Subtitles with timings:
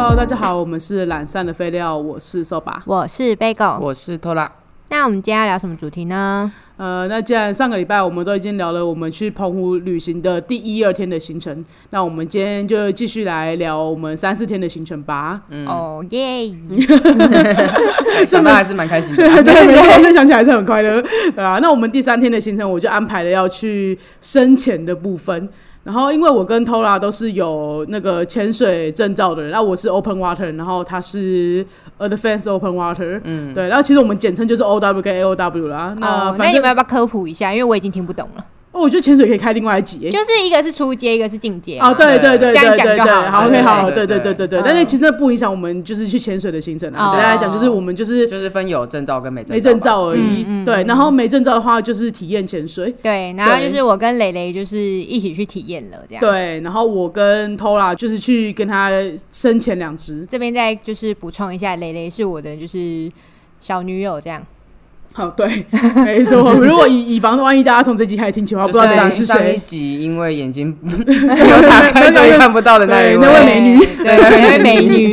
[0.00, 2.84] Hello，大家好，我们是懒散的废料，我是瘦吧。
[2.86, 3.80] 我是 Bagel。
[3.80, 4.48] 我是拖拉，
[4.90, 6.52] 那我们今天要聊什么主题呢？
[6.76, 15.42] 呃，那既然上个礼拜我们都已经聊了我们去澎湖旅行的第一二天的行程，那我们今天就继续来聊我们三四天的行程吧。
[15.66, 16.48] 哦耶！
[18.28, 19.24] 想到还是蛮开心的。
[19.42, 21.02] 对，没错，就想起来是很快乐，
[21.34, 21.58] 对啊。
[21.60, 25.48] 那我们第三天的行程，我就安排了要去深潜的部分。
[25.88, 31.64] 然后，因为我跟 Tola 都是有那个潜水证照的人，那我是 Open Water，然后他是
[31.98, 33.66] Advanced Open Water，嗯，对。
[33.68, 35.96] 然后其实我们简称就是 O W 跟 A O W 啦。
[35.98, 37.52] 那哦，那反正你们要不要科普一下？
[37.52, 38.44] 因为我已经听不懂了。
[38.78, 39.98] 哦，我觉得潜水可以开另外一集。
[40.10, 41.90] 就是一个是初阶，一个是进阶嘛。
[41.90, 44.60] 哦，对对对这样对对对，讲就好好，OK，好，对对对对对对对。
[44.60, 47.08] 嗯但是其实那不影响我们就是去潜水的行程啊。
[47.08, 50.44] 哦简单来讲，就是我们就是就是分有证照跟没证没证照而已。
[50.64, 52.94] 对，然后没证照的话就是体验潜水。
[53.02, 56.20] 对，然后就是我跟蕾蕾就是一起去体验了，这样。。
[56.20, 58.90] 对，然后我跟 Tola 就是去跟他
[59.32, 60.26] 深潜两只。
[60.30, 63.10] 这边再就是补充一下，蕾蕾是我的就是
[63.60, 64.44] 小女友，这样。
[65.18, 65.66] 好，对，
[66.04, 66.54] 没错。
[66.54, 69.58] 如果以以防万一大家从这集开始听起的话，不知道谁是上哪个是上一。
[69.58, 75.12] 集因为眼睛 有打开所以看不到的那一对那位位，美女对，那位美女。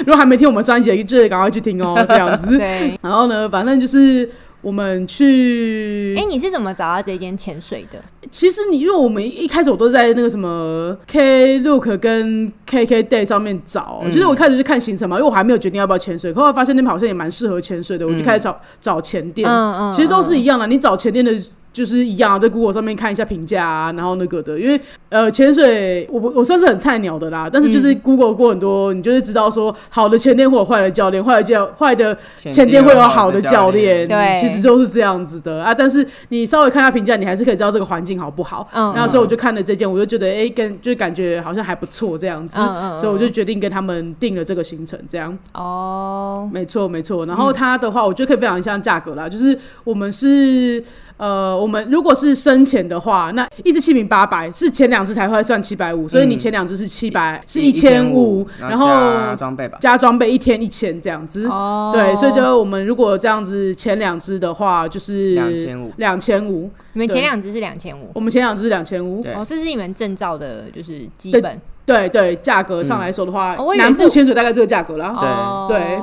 [0.00, 2.58] 如果还没听我们上一集，记得赶快去听哦，这样子。
[2.58, 2.92] 对。
[3.00, 4.28] 然后呢，反正就是
[4.62, 8.02] 我们去哎，你是怎么找到这间潜水的？
[8.30, 19.48] 其实你因为我们一开始我都在那个什么 Klook 跟 KK Day 上面找，嗯就是我一开始就看行程嘛，因为我还没有决定要不要潜水，后来发现那边好像也蛮适合潜水的，我就开始找、找潜店。
[19.48, 21.32] 嗯嗯其实都是一样的，你找潜店的。
[21.72, 24.78] 就是一样啊，在 Google 上面看一下评价啊，然后那个的，因为
[25.08, 35.72] 呃潜水我我算是很菜鸟的啦，但是嗯就是 Google 过很多，你就是知道说好的前店会有坏的教练，坏的教坏的前店会有好的教练，对其实就是这样子的啊。
[35.72, 38.68] 但是你稍微看下评价，你还是可以知道这个环境好不好。
[38.72, 45.36] 嗯然后所以我就看了这件，我就觉得哎、跟就是感觉好像还不错这样子，嗯嗯嗯所以我就决定跟他们定了这个行程，这样。
[45.54, 47.24] 哦，没错没错。
[47.24, 50.82] 然后它的话，我觉得可以分享一下价格啦，就是我们是。
[51.22, 61.46] 呃，我们如果是深潜的话，那一只气瓶八百，是前两只才会算七百五，所以你前两只是七百、是一千五，然后加装备吧，加装备一天一千这样子。
[61.46, 66.68] 哦，对，所以就我们如果这样子前两只的话，就是两千五两千五。
[66.94, 69.22] 你们前两只是两千五，我们前两只是两千五。
[69.22, 71.60] 对哦，这是你们证照的，就是基本。
[71.86, 75.14] 对对，价格上来说的话，南部潜水大概这个价格啦。
[75.16, 76.00] 哦，对，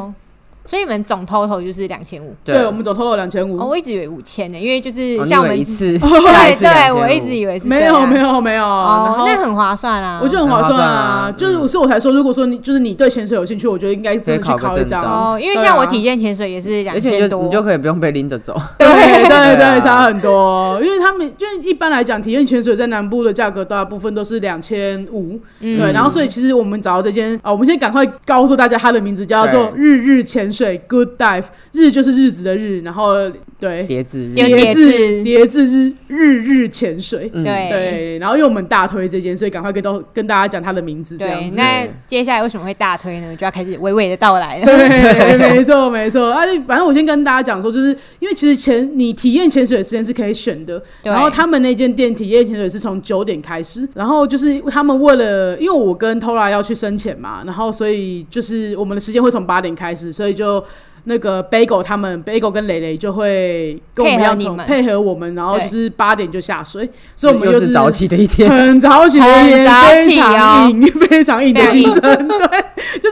[0.69, 2.35] 所以你们总 total 就是两千五。
[2.45, 3.69] 对，我们总 total 两千哦，五。
[3.69, 10.19] 我一直以为五千呢，因为就是像我们为一次， 对对，我一直以为是没有没有没有，哦，那很划算啊。
[10.21, 10.85] 我觉得很划算啊。
[10.85, 15.03] 啊，就是所以我才说，如果说你就是你对潜水有兴趣，我觉得应该真的去考考一张。
[15.03, 20.79] 哦，因为像我体验潜水也是两而且千多，你就可以不用被拎着走，对对对差很多。
[20.83, 25.79] 因为他们因为一般来讲，体验潜水在南部的价格大部分都是两千五，嗯。
[25.79, 25.91] 对。
[25.91, 33.13] 然后所以其实我们找到这间啊，我们先赶快告诉大家它的名字叫做日日潜水 Good Dive，日就是日子的日，然后
[33.59, 37.29] 对叠字日有叠字字叠字日日日潜水。
[37.33, 41.49] 嗯对对，然后因为我们大推这件，所以赶快跟都跟大家讲他的名字，这样。
[41.49, 41.55] 子。
[41.57, 43.35] 那接下来为什么会大推呢？
[43.35, 44.65] 就要开始娓娓的道来了。
[44.65, 46.31] 对，没错没错。
[46.31, 47.89] 啊，反正我先跟大家讲说，就是
[48.19, 60.63] 因为其实潜你体验潜水的时间是可以选的，然后他们那间店体验潜水是从九点开始，然后就是他们为了，因为我跟 Tola 要去深潜嘛，然后所以就是我们的时间会从八点开始，所以就。
[61.05, 69.67] 那个 Bagel 他们 Bagel 跟蕾蕾就会跟我们一样配合你们从配合我们，然后就是八点就下水，所以我们是又是 早起的一天，很早起的一天，
[70.05, 72.01] 非常硬， 非常硬的行程。
[72.27, 73.09] 对，就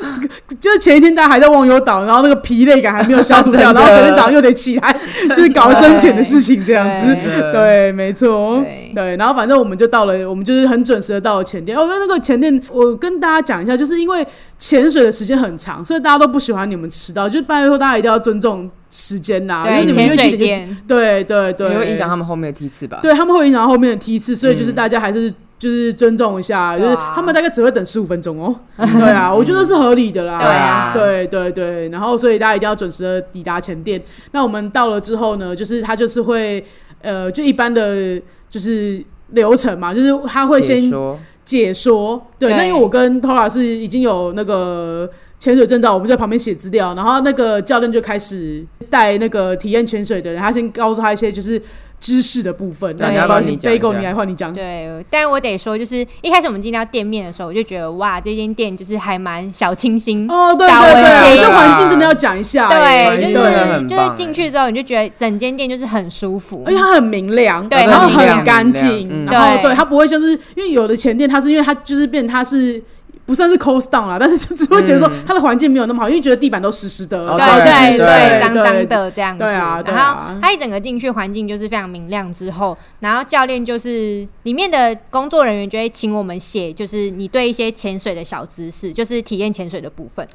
[0.59, 4.96] 就是前一天大家还在忘忧岛，然后那个疲累感还没有消除掉，然后隔天早上又得起来，
[5.30, 7.16] 就是搞深浅的事情这样子。
[7.24, 9.18] 对对，没错对，对。
[9.18, 11.78] 然后反正我们就到了，我们就是很准时的到了前店。
[11.78, 14.26] 哦，因为那个前店，我跟大家讲一下，就是因为
[14.59, 23.00] 潜水的时间很长，所以大家都不喜欢你们迟到，就拜托大家一定要尊重时间呐，因为，你们潜水因为几点就店，对对对，你会影响他们后面的梯次吧？
[23.01, 28.55] 对他们会影响到后面的梯次，所以就是嗯大家还是就是尊重一下，就是他们大概只会等十五分钟哦。
[28.78, 30.40] 对啊，我觉得是合理的啦。
[30.40, 34.02] 对啊对对对，然后所以大家一定要准时的抵达前店。
[34.32, 36.64] 那我们到了之后呢，就是他就是会
[37.02, 40.82] 呃，就一般的就是流程嘛，就是他会先
[41.47, 42.22] 解说。
[42.38, 45.09] 对，对那因为我跟 Tora 是已经有那个
[45.40, 51.59] 潜水证照，我们在旁边写资料，然后那个教练就开始带那个体验潜水的人，他先告诉他一些就是
[51.99, 52.96] 知识的部分。
[52.97, 54.53] 那要不要先你要不要你讲一 Bagel 你来换你讲？
[54.53, 60.29] 对，但我得说，就是一开始我们进到店面的时候，我就觉得哇，这间店就是还蛮小清新。
[60.29, 66.72] 哦，对对对这环境真的要讲一下欸，对，就是就是进去之后，你就觉得整间店就是很舒服而。
[66.72, 72.82] 且它很明亮，对然后很干净，然后对对它不会就是因为有的前店它是因为它就是变它是
[73.28, 77.20] 不算是 cost down 啦，但是就只会觉得说它的环境没有那么好，因为觉得地板都湿湿的。
[77.28, 79.44] 哦对对对对脏脏的这样子。
[79.44, 90.26] 对啊然后它一整个进去环境就是非常明亮之后，然后教练就是里面的工作人员就会请我们写，就是你对一些潜水的小知识，就是体验潜水的部分。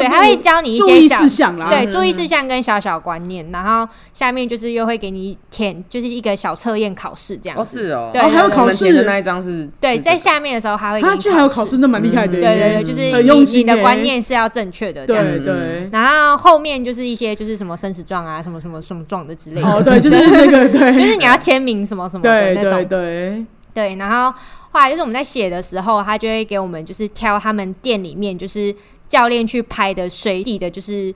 [0.00, 1.68] 对，他他会教你一注意些小事项啦。
[1.70, 7.78] 对注意事项跟小小观念，然后下面就是又会给你填，就是一个小测验考试这样哦子。
[7.78, 12.40] 是哦，对哦还有考试的那一张是对，在下面的时候还会给啊，你居然还有考试，那蛮厉害的耶。
[12.40, 15.38] 对对对，就是很你用心你的观念是要正确的这样子。
[15.40, 15.88] 对对。
[15.92, 22.88] 然后后面就是一些就是什么生死状啊，什么什么什么状的之类的，哦，对，就是那个对， 就是你要签名什么什么的对对那种。
[22.88, 23.44] 对，
[23.74, 24.36] 对，然后
[24.70, 28.74] 后来就是我们在写的时候，他就会给我们就是挑他们店里面就是
[29.10, 31.12] 教练去拍的水底的，就是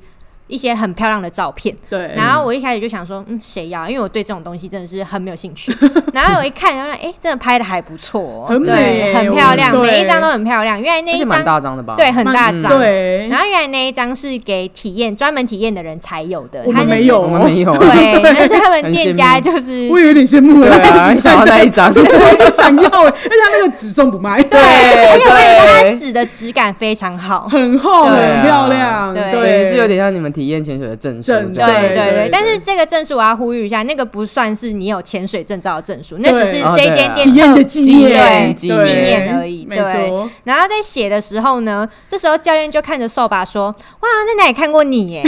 [0.47, 1.75] 一些很漂亮的照片。
[1.89, 3.89] 对，然后我一开始就想说，嗯，谁要？
[3.89, 5.75] 因为我对这种东西真的是很没有兴趣。
[6.13, 10.81] 然后我一看，然后哎，真的拍的还不错哦，很美对，很漂亮，每一张都很漂亮。
[10.81, 11.95] 原来那一张大张的吧？
[11.97, 17.21] 对很大蛮张，对，然后原来那一张是给体验专门体验的人才有的，我他没有。
[17.21, 17.73] 我们没有。
[17.73, 27.49] 啊，对， 但是他们店家就是我有点羡慕了，对啊，很想要那一张，对 我就想要哎，而且他那个纸送不卖，而且我跟你说，它纸的质感非常好。
[27.49, 29.33] 很厚，很漂亮，对。
[29.33, 40.13] 对，是有点像你们体验潜水的证书对对对对但是这个证书我要呼吁一下，那个不算是你有潜水证照的证书，那只是这间店的特纪纪念，念纪念而已没对。
[40.43, 43.67] 然后在写的时候呢，这时候教练就看着扫把说
[44.01, 45.23] ：“哇，在哪里看过你耶？”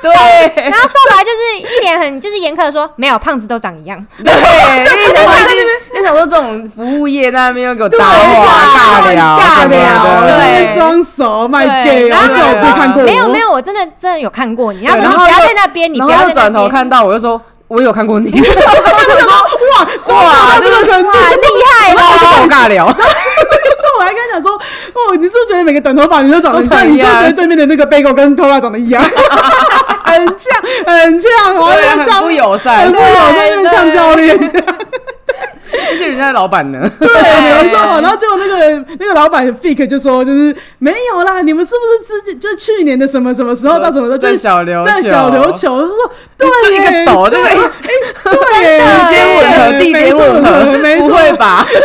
[0.00, 0.62] 对。
[0.62, 4.06] 然后扫把就是一脸很就是严苛的说：“没有，胖子都长一样。
[4.24, 5.12] 对，因为
[6.02, 8.14] 想说这种服务业在那边又给我搭话
[9.04, 14.84] 尬聊尬聊，的，对装熟卖 gay，然后我最好是看过我，没有没有，我真的真的有看过你。
[14.84, 17.40] 然后不要在那边，你然后又不要转头看到我就说。
[17.68, 18.42] 我有看过你， 哇，
[20.14, 22.32] 哇，这个程度，哇，厉害然后我就了！
[22.32, 23.02] 跟我尬聊，然 后
[23.98, 26.86] 我还跟他讲说，哦，你是不是觉得每个短头发女都长得很像？
[26.86, 29.02] 你是不是觉得对面的那个 bagel 跟 Tola 长得一样？
[30.04, 30.54] 很像，
[30.84, 34.38] 很像，我对，还在很不友善很不，友善，在那边呛教练。
[35.72, 37.08] 而且人家的老板呢，对，
[37.62, 37.78] 没错。
[38.00, 44.86] 然后结果那个那个老板 fake 就说，就是没有啦，你们是不是之前就是去年的什么什么时候到什么时候，就是在小琉球。
[44.86, 45.96] 在小琉球，他说
[46.38, 48.62] 对就一，个抖，这个对？
[48.62, 50.48] 耶，时间吻合，地点吻合，
[51.00, 51.66] 不会吧？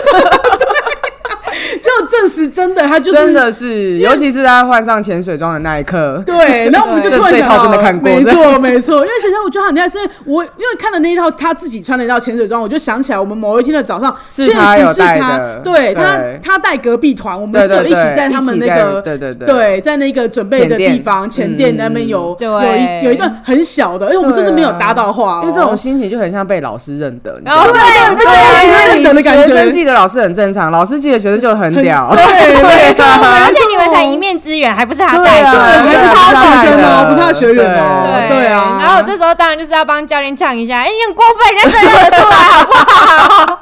[1.81, 19.47] 就证实真的，他就是真的是，尤其是他换上潜水装的那一刻，对， 然后我们就突然想到，真的看过没错没错，因为其实我觉得很厉害，是因为我因为看了那一套他自己穿的一套潜水装，我就想起来我们某一天的早上，确实是他的，对他他带隔壁团，我们是有一起在他们那个对对对。
[19.47, 21.75] 对，在那个准备的地方前店。
[21.77, 22.47] 那边有嗯。
[22.57, 27.79] 有一有一段很小的，因为我们甚至没有搭到话哦，因为这种心情就很像被老师认得，然后吗？
[28.15, 32.23] 对对啊，因为认得的感觉生记得老师很正常，老师记得学生就很屌， 对
[32.63, 33.03] 没错。
[33.45, 35.51] 而且你们才一面之缘，还不是他带的。
[35.51, 43.59] 对，还不是他学生哦，不是他学员哦，对对啊，然后我这时候当然就是要帮教练呛一下，哎，你很过分，人家真的认得出来，好不好？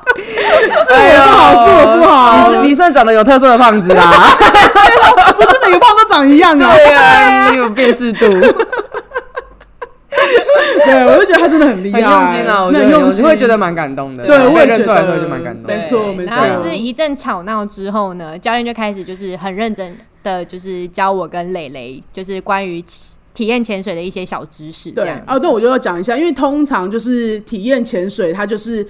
[0.86, 0.98] 是我
[1.28, 4.04] 不好，是我不好，你是你算长得有特色的胖子啦，
[5.38, 8.26] 不是每个胖都长一样啊，对啊，你有辨识度，
[10.86, 16.32] 对，我就觉得他真的很厉害，很用心啊，我觉得很用心，会觉得蛮感动的，对，我也觉得认出来的时候就蛮感动的，没错没错。
[16.32, 22.84] 然后就是一阵吵闹之后呢，教练就开始就是很认真的，就是教我跟磊磊，就是关于
[23.34, 25.18] 体验潜水的一些小知识，这样。
[25.26, 28.86] 对哦，那，我就要讲一下，因为通常就是体验潜水，它就是。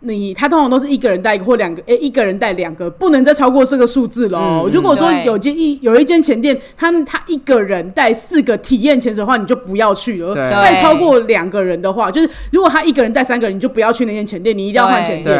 [0.00, 4.64] 你他通常都是一个人带一个或两个，诶、一个人带两个，不能再超过这个数字喽。
[4.66, 10.34] 嗯如果说有间一有一间前店，他他一个人带四个体验潜水的话，你就不要去了。
[10.34, 10.50] 对。
[10.50, 15.36] 带超过两个人的话，就是如果他一个人带三个人，你就不要去那间前店，你一定要换前店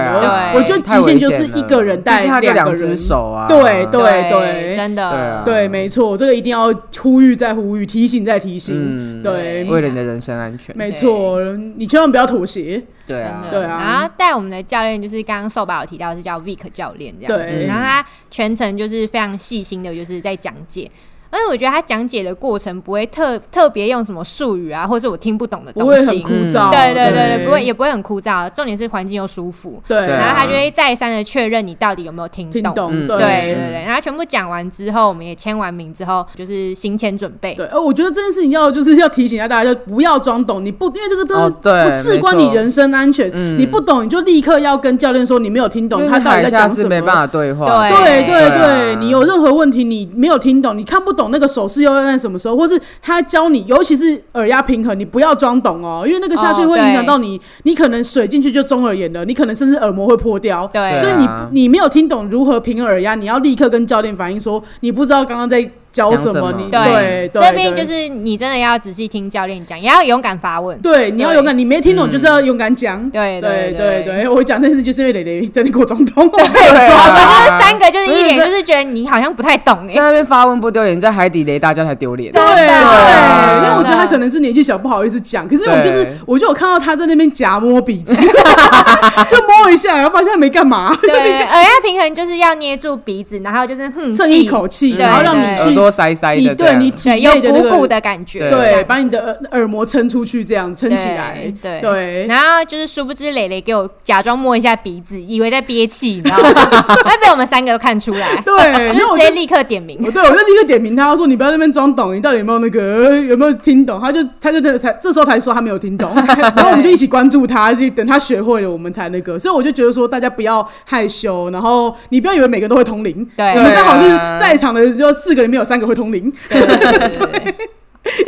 [0.54, 2.90] 我觉得极限就是一个人带两两个人。
[2.90, 2.96] 只。
[2.96, 4.76] 手啊，对对对对。
[4.76, 5.42] 真的，对啊。
[5.44, 8.74] 对，没错，这个一定要呼吁再呼吁，提醒再提醒。
[8.76, 9.22] 嗯。
[9.22, 11.38] 对，为了你的人身安全，没错，
[11.76, 12.82] 你千万不要妥协。
[13.08, 13.58] 对啊真，的。
[13.58, 20.88] 对啊然后带我们的教练就是刚刚瘦宝有提到是叫 Vic 教练这样子，对然后他全程就是非常细心的，就是在讲解。
[21.30, 26.70] 而且我觉得他讲解的过程不会特特别用什么术语啊，或者是我听不懂的东西，不会很枯燥。
[26.70, 28.48] 嗯对对对对对，不会也不会很枯燥。
[28.50, 32.62] 重点是环境又舒服，对，然后他就会再三的确认你到底有没有听懂。
[32.62, 32.90] 听懂。
[32.92, 37.54] 嗯对对对对，然后全部讲完之后，我们也签完名之后，就是行前准备。
[37.54, 46.88] 对，呃，我觉得这件事情要就是要提醒一下大家，就不要装懂，你不因为这个都事关你人身安全，嗯你不懂你就立刻要跟教练说你没有听懂他到底在讲什么。
[46.88, 60.66] 没办法对话，对对对对啊对，你有任何问题你没有听懂，你看不懂那个手势又要在什么时候，或是他教你，尤其是耳压平衡，你不要装懂哦，因为那个下去哦会影响到你，你可能水进去就中耳炎了，你可能甚至耳膜会破掉。
[60.72, 70.78] 对所以你你没有听懂如何平衡耳压，你要立刻跟教练反映说你不知道刚刚在教什么，你对对对，这边就是你真的要仔细听教练讲，也要勇敢发问。
[70.80, 73.08] 对，你要勇敢，你没听懂就是要勇敢讲。
[73.10, 82.32] 对对对对对，我讲这件事就是因为蕾蕾在那给我装懂，对 我们啊就是三个，就是一脸就是觉得你好像不太懂哎、在那边发问不丢脸，在海底雷大家才丢脸。
[82.32, 85.48] 对对，因为我觉得他可能是年纪小，不好意思讲。
[85.48, 88.14] 可是我就是，我就有看到他在那边夹摸鼻子，
[89.30, 91.10] 就摸一下，然后发现他没干嘛，对，
[91.46, 95.64] 耳压平衡就是要捏住鼻子，然后就是哼剩一口气，然后让对。
[95.64, 97.88] 你去，耳朵塞塞的你，对你体对，有内的鼓鼓。
[97.88, 101.50] 的感觉，对把你的耳耳膜撑出去，这样撑起来。
[101.62, 106.50] 对对，然后就是殊不知蕾蕾给我假装摸一下鼻子，以为在憋气，你知道吗？
[107.06, 109.96] 那被我们三个都看出来，对，然后我直接立刻点名。
[110.12, 116.12] 对我就立刻点名他说：“你不要在那边装懂，你到底有没有那个有没有听懂？”他就他就才这时候才说他没有听懂，
[116.54, 119.38] 然后我们就一起关注他，就等他学会了，我们才那个。
[119.38, 126.32] 所以我就觉得说，大家不要害羞，然后你不要以为每个都会通灵，对我们刚好是在场的就四个里面有三个会通灵，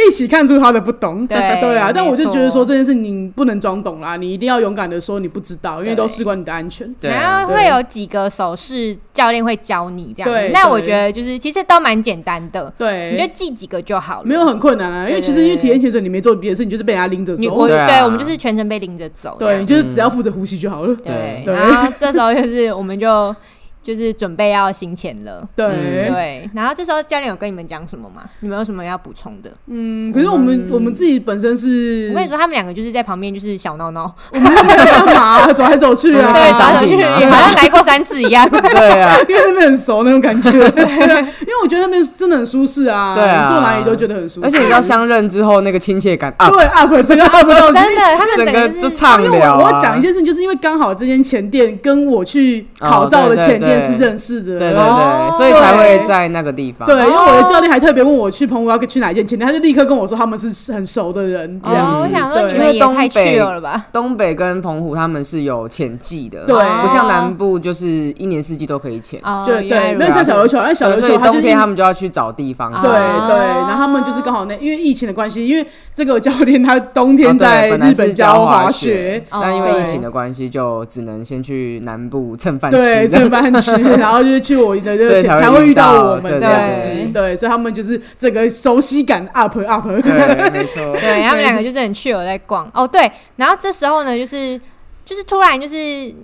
[0.06, 1.26] 一起看出他的不懂。
[1.26, 6.92] 对 对啊，但我就觉得说这件事你不能装懂啦，你一定要勇敢的说你不知道，因为都事关你的安全。
[7.00, 10.30] 对然后会有几个手势教练会教你这样。
[10.30, 14.26] 对，那我觉得就是其实都蛮简单的，对，你就记几个就好了。
[14.26, 17.54] 没有很困难啊，因为其实因为体验潜水你没做别的事，你就是被人家拎着走。
[17.54, 17.66] 我。
[17.66, 20.94] 对我们就是全程被拎着走，对，你就是只要负责呼吸就好了。
[20.96, 21.54] 对，对。
[21.54, 23.34] 然后这时候就是我们就
[23.82, 25.46] 就是准备要行前了。
[25.56, 25.66] 对，
[26.08, 28.22] 对，然后这时候教练有跟你们讲什么吗？
[28.40, 29.50] 你们有什么要补充的？
[29.66, 35.52] 嗯，可是我们我们自己本身是，我跟你说，他们两个就是在旁边就是小闹闹，我们在干嘛？
[35.52, 38.48] 走来走去啊，对，走来走去，好像来过三次一样。
[38.50, 40.50] 对啊，因为那边很熟那种感觉。
[40.50, 44.46] 因为我觉得那边真的很舒适啊，对啊坐哪里都觉得很舒适。
[44.46, 49.58] 而且你知道相认之后那个亲切感啊，对 up 整个 up 到真的，他们整个就就是畅因为聊啊。
[49.58, 56.86] 我要讲一件事情，就是因为刚好这间前店跟我去考照的前店是认识的，对对哦对，所以才会在那个地方。
[56.86, 62.04] 对，因为我的教练还特别问我去澎湖要去哪一间前店，他就立刻跟我说他们是很熟的人，这样哦，子。
[62.04, 63.86] 我想说你们也太因为东北去了吧？
[63.92, 69.20] 东北跟澎湖他们是有潜季的，对不像南部就是一年四季都可以潜。
[69.22, 72.70] 哦，对对，没有像小琉球，因为小琉球冬天他们就要去找地方。
[72.80, 83.18] 对哦对，然后他们就是刚好那因为疫情的关系，因为这个教练他冬哦天在日本来是教滑滑雪，哦但因为疫情的关系，就只能先去南部蹭饭对，吃。
[83.18, 90.96] 正班区， 然后就是去我的这所以才会个才会遇遇到到我们对这样对子，对，所以他们就是整个熟悉感 up up，对，没错。
[91.00, 92.70] 对他们两个就是很去有在逛。
[92.74, 94.60] 哦，对，然后这时候呢，就是
[95.10, 95.74] 就是突然就是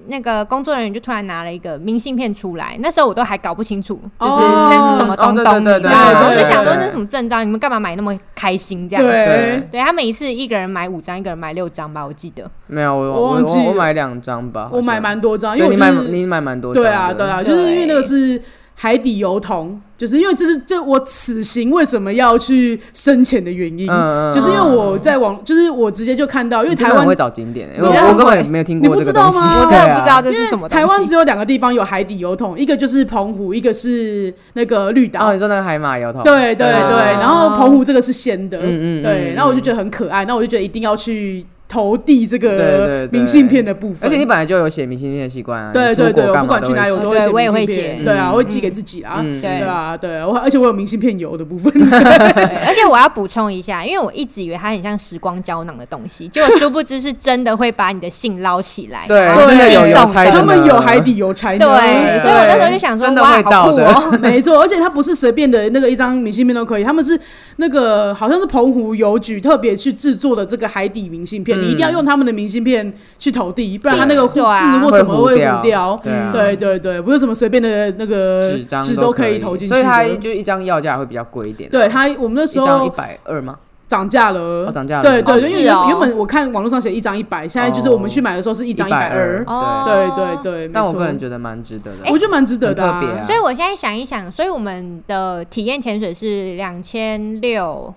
[0.06, 9.10] 那个工作人员就突然拿了一个明信片出来，那时候我都还搞不清楚，就是哦那是什么东东，我就想说对这是什么证照，你们干嘛买那么开心这样子？
[9.10, 12.48] 对，对他每一次一个人买五张，一个人买六张吧，我记得。
[12.68, 18.40] 没有，我我我买两张吧，我买蛮多张，因为你买你买蛮多张，对啊对啊，就是因为那个是。
[18.78, 23.86] 海底油桶，就是因为这是这我此行为什么要去深潜的原因，
[24.34, 29.56] 就是因为我在网，就是我直接就看到，因为台湾会找景点，因为你我我根本没有听你不知道过这个东西，吗？
[29.56, 30.68] 我真对啊的不知道这因为是什么。
[30.68, 35.28] 台湾只有两个地方有海底油桶，一个就是澎湖，一个是那个绿岛。
[35.28, 41.44] 哦，你说那个海马油桶，对对对对，然后澎湖这个是鲜的，嗯嗯嗯对，嗯然后我就觉得很可爱，那我就觉得一定要去
[41.76, 43.98] 投递这个明信片的部分。
[44.00, 48.04] 而且你本来就有写明信片的习惯啊，对对对，我不管去哪里我都会写我也会明信片，写。
[48.04, 48.32] 对啊，嗯。
[48.32, 49.42] 我会寄给自己啊，嗯。
[49.42, 50.16] 对对啊，对。
[50.16, 64.18] 啊，我而且我有明信片邮的部分， 而且我要补充一下，因为我一直以为它很像时光胶囊的东西，结果殊不知是真的会把你的信捞起来，对真的有邮差他们有海底邮差，对，所以我那时候就想说，哇，真的会好到的酷哦。
[64.22, 67.18] 没错，而且它不是随便的那个一张明信片都可以，他们是
[67.56, 76.00] 那个好像是澎湖邮局特别去制作的这个海底明信片，一定要用他们的明信片去投递，不然他那个字或什么会会糊掉。
[76.02, 80.04] 对啊，对对对，不是什么随便的那个纸张纸都可以投进去所以它。
[80.16, 81.72] 就一张要价会比较贵一点啊。
[81.72, 83.56] 对它，我们那时一张一候百二吗？
[83.88, 85.02] 涨价了哦，，涨价了。
[85.02, 89.44] 对对，哦因为原本我看网络上写一张一百，现在就是我们去买的时候是一张一百二。
[89.46, 91.98] 哦对对对，但我个人觉得蛮值得的。
[92.10, 97.94] 我觉得蛮值得的啊特别啊所以我现在想一想，所以我们的体验潜水是两千六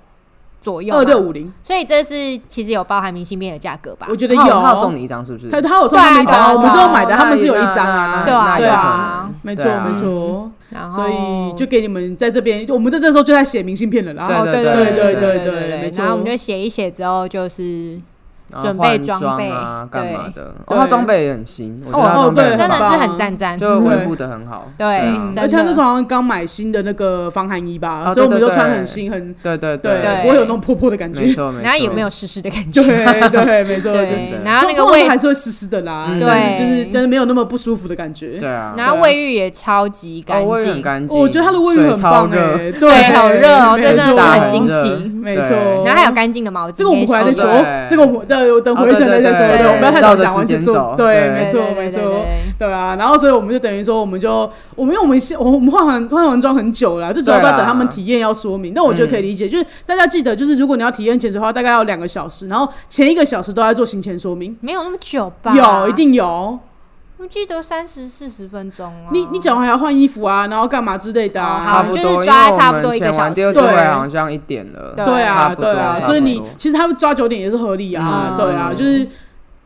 [0.62, 1.52] 左右，二六五零。
[1.64, 4.08] 所以这是其实有包含明信片的价格吧？
[4.10, 5.50] 我觉得有，他有送你一张是不是？
[5.50, 10.52] 他他有送你一张，我们是有买的，他们是有一张啊，对啊，对啊，没错没错。
[10.92, 16.04] 所以就给你们在这边，我们在这时候就在写明信片了，然后对对对对对，没错。
[16.04, 18.00] 然后我们就写一写之后就是。
[18.62, 20.54] 准备装备装啊，干嘛的？
[20.66, 23.58] 哦，他装备也很新，我觉哦得他装备对真的是很赞赞。
[23.58, 24.72] 就维护的很好。
[24.78, 24.88] 对
[25.38, 31.34] 而且他那时候好像刚买新的那个防寒衣吧，哦所以我们对对对都穿很新很对对对，对不会有那种破破的感觉没。
[31.34, 31.54] 错。
[31.62, 32.82] 然后也没有湿湿的感觉。
[32.82, 33.92] 对 对，没错。
[33.92, 38.38] 对，然后那个通常卫还是会湿湿的啦，嗯但是就是对但是没有那么不舒服的感觉。
[38.38, 45.12] 对啊，然后卫浴也超级干净，干净，我觉得他的卫浴很棒热哎， 对，水好热哦，真的是很惊奇。
[45.20, 45.84] 没错。
[45.86, 52.26] 然后还有干净的毛巾，这个我们回来再说哦对，这个我们对，我等回程再再说，哦对我们不要太早讲，完结束，对，没错没错
[52.58, 52.96] 对啊。
[52.98, 58.74] 然后所以我们就等于说，我们就我们因为我们先我我们化完化完妆很久了，就主要对啊要等他们体验要说明。
[58.74, 65.54] 但我觉得可以理解，就是大家记得，就是如果你要体验潜水的话，大概要两个小时，然后前一个小时都在做行前说明，没有那么久吧？
[65.56, 66.58] 有一，定有。
[67.22, 69.10] 我记得三十四十分钟啊。
[69.12, 71.84] 你你讲完还要换衣服啊，然后干嘛之类的哦啊好。
[71.92, 73.36] 就是差不多，抓差不多一个小时。
[73.36, 73.88] 第二次会对。
[73.88, 75.06] 好像一点了，对。
[75.06, 78.38] 对啊，对啊，所以你其实他们抓九点也是合理啊，嗯。
[78.38, 79.06] 对啊，就是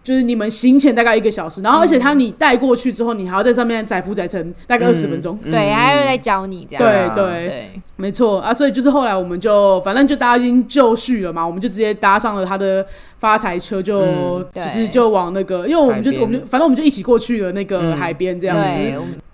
[0.03, 5.51] 就是你们行前大概一个小时，然后而且他你带过去之后，你还要在上面载浮载沉大概二十分钟，嗯。
[5.51, 6.83] 对，还会再教你这样。
[6.83, 12.83] 对啊对，对，没错啊，所以就是后来我们就反正就大家已经就绪了嘛，我们就直接搭上了他的
[13.23, 18.75] 发财车就，嗯就是就往那个，因为我们就我们就反正我们就一起过去了那个嗯海边这样子。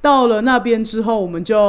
[0.02, 1.60] 到了那边之后，我们就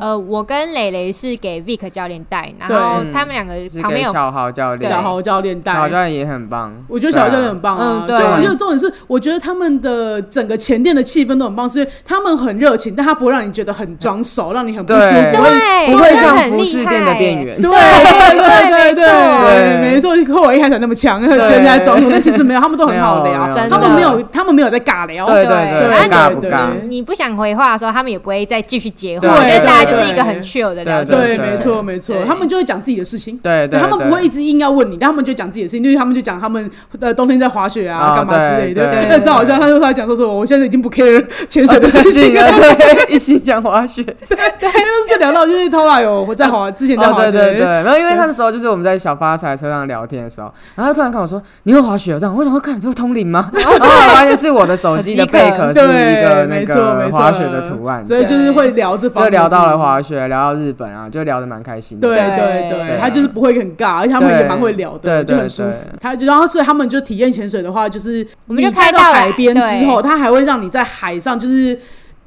[0.00, 5.74] 呃，我跟蕾蕾是给 Vic 教练带，然后他们两个旁边有小豪教练，小豪教练带。
[5.74, 8.36] 小豪教练也很棒，我觉得小豪教练很棒啊，对啊嗯对。
[8.36, 15.92] 我觉得重点是，我觉得他们的整个前店的气氛都很棒，是因为他们很热情，但他不会让你觉得很装熟，让你很不舒服，对。
[15.92, 26.40] 不会像服饰店的店员，对对对对对没错，和我一开始那么强，觉得人家装熟，但其实没有，他们都很好聊，他们没有，他们没有在尬聊，对对对对尬不尬？
[26.40, 26.50] 对。
[26.50, 33.36] 对你不想回话的时候，他们也不会再继续接话，对我觉得大家就是一个很 chill 的聊天对，没错没错，他们就会讲自己的事情。
[33.42, 38.86] 对对，他们不会一直直硬要问你，但他们就讲自己的事情，因为他们就讲他们呃冬天在滑雪啊，哦干嘛之类的。
[38.86, 42.34] 对对那正 好像他就在讲说说，我现在已经不 care 潜水的事情。
[42.34, 44.70] 了，了，对，一心讲滑雪，对，
[45.08, 53.50] 就聊到就是 Tola 有我在滑之前在哦，滑雪，对对对，然后因为他的时候就是我们在小发财车上聊天的时候，然后他突然跟我说：“你会滑雪哦？”这样，我想说，看这会通灵吗？
[53.52, 55.82] 然后后来发现是我的手机的贝壳是一
[56.22, 62.08] 个对，那没错没错，个滑雪的图案，所以就是会聊这方面，就聊到了滑雪，聊到日本啊，就聊得蛮开心的。
[62.08, 65.98] 对对对对，他就是不会很尬，而且他们也蛮会聊的，对对就很舒服对。
[66.00, 71.78] 他然后所以他们就体验潜水的话，就是我们就你开到海边之后，他还会让你在海上就是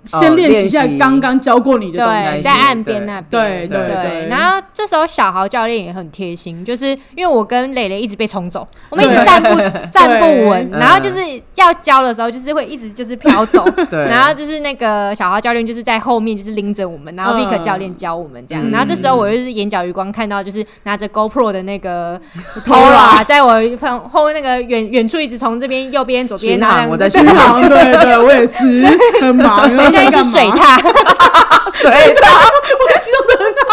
[0.03, 2.41] 先练习一下刚刚教过你的东对，西。
[2.41, 9.49] 在岸边那边，对对对对然后这时候小豪教练也很贴心，就是因为我跟蕾蕾一直被冲走，我们一直站不
[9.93, 10.79] 站不稳，嗯。
[10.79, 11.19] 然后就是
[11.55, 17.41] 要教的时候，就是会一直就是飘走， 对，然后就是那个小豪教练就是在后面就是拎着我们，然后嗯。
[17.41, 18.71] Vic 教练教我们这样，嗯。
[18.71, 22.19] 然后这时候我就是眼角余光看到就是拿着 GoPro 的那个
[22.65, 28.85] Tora 在我后后那个远远处一直从这边右边左边，巡然后这样航我在巡航，对对，我也是
[29.21, 31.93] 很忙，然后很像一在干嘛只水獭，
[32.79, 33.69] 我们形容的很好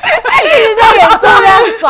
[0.00, 1.84] 哎，一直在远处这样走。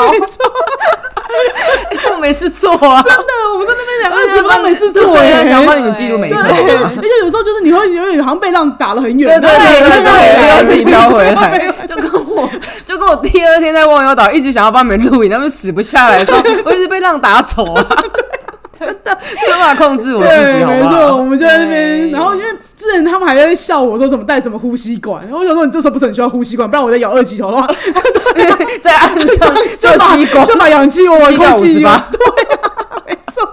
[2.12, 6.48] 我没事做啊，真的，我们在那边两二十分钟没事做哎，想帮你们记录每一对，刻。
[6.48, 12.50] 而且有时候就是你会有点好像被浪打了很远，对对对对对，要自己飘回对来，就跟我
[12.84, 17.86] 就跟我第二天在忘忧岛一直想要帮你们录影，他们死不下来的时候，我一直被浪打走啊，
[18.80, 21.22] 真的没办法控制我自己，对，好不没错，我？
[21.24, 27.68] 们就在那边，然后因为之前他们还在笑我说什么带什么呼吸管，然后我想说你这时候不是很需要呼吸管，不然我在咬二级头的话，
[28.82, 32.08] 在岸上 就把吸光，就把氧气我吸空气58 对啊，
[33.06, 33.48] 没错。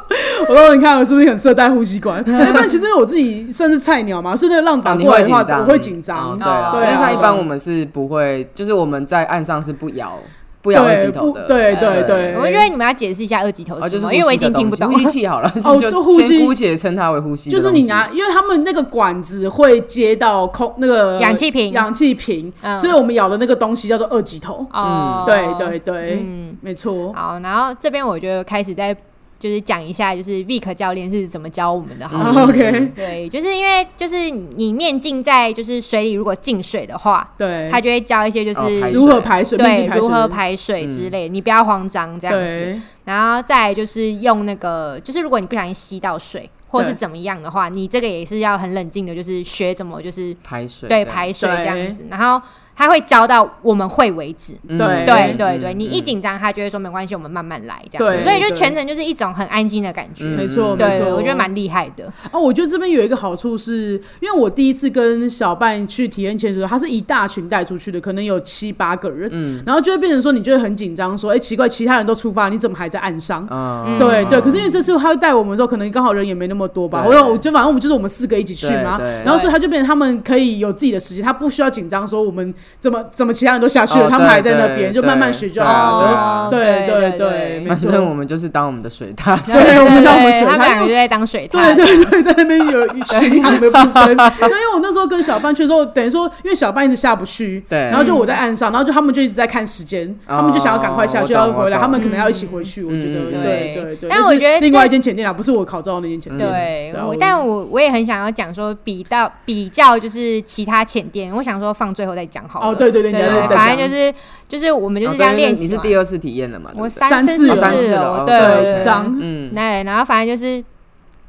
[0.48, 2.24] 我说你看我是不是很适合带呼吸管？
[2.26, 6.38] 哎但其实因为我自己算是菜鸟嘛，所以那个浪打过来的话，会紧张，我会紧张哦。
[6.40, 10.18] 对啊，对啊但像一般我们是不会，就是我们在岸上是不摇
[10.68, 12.36] 不摇二级头的，对不对对对。
[12.38, 15.00] 我觉得你们要解释一下二级头啊，就是是什么，因为我已经听不懂呼。
[15.00, 16.28] 吸器好了，哦就就呼吸。
[16.28, 21.72] 先姑且称它为呼吸就是你拿，因为他们那个管子会接到空那个氧气瓶。
[21.72, 22.78] 氧气瓶，嗯。
[22.78, 24.66] 所以我们咬的那个东西叫做二级头。
[24.74, 27.14] 嗯，对对对，嗯，没错。
[27.14, 28.94] 好，然后这边我就开始在
[29.40, 42.82] 就是讲一下，就是 Vic 教练是怎么教我们的，好 OK， 对，就是因为就是你面镜在就是水里，如果进水的话，对，他就会教一些就是、哦如何排水，对如何排水之类，你不要慌张这样子。
[43.06, 52.06] 然后再来就是用那个，就是如果你不小心吸到水或是怎么样的话，你这个也是要很冷静的，就是学怎么就是排水对排水这样子。
[52.10, 52.42] 然后
[52.78, 54.54] 他会教到我们会为止。
[54.68, 58.24] 嗯对嗯对对对，嗯你一紧张，他就会说没关系，我们慢慢来这样子。
[58.24, 60.24] 对所以就全程就是一种很安心的感觉。
[60.26, 62.06] 嗯没错，没，错，我觉得蛮厉害的。
[62.32, 73.48] 哦，我觉得这边有一个好处是，因为我第一次跟小伴去体验潜水，他是一大群带出去的，可能有七八个人，嗯然后就会变成说，你就会很紧张，说，哎、奇怪，其他人都出发，你怎么还在岸上？
[73.50, 77.04] 嗯对对，可是因为这次他会带我们的时候，可能刚好人也没那么多吧。
[77.08, 86.08] 我我就反正我们就是我们四个一起去嘛然后所以他就变成他们可以有自己的时间，他不需要紧张说我们怎么怎么其他人都下去了，哦他们还在那边，就慢慢学就对好了。
[86.10, 87.78] 啊对对对反。
[87.80, 91.76] 正我们就是当我们的水獭， 对我们当我们水他们他因为两个就在当水对獭。
[91.76, 94.18] 对对，在那边有巡航的部分。
[94.18, 102.84] 那因为我那时候跟小班去的时候，等于说，因为小班一直下不去，对然后就我在岸上，然后就他们就一直在看时间，他们就想要赶快下去，要回来，他们可能要一起回去。
[102.84, 104.10] 我觉得，嗯对对对。
[104.10, 106.50] 但我觉得另外一间前店啊，不是我考照的那间前店。
[106.50, 112.68] 对但我我也很想要讲说比到比较就是其他浅店，我想说放最后再讲好了。
[112.68, 114.14] 哦，对对对，反正就是
[114.48, 115.70] 就是我们就是这样练习嘛。
[115.70, 116.72] 你是第二次体验了嘛？
[116.76, 119.18] 我三三次四三次了对对对对以上。
[119.20, 120.64] 嗯，那然后反正就是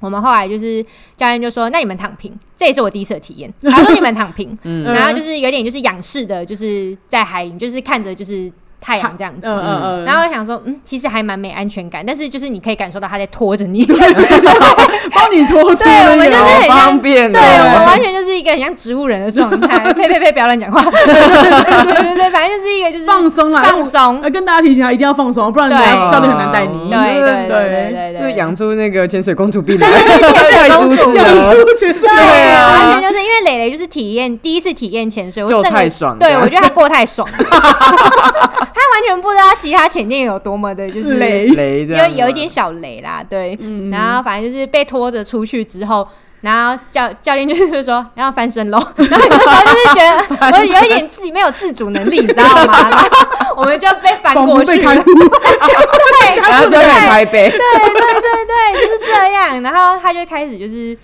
[0.00, 0.84] 我们后来就是
[1.16, 3.52] 教练就说，那你们躺平，这也是我第一次的体验。
[3.62, 9.40] 他说你们躺平， 嗯然后就是有点就是仰视的，就是在海里，就是看着就是太阳这样子。
[9.42, 13.84] 嗯嗯嗯，然后我想说，嗯，其实还蛮没安全感，但是就是你可以感受到他在拖着你，
[15.14, 19.78] 帮你拖出对我们就是很方便对哦我们完全就是一个很像植物人的状态。
[19.94, 20.82] 呸呸呸，不要乱讲话。
[20.82, 24.20] 对 对对，反正就是一个就是放松啦，放松。
[24.22, 25.68] 呃，跟大家提醒啊，一定要放松，不然
[26.08, 26.90] 教练很难带你。
[26.90, 31.54] 对对对对对对对，就养出那个潜水公主病来，对对太舒适养了。
[31.54, 46.06] 出潜水对啊完全就是因为磊磊就是体验第一次体验潜水，我就太爽对我觉得他过太爽了，他完全不知道其他前店有多么的就是雷雷这样有有一点小雷啦，对，嗯然后反正就是被拖着出去之后。
[46.40, 48.78] 然后教教练就是说然后翻身喽，
[49.10, 52.88] 然后有时候就是觉得我有一点自己没有自主能力，你知道吗？
[52.88, 53.08] 然 后
[53.56, 54.76] 我们就被翻过去。
[54.76, 59.60] 对，然后就很拍背，对对对对，就是这样。
[59.62, 60.96] 然后他就开始就是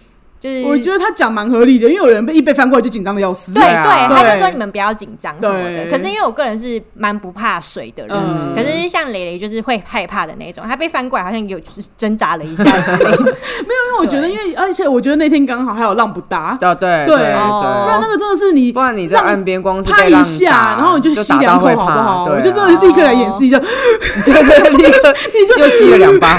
[0.45, 3.55] 就是，我觉得他讲蛮合理的，因为有人被一被翻过来就紧张的要死。
[3.55, 5.87] 对对他就对说你们不要紧张什么的。
[5.91, 8.53] 可是因为我个人是蛮不怕水的人，嗯。
[8.55, 12.65] 可是像蕾蕾就是会害怕的那种，他被翻过来好像有就是挣扎了一下。
[12.65, 13.11] 之类的。
[13.11, 17.17] 因为我觉得，因为而且我觉得那天刚好还有浪不大，哦对对。
[17.17, 22.25] 对哦不然那个真的是你不然你在岸边光是拍一下，然后你就吸两口好不好？
[22.31, 26.39] 我就真的的立刻来演示一下，对对， 立刻又吸了两巴，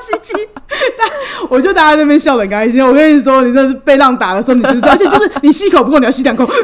[0.00, 0.48] 吸气。
[0.98, 1.08] 但
[1.48, 2.84] 我就大家在那边笑得很开心。
[2.84, 6.46] 我跟你说，你真的是被浪打的时候，你就知道，而且就是你吸一口不够，你要吸两口，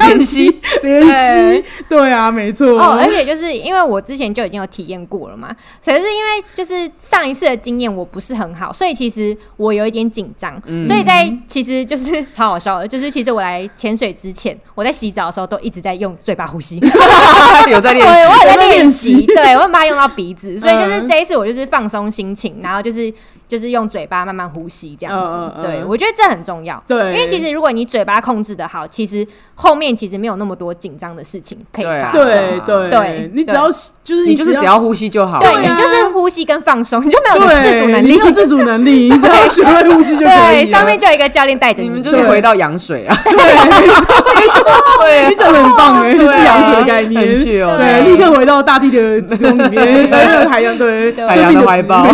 [0.00, 1.64] 连吸，连吸。
[1.88, 2.68] 对啊，没错。
[2.78, 16.78] 哦，而且就是因为我之前就已经有体验过了嘛，可是因为就是上一次的经验我不是很好，所以其实我有一点紧张，嗯所以在其实就是 超好笑的，就是其实我来潜水之前，我在洗澡的时候都一直在用嘴巴呼吸，
[17.70, 18.24] 有在对，练习。
[18.26, 21.08] 我有在练习对我很怕用到鼻子，所以就是嗯。
[21.08, 23.12] 这一次我就是放松心情，然后就是
[23.54, 25.22] 就是用嘴巴慢慢呼吸这样子。
[25.24, 25.62] 嗯嗯嗯。
[25.62, 26.82] 对我觉得这很重要。
[26.88, 32.12] 对，因为其实如果你嘴巴控制的好，其实后面其实没有那么多紧张的事情可以发生。
[32.12, 33.68] 对对对你只要
[34.02, 35.38] 就是你就是只要呼吸就好。
[35.38, 35.52] 了。
[35.52, 38.12] 对你就是呼吸跟放松，你就没有自主能力。
[38.12, 38.24] 你。
[38.24, 41.90] 有自主能力，你只要学会呼吸就可以对，上面就有一个教练带着你。
[41.90, 42.02] 们。
[42.02, 44.64] 就是回到羊水啊，对，没错没错，
[45.00, 46.38] 对你讲的很棒哎，对啊。
[46.38, 51.26] 是羊水的概念，对，立刻回到大地的子宫里面，那个 海洋对对。
[51.28, 52.04] 生命海洋的怀抱，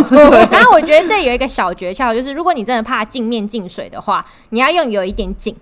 [0.50, 5.56] 然后我觉得这有一个小诀窍，就是如果你真的怕镜面进水的话，你要用有一点紧，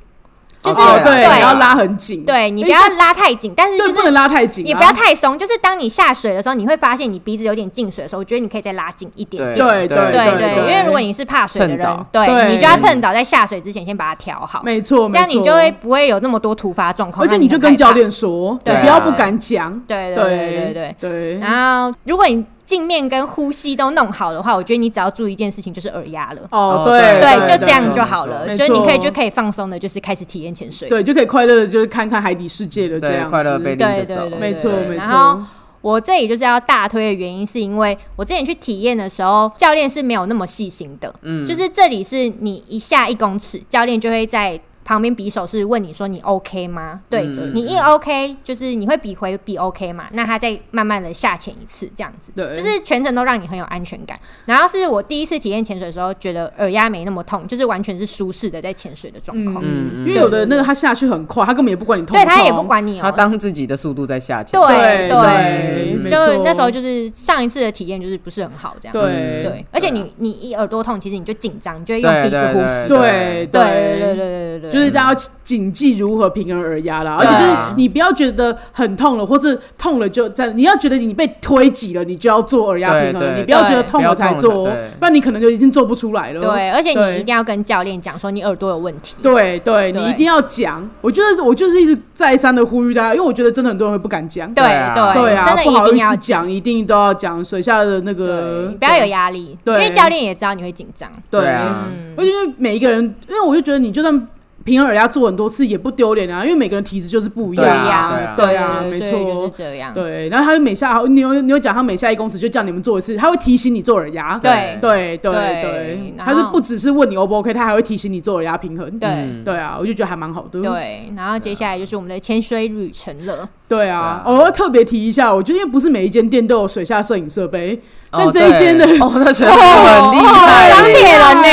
[0.62, 1.35] 就是哦对，对。
[1.37, 9.66] 你要拉很紧，对你不要拉太紧，但是对，不能就是拉太紧啊，也不要太松，就是当你下水的时候，你会发现你鼻子有点进水的时候，我觉得你可以再拉紧一点点。
[9.66, 12.52] 对对对因为如果你是怕水的人，对对。
[12.52, 17.24] 你就要趁早在下水之前先把它调好，没错，这样你就会，不会有那么多突发状况。
[17.24, 20.96] 而且你就跟教练说，对不要不敢讲，对对对对。
[21.00, 21.11] 对。
[21.11, 26.40] 对，然后，如果你镜面跟呼吸都弄好的话，我觉得你只要注意一件事情，就是耳压了。
[26.50, 28.44] 哦哦对对，对就这样就好了。
[28.46, 30.87] 没就是你可以就可以放松的，就是开始体验潜水。
[30.87, 35.46] 对，就可以快乐的，就是看看海底世界的这对，样子，快乐被对拎着走对对，没错没对然后错，
[35.81, 41.14] 我这里就是要大推的原因，是因为我之前去体验的时候，教练是没有那么细心的。
[41.22, 47.03] 嗯就是这里是你一下一公尺，教练就会在旁边匕首是问你说你 OK 吗？
[47.11, 50.07] 对、嗯你一 OK，就是你会比回比 OK 嘛？
[50.12, 54.18] 那他再慢慢的下潜一次，这样子，对就是全程都让你很有安全感。
[54.46, 59.62] 然后是我第一次体验潜水的时候，觉得耳压没那么痛，就是完全是舒适的在潜水的状况。
[59.62, 64.59] 嗯因为有的那个他下去很快，他根本也不管你痛不痛，对他也不管你哦、他当自己的速度在下潜。
[64.59, 68.92] 对对就错那时候就是上一次的体验就是不是很好这样。
[68.94, 72.88] 对对，而且你你一耳朵痛，其实你就紧张，你就会用鼻子呼吸。
[72.88, 75.14] 对对对对对对对就就是大家要
[75.44, 86.40] 谨记如何平衡耳压啦，而且就是你不要觉得很痛了，或是痛了就在，你要觉得你被推挤了，你就要做耳压平衡，你不要觉得痛了才做哦不然你可能就已经做不出来了。
[86.40, 89.16] 对，而且你一定要跟教练讲说你耳朵有问题。
[89.20, 90.88] 对对，对你一定要讲。
[91.00, 94.46] 我觉得我就是一直再三的呼吁大家，因为我觉得真的很多人会不敢讲。
[94.54, 101.10] 对对啊对对啊真，的不好意一定要思讲，一定都要讲水下的那个对，，不要有压力，因对为教练也知道你会紧张。
[101.30, 104.28] 对对啊嗯，而且因为每一个人，因为我就觉得你就算
[104.68, 109.50] 平衡耳压做很多次也不丢脸啊，因为每个人体质就是不一样对啊啊，对啊，没错就是错。
[109.57, 109.94] 这样。
[109.94, 114.38] 对，然后他就每下你有你有讲他每下一公尺就叫你们做一次，他会提醒你做耳压。
[114.38, 118.87] 对对对对他是不只是问你 O 不 OK，他还会提醒你做耳压平衡。
[118.98, 120.61] 对嗯对啊，我就觉得还蛮好的。
[120.61, 123.48] 对，然后接下来就是我们的潜水旅程了。
[123.66, 131.48] 对啊，我要特别提一下，我觉得因为不是每一间店都有水下摄影设备，但哦这一间的哦，那全部很厉害，钢铁人呢？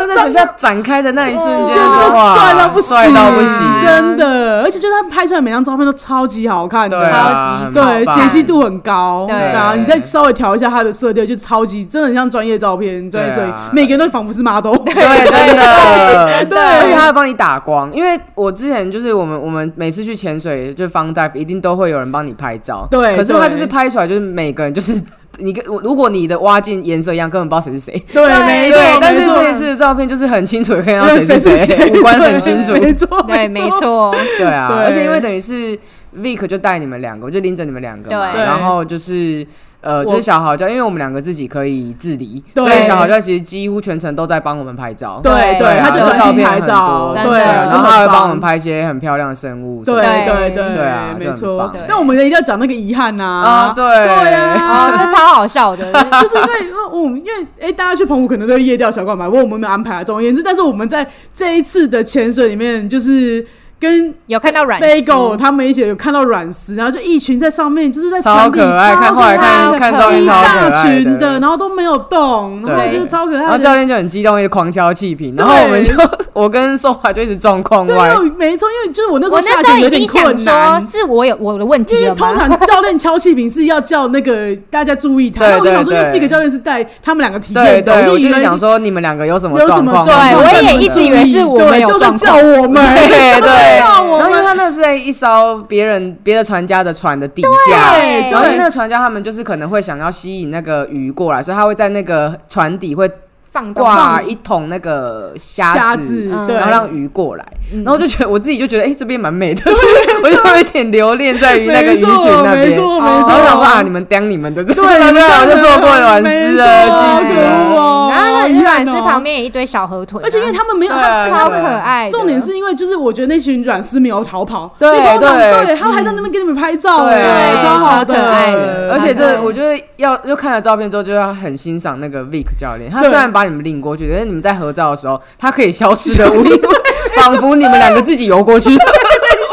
[0.00, 9.36] 他在水下展开的那一瞬间，真的哇帅到不行，帅到不行，真的，而且就是他拍出来每张照片都超级好看，超级对，解析度很高，对。
[9.36, 16.58] 啊，你再稍微调一下他的色调，就超级真的很像专业照片、专业摄影每个人都仿佛是 model，对，真的， 对。
[16.58, 25.00] 而且他会帮你打光，因为我之前就是我们我们每次去潜水就 fun dive 一定都会有人帮你拍照，对对可是他就是拍出来就是每个人就是
[25.38, 28.04] 你跟如果你的挖镜颜色一样，根本不知道谁是谁。
[28.12, 32.72] 对，对没错，，但是这一次的照片就是很清楚的看到谁是谁， 五官很清楚。
[32.80, 33.70] 没错，对，没。
[33.78, 35.78] 错，对啊，而且因为等于是
[36.18, 39.46] Vic 就带你们两个，我就拎着你们两个嘛，对然后就是。
[39.80, 45.20] 呃，我就是小好教，因为我们两个自己可以自理，对所以小好教其实几乎全程都在帮我们拍照。
[45.22, 48.40] 对对他就专心拍照，片很多对，就然后他会帮我们。
[48.40, 49.94] 拍一些很漂亮的生物对。
[49.94, 51.74] 对对对啊没错棒。
[51.86, 60.04] 但我们一定要讲那个遗憾呐啊，，对对啊哦，这超好笑的， 就是因为因为我们因为哎、大家去澎湖可能都会夜钓小灌嘛，不过我们没有安排啊。
[60.04, 63.44] 总而言之，但是我们在这一次的潜水里面，就是
[63.80, 64.86] 跟有看到软丝。
[64.86, 72.92] Bagel 他们一起有看到软丝，然后就一群在上面，就是在超船底可爱，超看后来看看照片一超可大群的，然后都没有动，然后对。
[72.92, 73.58] 就是超可爱然后。
[73.58, 75.92] 教练就很激动，一直狂敲气瓶，然后我们就
[76.32, 77.96] 我跟宋华就一直撞框对，
[78.36, 80.80] 没错，因为就是我那时候下潜有点困难。
[80.80, 82.14] 是我有我的问题因为？
[82.14, 90.04] 通常教练敲气瓶是要叫那个大家注意他，对那我就想说，因为对 Fig 教练是带他们两个体对验的，对，我就是想说你们两个有什么有什状况？
[90.04, 93.06] 么状况，对我也一直以为是我们对有状就是叫我们，对
[93.40, 94.40] 就在叫我然后因为。
[94.50, 97.96] 他那是在一艘别人别的船家的船的底下，
[98.32, 103.08] 然后因为那个船家他们就是可能会想要吸引那个鱼过来，所以他会在那个船底会
[103.52, 107.82] 放挂一桶那个虾虾子子，嗯，然后让鱼过来，嗯。
[107.84, 109.80] 然后就觉得我自己就觉得，哎、这边蛮美的，就是
[110.22, 112.08] 我就有一点留恋在于那个鱼群
[112.44, 117.80] 那边，没错，没然错，后我想说啊，你们当你们的，对对，对， 我就做过软丝了，错气死可恶了。
[117.80, 118.10] 哦。
[118.12, 120.92] 然后那遗憾软丝哦旁边也一堆小河豚啊，而且因为他们没有，
[121.30, 127.62] 超可爱，重点是因为就是我觉得那群软丝没有逃跑，对对对，他们还在那边给你们拍照，对哎，对。
[127.62, 132.90] 超好超可爱的而且这我觉得要又看了照片之后，就要很欣赏那个 Vic 教练。
[132.90, 136.60] 他虽然把你们领过去，但是你们在合照的时候，他可以消失的无影，
[137.16, 138.70] 仿佛你们两个自己游过去。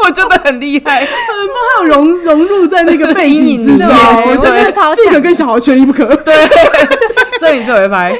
[0.04, 1.08] 我觉得很厉害，很
[1.80, 3.86] 有融融入在那个背景之中，
[4.30, 6.34] 我觉得超这个跟小豪缺一不可，对，
[7.38, 8.18] 摄影师会拍，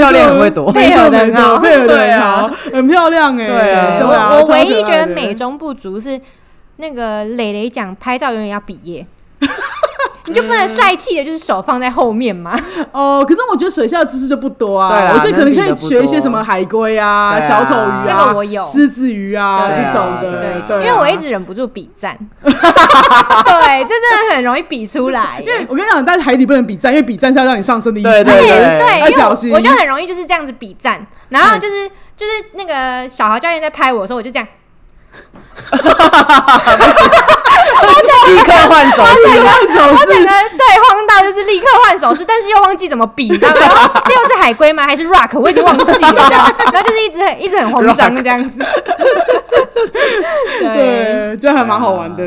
[0.00, 0.72] 教练很会躲。
[0.72, 3.46] 配合配合的很对啊好，很漂亮哎，
[4.00, 4.30] 对啊。
[4.32, 6.20] 我我唯一觉得美中不足是
[6.78, 9.06] 那个磊磊讲拍照永远要比耶。
[10.28, 12.54] 你就不能帅气的，就是手放在后面吗？
[12.92, 18.62] 哦，可是我觉得水下的知识就不多啊，对啦我觉得可能可以学一些什么海龟啊、对啊小丑鱼啊，这个我有。
[18.62, 22.50] 狮子鱼啊对啊这种的，对啊对啊，因为我一直忍不住比赞， 对，
[23.84, 25.40] 这真的很容易比出来。
[25.40, 28.08] 因为我跟你讲，但是海底不能比赞，因为比赞是要让你上升的意思。
[28.08, 28.78] 对对对。
[28.78, 29.50] 对，因为要小心。
[29.50, 34.46] 我我就很容易就是这样子比赞，然后就是就是那个小豪教练在拍我的时候，我就这样，
[38.28, 43.56] 立刻换手势，换手我整势个对慌到就是立刻换手势，但是又忘记怎么比，你知道吗？
[43.58, 43.68] 然
[44.04, 44.86] 后又是海龟吗？
[44.86, 45.38] 还是 rock？
[45.38, 45.92] 我已经忘记了
[46.72, 48.58] 然后就是一直很一直很慌张这样子。
[50.60, 52.22] 对，就还蛮好玩的。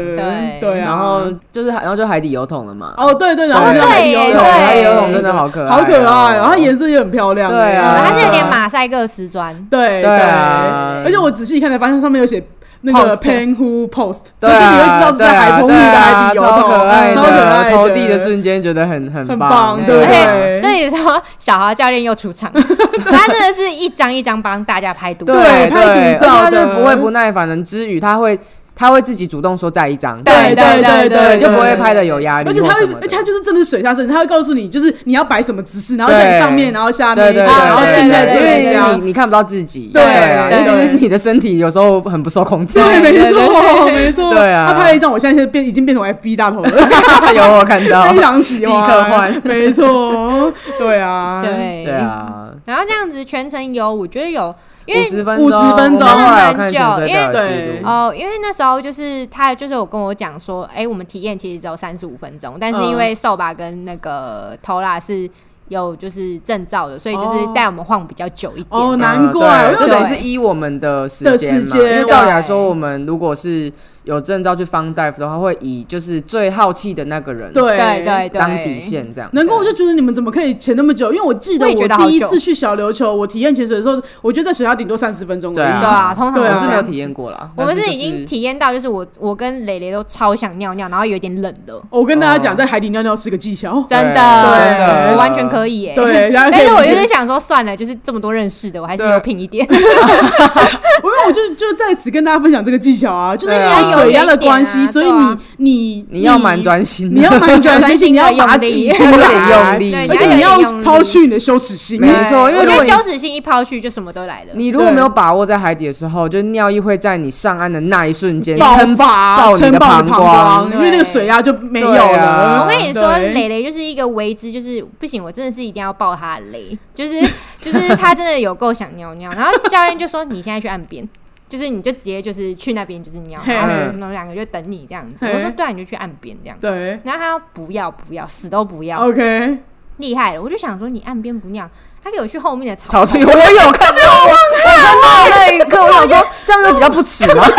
[0.60, 2.94] 对然后就是然后就海底油桶了嘛。
[2.98, 7.52] 哦，对对，然后对那个海底游泳，对对海底游桶真的好可爱哦，好可爱，然后它颜色也很漂亮。
[7.52, 12.44] 对啊它是有点马赛克瓷砖，对对啊而且我仔细看才发现上面有写。
[12.82, 20.60] 那个 Post Penhu Post，所以你会知道是在海澎里的海底游对啊超，可爱的，投递的瞬间觉得很很很棒，对不对。
[20.62, 25.26] 这里说小豪教练又出场， 他真的是一张一张帮大家拍图。
[25.26, 28.40] 对对拍对，独照他就不会不耐烦的之余，他会
[28.76, 38.98] 他会自己主动说再一张，对对对对，就不会拍的有压力而且他会而且他就是真的是水下摄影，他会告诉你，就是你要摆什么姿势，然后在你上面，然后下面，对对对，然后定在这里，这对因为样。
[38.98, 39.12] 你。
[39.12, 44.34] 你看不到自己，对啊，尤其是你的身体有时候很不受控制，对，没错，没错。
[44.34, 44.68] 对啊。
[44.68, 46.72] 他拍了一张，我现在现在变已经变成 FB 大头了，
[47.36, 49.42] 有我看到，非常喜欢，立刻换。
[49.44, 51.94] 没错，对啊，对对。
[51.94, 54.54] 啊，然后这样子全程游，我觉得有，
[54.92, 56.08] 因为五十分50分钟。
[56.08, 57.80] 我们后来看潜水很久因为表记对。
[57.80, 65.30] 录，哦，因为那时候就是他就是有跟我讲说，哎、我们体验其实只有三十五分钟，但是因为瘦吧跟那个头啦是
[65.70, 68.68] 有就是证照的，所以就是带我们晃比较久一点。
[68.70, 73.72] 哦难怪就等于是依我们的时的间嘛，时间因为照理来说，我们如果是
[74.04, 78.82] 有证照去方大夫的话，会以就是最好奇的那个人对对对对，当底。
[78.82, 79.36] 线这样子。
[79.38, 81.14] 难怪我就觉得你们怎么可以潜那么久？
[81.14, 85.56] 因为我记得我第一次去小琉球，我体验潜水的时候，我觉得在水下顶多三十分钟而已。
[85.56, 93.72] 对啊通常我是没有体验过啦，我们是已经体验到，就是我我跟蕾蕾都超想尿尿，然后有点冷的，我跟大家讲，哦在海底尿尿是个技巧。
[93.88, 95.94] 真的，对我完全可以耶。
[95.96, 99.64] 对， 但是我就是想说，算了，就是这么多认识的，我还是对有品一点。
[99.72, 112.00] 因为我就就在此跟大家分享这个技巧啊，就是因对啊为水压的关系，所以你你你要蛮专心的，你要蛮专心， 你要把它挤出来用， 力而且你要抛去你的羞耻心。
[112.00, 114.52] 没错因为我觉得如果羞耻心一抛去，就什么都来了。
[114.54, 122.26] 你如果没有把握在海底的时候，就尿意会在你上岸的那一瞬间爆撑发，爆你的撑爆膀胱因为那个水压就没有了。
[122.26, 127.22] 啊我跟你说，对蕾蕾就是一个为之，就是不行，我真的是一定要爆他的雷，就是
[127.62, 131.08] 就是他真的有够想尿尿，然后教练就说你现在去岸边。
[131.52, 135.26] 就是你就直接就是去那边就是尿，嘿然后我们两个就等你这样子。
[135.26, 136.58] 我说对啊，你就去岸边这样。
[136.62, 139.58] 对然后他要不要不要，死都不要，，OK，
[139.98, 140.42] 厉害了。
[140.42, 141.70] 我就想说你岸边不尿，
[142.02, 144.30] 他给我去后面的草丛丛，我有看到，我
[144.64, 144.96] 看到
[145.30, 147.52] 那一刻，我想说这样就比较不耻嘛，因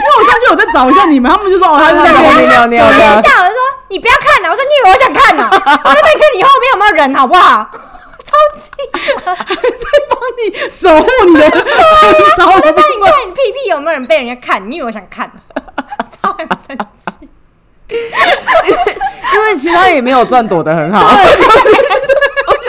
[0.00, 2.10] 为我上去我在找一下你们，他们就说哦，他是在
[2.48, 5.46] 尿尿这的，样我就说你不要看了，我说你以为我想看呢？
[5.52, 7.68] 我在那边看你后面有没有人，好不好？
[8.34, 8.70] 超气！
[10.08, 11.62] 帮你守护你的证
[12.36, 13.04] 照的部那你分。
[13.10, 14.70] 看你屁屁有没有人被人家看？
[14.70, 15.30] 你以为我想看？
[16.10, 17.28] 超很生气！
[17.88, 22.13] 因为其他也没有赚躲得很好，就是我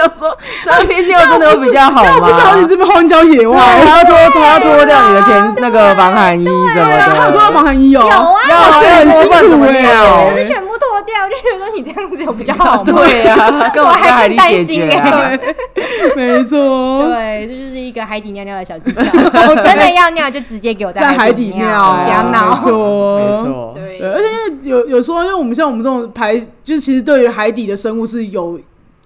[0.05, 2.67] 想说在那边尿真的会比较好吗不是好你？
[2.67, 8.85] 这边荒郊野，外，还要脱，还要脱掉你的前那个防寒衣什么对啊，还有脱掉，防寒衣哦，有啊要不
[9.33, 10.31] 然怎么苦尿哎。
[10.31, 12.83] 就是全部脱掉，就觉得说你这样子有比较好吗？
[12.85, 13.35] 对呀，
[13.73, 15.31] 跟我我在海还很担里解心哎、决啊。
[16.15, 19.01] 没错，对，这就是一个海底尿尿的小技巧。
[19.63, 22.55] 真的要尿就直接给我在海海底尿，尿，不要闹。
[22.55, 23.37] 没错，没。
[23.37, 28.59] 错，对对，而且因为有有时候，因为我们像我们这种排，就是其实对于海底的生物是有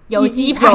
[0.09, 0.67] 有机排。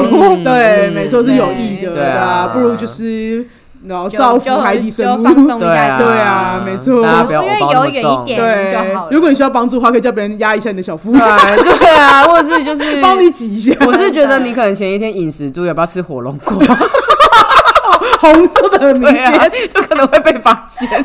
[0.43, 3.47] 对，嗯没错是有益的，对对啊啊，不如就是
[3.87, 5.25] 然后造福海底生物，
[5.59, 5.99] 对啊。
[5.99, 6.95] 对啊没错。
[6.95, 8.25] 因为偶包那么游远一重。
[8.25, 16.57] 点对就好了，如果你需要帮助的话，可以叫别人压一下你的小腹，对对啊，或者是就是 帮你挤一下，我是觉得你可能前一天饮食注意要不要吃火龙果，
[18.21, 20.89] 红色的很明显，，就可能会被发现。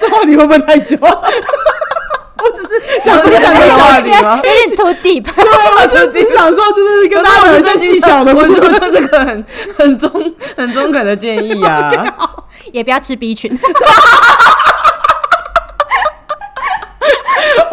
[0.00, 0.96] 这话题会不会太久？
[2.66, 5.24] 是想分享一个小技话题吗有点 too deep。
[5.34, 5.44] 对，
[5.76, 8.52] 我就只想说，就是跟大家讲一些技巧的我分。
[8.54, 9.44] 说这个很
[9.78, 10.10] 很中
[10.56, 11.92] 很中肯的建议啊，
[12.72, 13.56] 也不要吃 B 群，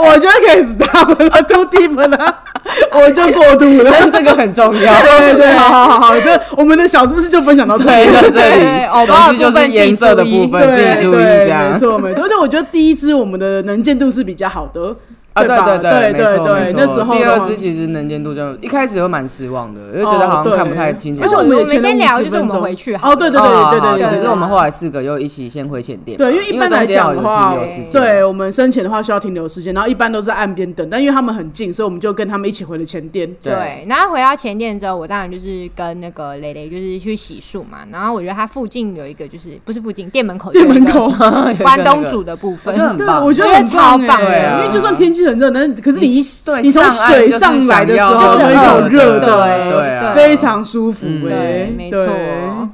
[0.01, 2.35] 我觉得可以 stop 了，too deep 了，
[2.93, 3.91] 我就过度了。
[3.91, 4.93] 但这个很重要。
[5.01, 8.31] 对对对，好好好好，这我们的小知识就分享到这对，里。
[8.31, 11.79] 对里，哦总之就是颜色的部分自己注意对这样没。
[11.79, 12.23] 错没错。
[12.23, 14.95] 而且我觉得第一支我们的能见度是比较好的，
[15.33, 15.77] 啊，对对？
[15.77, 16.45] 对对没错没错。
[16.45, 21.21] 对那时候第二支其实能见度就一开始会蛮失望的，因为觉得好哦像看不太清楚。
[21.21, 26.17] 而且我们我们先前了50聊就是我们回去哦，对对对对对对，总之我们后来四个又一起先回前店。
[26.17, 27.55] 对，因为一般来讲的话
[27.89, 33.25] 对我们生前的话需要停留时间，然后一般都是在岸边等，但因为他们很近，所以我们就跟他们一起回了前店。
[33.41, 37.79] 对对，然后回到前店之后，我当然就是跟那个蕾蕾就是去洗漱嘛。
[37.91, 41.09] 然后我觉得他附近有一个，就是不是附近店门口店门口，
[41.63, 43.25] 关东煮的部分我觉，得很对，棒。
[43.25, 46.19] 我觉得超棒因为就算天气很热，但是可是你一
[46.61, 52.67] 你从水上来的时候，就是很有热对的，对啊非常舒服对，，没错，对，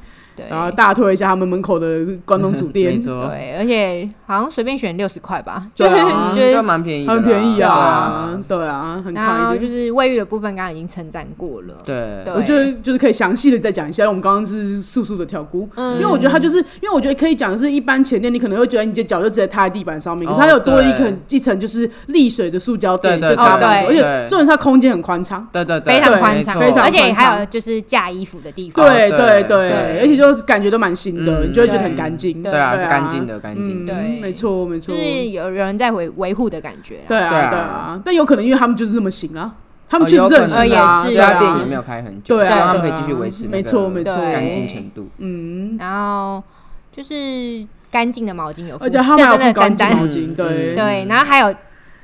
[0.49, 2.93] 然后大推一下他们门口的关东煮店。
[2.93, 9.71] 没，错，对，而且好像随便选六十块吧，就对是啊就是蛮便宜，很便宜对啊，对啊，很然后就看一点。
[9.71, 11.75] 是卫浴的部分，刚刚已经称赞过了。
[11.83, 12.23] 对。
[12.23, 12.33] 对。
[12.33, 15.95] 我觉得就是可以详细的再讲一下，因为我们刚刚是速速的跳估，嗯。
[15.95, 24.27] 因为我觉得它就是，因为我觉得可以讲的是，一般前店你可能会觉得你的脚就直接踏在地板上面，可是它哦有多一层一层就是沥水的塑胶垫，就差不多，而且对。
[24.29, 25.47] 重点是它空间很宽敞。
[25.51, 28.85] 对对对，非常宽敞，非常而且还有就是架衣服的地方。
[28.85, 31.49] 对对对而且就都感觉都蛮新的，嗯。
[31.49, 32.41] 你就会觉得很干净。
[32.41, 32.51] 对。
[32.51, 33.85] 对啊，是干净的，干净。
[33.85, 34.19] 对。
[34.21, 34.93] 没错没错。
[34.95, 37.07] 就，是有有人在维维护的感觉啊。
[37.07, 37.49] 对啊对啊。
[37.49, 39.55] 对啊，但有可能因为他们就是这么行啊，
[39.89, 44.13] 他们哦确实是很有可能行啊，也是这家对啊店也没有开很久，对啊希望他们可以继续维持那没个错没错。
[44.15, 45.07] 干净程度。
[45.17, 46.43] 嗯，然后
[46.91, 50.75] 就是干净的毛巾有附，而且他们还有这真的附干净赞毛巾，嗯对嗯。
[50.75, 51.55] 对，然后还有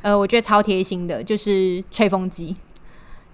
[0.01, 2.55] 呃，我觉得超贴心的，就是吹风机。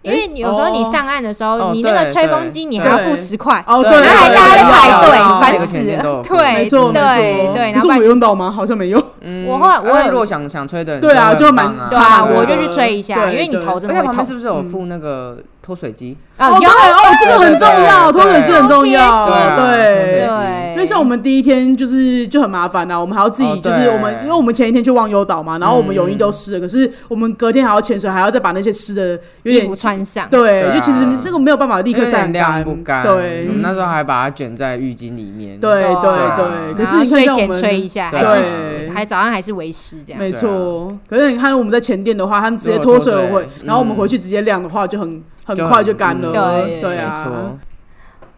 [0.01, 6.23] 因为有时候你上岸的时候，哦你那个吹风机你还要付十块，哦对，然后还对大家在排队，对对烦死了。
[6.23, 8.49] 对没错没对错，对，然可是我后有用到吗？
[8.49, 9.03] 好像没用。
[9.21, 14.33] 嗯我后来我如果想想吹的人，对啊就蛮对啊，我就去吹一下，对因为你头真的会痛是。
[14.33, 15.37] 不是有付那个
[15.69, 16.17] 脱水机？
[16.35, 20.27] 啊，对哦，这个很重要，脱水机很重要，对。
[20.73, 30.27] 因为像我们第一天就是就很麻烦呐、我们还要自己哦就是我们，因为我们前一天去忘忧岛嘛，然后我们嗯泳衣都湿了，可是我们隔天还要潜水，还要再把那些湿的有衣服点穿上。
[30.29, 33.03] 对，就其实那个没有办法立刻晒干不干。
[33.03, 35.59] 对我们那时候还把它卷在浴巾里面。
[35.59, 36.73] 对对对对。
[36.73, 40.19] 可是你看睡前像我们吹一下，对还是还早上还是为湿这样。
[40.19, 45.21] 没错，可是你看我们在前店的话，他们直接脱水会，然后我们嗯回去直接晾的话，就很
[45.55, 46.31] 很快就干了。
[46.31, 47.57] 对对啊，，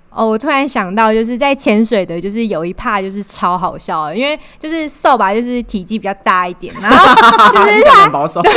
[0.10, 7.16] 哦，我突然想到，就是在潜水的，就是有一怕就是超好笑的，因为就是瘦吧就是体积比较大一点，然后
[7.54, 8.42] 就是 很保守。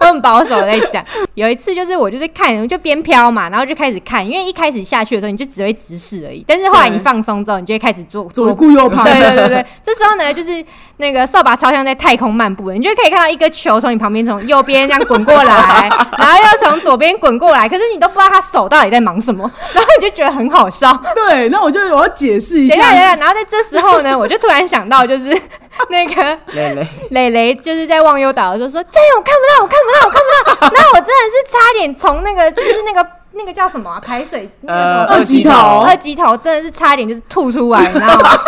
[0.00, 1.04] 我很保守地在讲。
[1.34, 8.56] 有一次就是我就是看，我就边飘嘛，然后就开始看，因为一开始下去的时候你就只会直视而已，但是后来你放松之后，你就会开始做左。
[8.56, 10.64] 顾右盼，对对对对，这时候呢，就是
[10.96, 20.90] 那个扫把超像在太空漫步的，你就可以看到一个球从你旁边从右边这样滚过来，然后又从左边滚过来，可是你都不知道他手到底在忙什么，然后你就觉得很好笑。
[21.14, 25.38] 对，那我就我要解释一下等一下，等一，下，然后在这时候呢，我就突然想到，就是
[25.90, 33.06] 那个累累，磊磊就是在忘忧岛的时候说：“这样我看不到，我看不到，我看不到。” 那我真的是差点从那个就是那个
[33.36, 38.30] 那个叫什么、啊、排水呃二级头二级头，真的是差一点就是吐出来，你知道吗？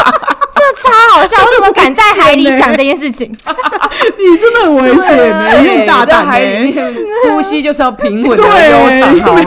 [0.80, 1.36] 超好笑！
[1.43, 3.26] 我怎么敢在海里想这件事情？
[3.32, 6.82] 你真的很危险呢，你很大在胆海里呢。
[7.24, 9.45] 呼吸就是要平稳的对，悠长，好没？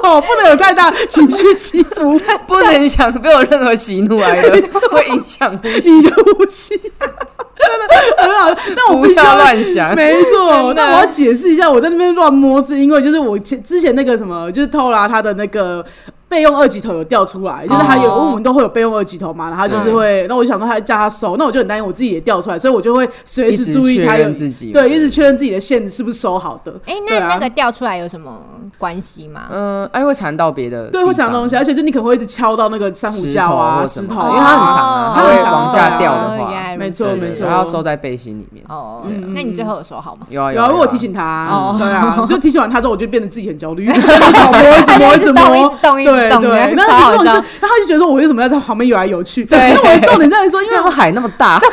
[0.00, 4.50] 错，不能有太大情绪起伏， 不能想没有任何喜怒哀乐，
[4.90, 5.92] 会影响呼吸。
[5.92, 8.54] 你的呼吸真的很好。
[8.74, 9.94] 但我不要必须要乱想。
[9.94, 15.84] 没错，那我要解释一下，我在那边乱摸是因为就是我前之前那个什么，就是偷后来他的那个
[16.30, 18.28] 备用二级头有掉出来，就是他有、哦。
[18.30, 26.72] 我们都会有备用二级头嘛，然后就是会，那我就想说他叫他收，那我就很担心我自己也掉出来，所以我就会随时注意他有自己对，一直确认自己的线是不是收好的。
[26.86, 28.38] 哎、那那个掉出来有什么
[28.78, 29.48] 关系吗？
[29.50, 31.56] 嗯，哎，会缠到别的，对，会缠东西，。
[31.56, 37.46] 而且就你可能会一直敲到那个珊瑚礁啊、石头，因为它很长啊，哦它很长往下掉的话，没错没错。
[37.48, 38.64] 然后收在背心里面。
[38.68, 40.26] 哦，嗯那你最后有收好吗？
[40.30, 41.76] 有啊有啊，因为，我提醒他，哦。
[41.76, 46.50] 对啊，就提醒完他之后，我就变得自己很焦虑， 一直摸，一直摸，一直动一直动一直动对。
[46.50, 49.44] 对，那超好笑重点是，然后他就觉得说我为什么要在旁边游来游去？
[49.44, 49.58] 对。
[49.72, 51.60] 那我的重点在于说，因为我海那么大，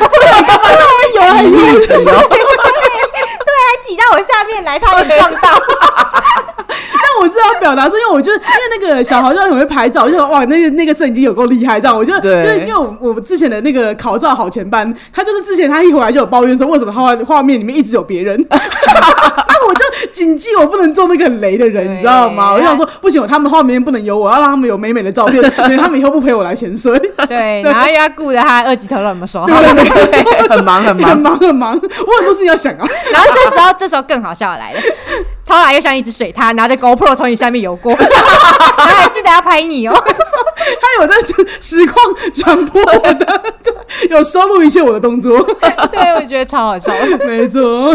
[1.15, 2.29] 游来游去， 挤哦，
[3.67, 5.61] 还挤到我下面来，差点撞到。
[7.17, 18.59] 但我是要表达是，因为我觉得因为那个小豪就很会拍照，我就说哇，那个那个摄影机有够厉害，这样我就就对是因为我我之前的那个考照好前班，他就是之前他一回来就有抱怨说，为什么画画面里面一直有别人， 啊，
[19.67, 22.53] 我就谨记我不能做那个很雷的人，你知道吗？
[22.53, 26.97] 我就想说不行，他们画面不能有我，要让他们有美美的照片， 因为他们以后不陪我来潜水，
[27.27, 29.47] 对， 然后又要顾着他二级头有没有收好。
[29.47, 30.23] 对对对。
[30.23, 31.19] 对很忙很很忙。
[31.19, 32.87] 忙很忙，我很多事情要想啊。
[33.11, 34.79] 然后这时候，这时候更好笑的来了，
[35.47, 38.07] 涛来又像一只水獭，拿着 GoPro 从你下面游过，然
[38.77, 39.95] 后还记得要拍你哦。
[40.81, 41.15] 他有在
[41.61, 41.95] 实况
[42.33, 43.73] 传播我的，对，
[44.11, 45.39] 有收录一切我的动作，
[45.91, 47.25] 对，我觉得超好笑的。
[47.25, 47.87] 没错。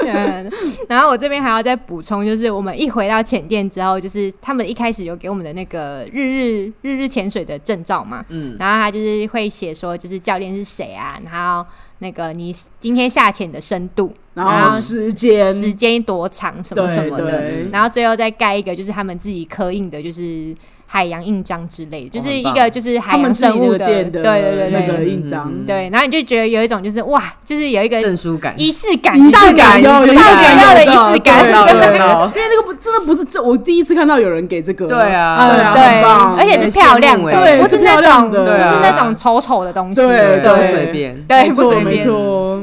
[0.00, 0.50] 嗯，
[0.88, 11.66] 然后我这边还要再补充，就是我们一回到浅店之后，就是他们一开始有给我们的那个日日日日潜水的证照嘛，嗯，然后他就是会写说，就是教练是谁啊，然后
[11.98, 14.10] 那个你今天下潜的深度，
[14.44, 20.54] 然后时间，时间多长什么什么的，对然后最后再盖一个就是他们自己刻印的，就是
[20.88, 41.20] 海洋印章之类的，就是一个就是海洋生物的，对店的对对对那个印章，嗯对，然后你就觉得有一种就是哇，就是有一个证书感，仪式感，仪式感仪式感要的仪式感，对有对因为那个不真的不是这，我第一次看到有人给这个，对啊，对啊嗯很棒而且是漂亮的，对不是那种，不是那种丑丑的东西，对都对随便。
[41.26, 42.06] 对，没错没不随便，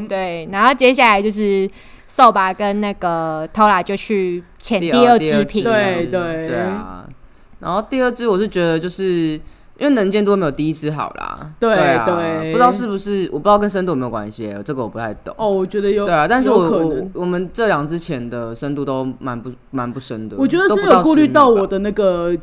[0.04, 0.50] 错，对。
[0.52, 1.70] 然后接下来就是
[2.08, 7.06] 扫把跟那个 Tola 就去潜第二支支品，对对对啊。
[7.60, 9.40] 然后第二支我是觉得就是。
[9.80, 15.34] 因为能见度没有第一支好啦，对啊对不知道是不是我不知道跟深度有没有关系，这个我不太懂。
[15.36, 22.38] 哦，我觉得有，对啊，但是我我可能，我们这两支潜的深度都蛮不蛮不深的，我觉得是都不到10有顾虑到我的那个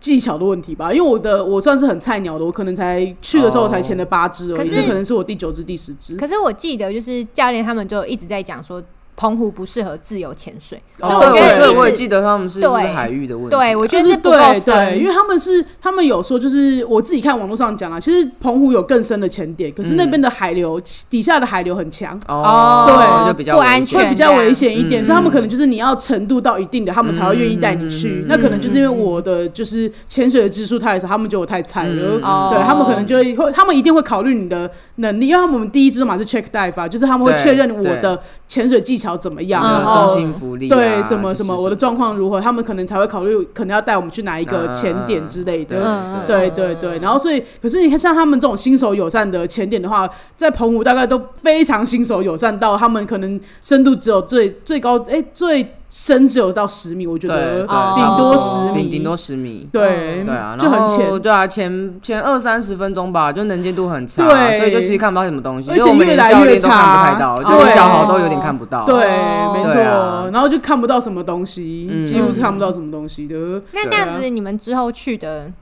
[0.00, 6.16] 技巧的问题吧，因为我的我算是很菜鸟的，我可能才去的时候才签了八支而已，可是这可能是我第九支、第十支。
[6.16, 8.82] 可是我记得就是教练他们就一直在讲说。
[9.16, 13.54] 澎湖不适合自由潜水，所以哦，我觉得我也记得他们是对不是海域的问题。
[13.54, 13.58] 啊。
[13.58, 22.18] 对我觉得是是不够对对，深，因为他们是他们有说，就是我自己看网络上讲啊，其实澎湖有更深的潜点，可是那边的海流、底下的海流很强。
[22.26, 28.08] 哦，对就比较不安全会比较危险一点，嗯所以他们可能就是你要程度到一定的，他们才会愿意带你去。
[28.08, 32.50] 嗯那可能就是因为我的就是潜水的支数太少，他们觉得我太菜了，嗯哦。
[32.52, 45.82] 对他们可能就会会，他们一定会考虑你的能力，因为他们第一支嘛是 check dive 啊，就是他们会确认我的潜水技巧怎么样，嗯然后中心福利啊对什么什么我的状况如何，他们可能才会考虑，可能要带我们去哪一个前点之类的。
[45.84, 57.60] 嗯对对对，然后所以，可是你看，像他们这种新手友善的前点的话，在澎湖大概都非常新手友善到他们可能深度只有最最高，哎、最深只有到十米，我觉得
[57.94, 59.68] 顶多十米，顶顶多十米。
[59.70, 61.22] 对对啊，就很然后浅。
[61.22, 68.84] 对啊，前前二三十分钟吧，就能见度很差，对所以就其实看不到什么东西，而且因为我们连越来越教练都看不到，对就连小豪都有点看不到。
[68.86, 73.62] 对，哦没错、然后就看不到什么东西，嗯几乎是看不到什么东西的。
[73.70, 75.52] 那这样子你们之后去的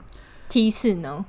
[0.49, 1.23] 梯次呢？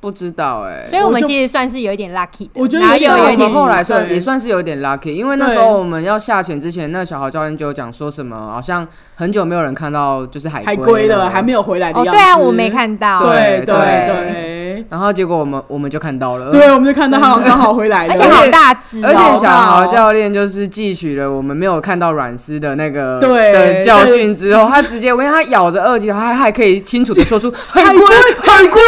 [0.00, 2.98] 不知道哎，所以我们其实算是有一点 lucky 的，我觉得有？
[2.98, 12.18] 点又有一点后来算也算是有点 lucky，因为那时候我们要下潜之前，那小豪教练就有讲说什么，好像很久没有人看到就是海海龟龟了，还没有回来的哦，样子。
[12.18, 12.70] 对啊，我没。
[12.70, 13.74] 看到，对对对。
[14.06, 14.59] 对
[14.90, 23.52] 然后结果我们我们就看到了，对，我们就看到他好像刚好回来了，而且好大只哦，而且小好豪教练就是汲取了我们没有看到软丝的那个对。
[23.52, 27.92] 的教训之后，他直接我跟他咬着二级，他还可以清楚的说出海龟。
[28.42, 28.80] 海龟。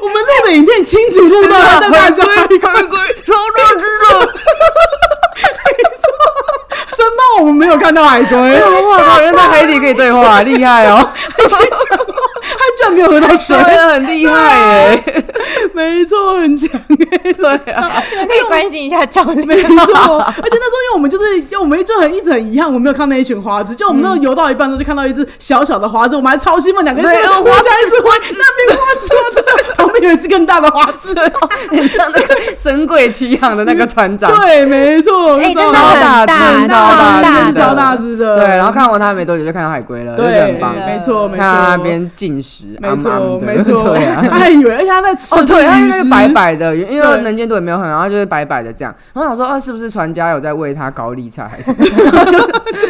[0.00, 4.32] 我们录的影片清楚录到他在大叫海龟，海龟超大只的，
[6.96, 9.20] 真的我们没有看到海龟，哇靠！
[9.20, 11.06] 原来在海底可以对话，厉害哦，
[12.90, 15.24] 没有喝到水，很厉害耶，
[15.74, 16.68] 没错，很强
[17.10, 17.90] 哎，对啊。
[18.12, 19.46] 你们可以关心一下教练。
[19.46, 23.74] 没错，而且那时候因为我们就是，因为我们就很一直很遗憾，我们没有看到那一群花枝。
[23.74, 31.14] 就我们那时候游到一半的时候，就看到一只小小的花枝，我们还超兴奋，两个人对哦互相一直花枝，那边花枝，真的，旁边有一只更大的花枝。
[31.70, 34.30] 很像那个《神鬼奇航》的那个船长。
[34.40, 36.74] 对，没错，哎，就真的超很大，真的超
[37.22, 38.38] 大超大只的。
[38.38, 44.24] 对，然后看完他没多久就看到海龟了，对很棒。，没错，没错，那边进食，没错， 没错，对啊。
[44.30, 48.94] 他还以为，而且他在吃哦，对，它鱼食那个白白的，因为对能见度也没有很高，然后就是白白的这样。
[49.12, 51.84] 然后我想说，啊，是不是船家有在喂他高丽菜还是什么？
[52.12, 52.38] 然后就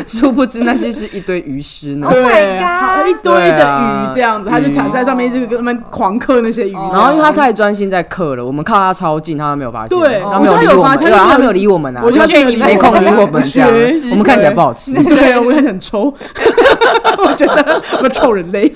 [0.06, 2.06] 殊不知那些是一堆鱼尸呢。
[2.06, 6.72] Oh 对一堆的鱼这样子，他就躺在上面，一直跟他们狂嗑那些鱼。
[6.72, 12.26] 然后因为他太专心在刻了，我们靠他超近，他都没有发现，对他没有理我们，有发现对啊，他没有理我们啊，我就是
[12.56, 13.70] 没空理我们这样，
[14.10, 14.92] 我们看起来不好吃。
[15.04, 16.12] 对，我看起来很臭，
[17.18, 18.72] 我觉得我臭人类，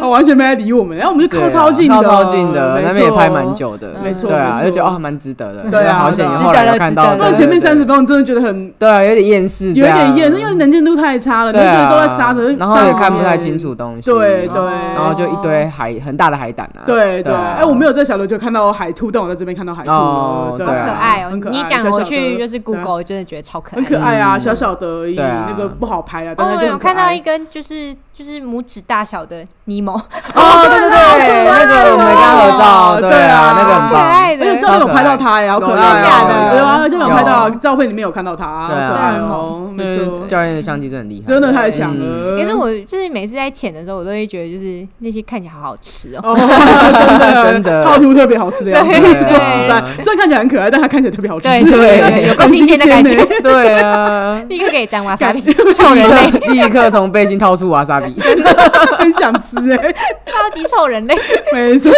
[0.00, 14.62] 我完全没来理我们，然后我们就靠超近的，靠超近的，没那边也拍蛮，久的，没错对啊，就觉得哦蛮值得的，对啊好险后来有看到，值得了不然前面三十分，钟真的觉得很对啊，有点厌世，有一点厌，因为能见度太差了，每对啊，个人都在沙子，然后也看不太清楚东西，对对，
[14.94, 21.40] 然后就一堆海很大的海胆啊，对对，啊哎，我没有在小琉球看到海兔，但我在这边看到海兔了，对哦对啊可爱哦很！
[21.40, 23.84] 可爱你讲我小小的去就是 Google，真的觉得超可爱很。
[23.84, 29.31] 可爱啊，嗯小小的而已，那个不好拍啊，但哦，是我看到一根就是就是拇指大小的
[29.64, 34.44] 尼莫，哦，对对对， 那个我们跟他合照，对啊，那个很可棒，爱的。
[34.44, 34.58] 而且。
[34.62, 36.50] 照片有拍到他呀，好可爱假的？
[36.52, 37.08] 对啊，而且有。
[37.08, 38.88] 拍到照片里面有看到他，好对啊。
[38.90, 42.36] 可爱哦，没就是错，教练的相机真的很厉害，真的太强嗯。
[42.36, 42.42] 了。
[42.42, 46.20] 可是我就是每次在潜的时候，我都会觉得就是那些看起来好好吃哦。
[46.22, 47.84] 哦，真的真的。
[47.84, 48.92] 套图特别好吃的样子。
[48.92, 51.48] 说实在，虽然看起来很可爱，但它看起来特别好吃。
[51.48, 56.30] 对有够很新鲜的感觉，对啊， 立刻给以沾瓦萨感比，臭人类。
[56.30, 58.14] 立刻立刻从背心掏出瓦萨比，
[58.98, 59.94] 很想吃哎，
[60.26, 61.16] 超级臭人类。
[61.54, 61.92] 没错。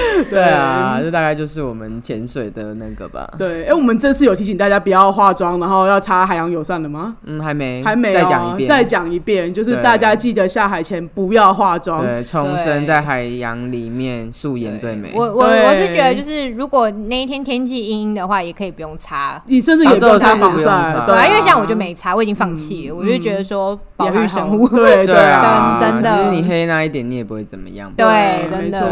[0.30, 3.28] 对啊，这大概就是我们潜水的那个吧。
[3.38, 7.16] 对，哎，我们这次有提醒大家不要化妆，然后要擦海洋友善的吗？
[7.24, 12.02] 嗯，还没，还没哦，再讲一遍，再讲一遍，就是大家记得下海前不要化妆。
[12.02, 15.12] 对，重生在海洋里面，素颜最美。
[15.14, 19.40] 我我我是觉得，就是如果那一天天气阴阴的话，也可以不用擦。
[19.46, 22.94] 你甚至也啊不用对甚至擦防晒，对啊，对啊，因为像我就没擦，我已经放弃了。
[22.94, 27.92] 我就觉得说保也还好育生物，对对啊，真真的其实你黑那一点，你也不会怎么样。
[27.96, 28.88] 对没真的错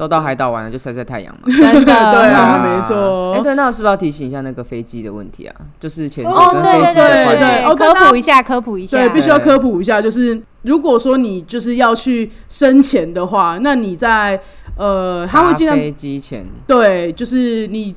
[0.00, 1.40] 都到海岛玩了，就晒晒太阳嘛。
[1.52, 1.92] 真的。
[1.92, 3.34] 对啊啊没错。
[3.34, 5.54] 哎，对，那我是不是要提醒一下那个飞机的问题啊？
[5.78, 7.42] 就是潜水哦，跟对对飞机的对关系。
[7.42, 14.40] 对哦科普一下，科普一下，对，必须要科普一下，就是如果说你就是要去深潜的话，那你在
[14.76, 17.94] 呃，他会尽量飞机前，对，就是你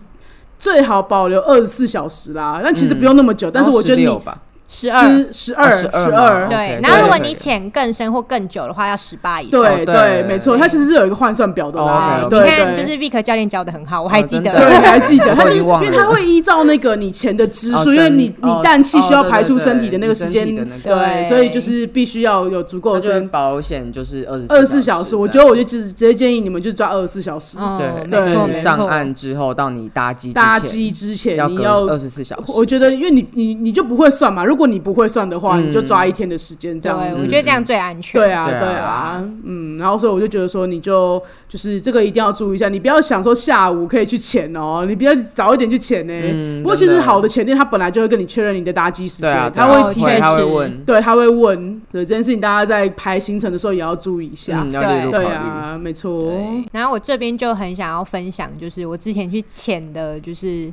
[0.59, 4.37] 最好保留二十四小时啦，那其实不用那么久，但是我觉得你16吧，
[4.73, 5.03] 十二。
[5.03, 9.61] 十十二啊12嘛十二，对然后如果你潜更深或更久的话，要十八以上。
[9.61, 12.83] 对哦对对，没错，它其实是有一个换算表的啦你看，对。
[12.83, 14.51] 就是 Vic 教练教的很好，我还记得。
[14.51, 15.29] 对，你还记得？
[15.31, 23.21] 我它就因为他会依照那个你潜的支数，哦因为你你氮气需要排出对身体的那个对时间对，对所以就是必须要有足够的。
[23.31, 27.57] 保险就是二十二十四小时，我觉得我就就直直接建议你们就抓二十四小时。
[27.77, 28.85] 对，对，上错。
[28.87, 37.21] 岸之后到你搭机之搭前机之前要隔你要二十四小时，我觉得，因为你你你就不会算嘛，如果你不会算的话，嗯你就抓一天的时间这，样子。
[37.23, 38.19] 我觉得这样最安全。
[38.19, 54.61] 对啊，对啊对啊，嗯，然后所以我就觉得说，你就就是这个一定要注意一下，你不要想说下午可以去潜哦，你不要早一点去潜呢、嗯不过其实好的潜店，他本来就会跟你确认你的搭机时间，他会提前会问，对，他会问，对这件事情，大家在排行程的时候也要注意一下。
[54.63, 55.25] 嗯，要列入考对。
[55.27, 56.31] 啊，没错。
[56.71, 60.71] 然后我这边就很想要分享，就是我之前去潜的，就是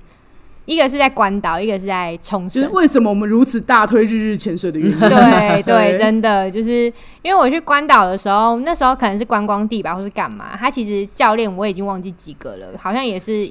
[0.70, 2.72] 一个是在关岛，一个是在冲就是绳。
[2.72, 4.98] 为什么我们如此大推日日潜水的原因。
[5.00, 5.08] 对
[5.62, 6.84] 对对，真的就是
[7.22, 10.56] 因为我去关岛的时候，那时候可能是观光地吧，或是干嘛。
[10.56, 13.50] 他其实教练我已经忘记几个了，好像也是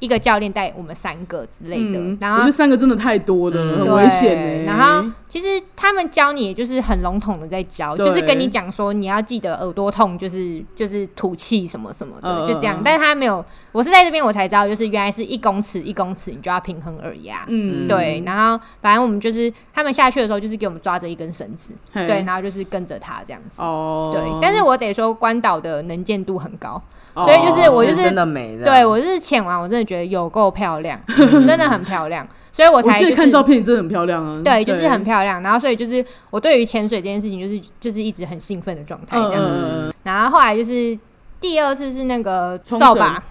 [0.00, 1.98] 一个教练带我们三个之类的。
[2.00, 5.46] 嗯，然后我觉得三个真的太多了，嗯很危险呢、然后其实
[5.76, 12.82] 他们教你，也就是很笼统的在教，就是跟你讲说你要记得耳朵痛，就是就是吐气什么什么的，嗯就这样嗯。
[12.84, 13.44] 但是他没有，
[13.78, 17.44] 我是在这边我才知道，就是原来是一公尺一公尺，你就要平衡耳压。
[17.46, 23.62] 嗯，对，然后反正我们就是他们下去的时候，就是给我们抓着一根绳子，嘿对，然后就是跟着他这样子。
[23.62, 26.82] 哦，对，但是我得说关岛的能见度很高，
[27.14, 35.40] 哦所以就是我就是真的美的，对我就是潜完，我真的觉得有够漂亮， 真的很漂亮，所以我我才就是记得看照片真的很漂亮啊，对，就是很漂亮。
[35.40, 39.40] 然后所以就是我对于潜水这件事情，就是就是一直很兴奋的状态这样。
[39.40, 40.98] 嗯，然后后来就是
[41.40, 43.22] 第二次是那个扫把，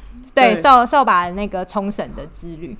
[0.42, 0.62] 对，对。
[0.62, 2.76] 扫扫把的那个冲绳的之旅。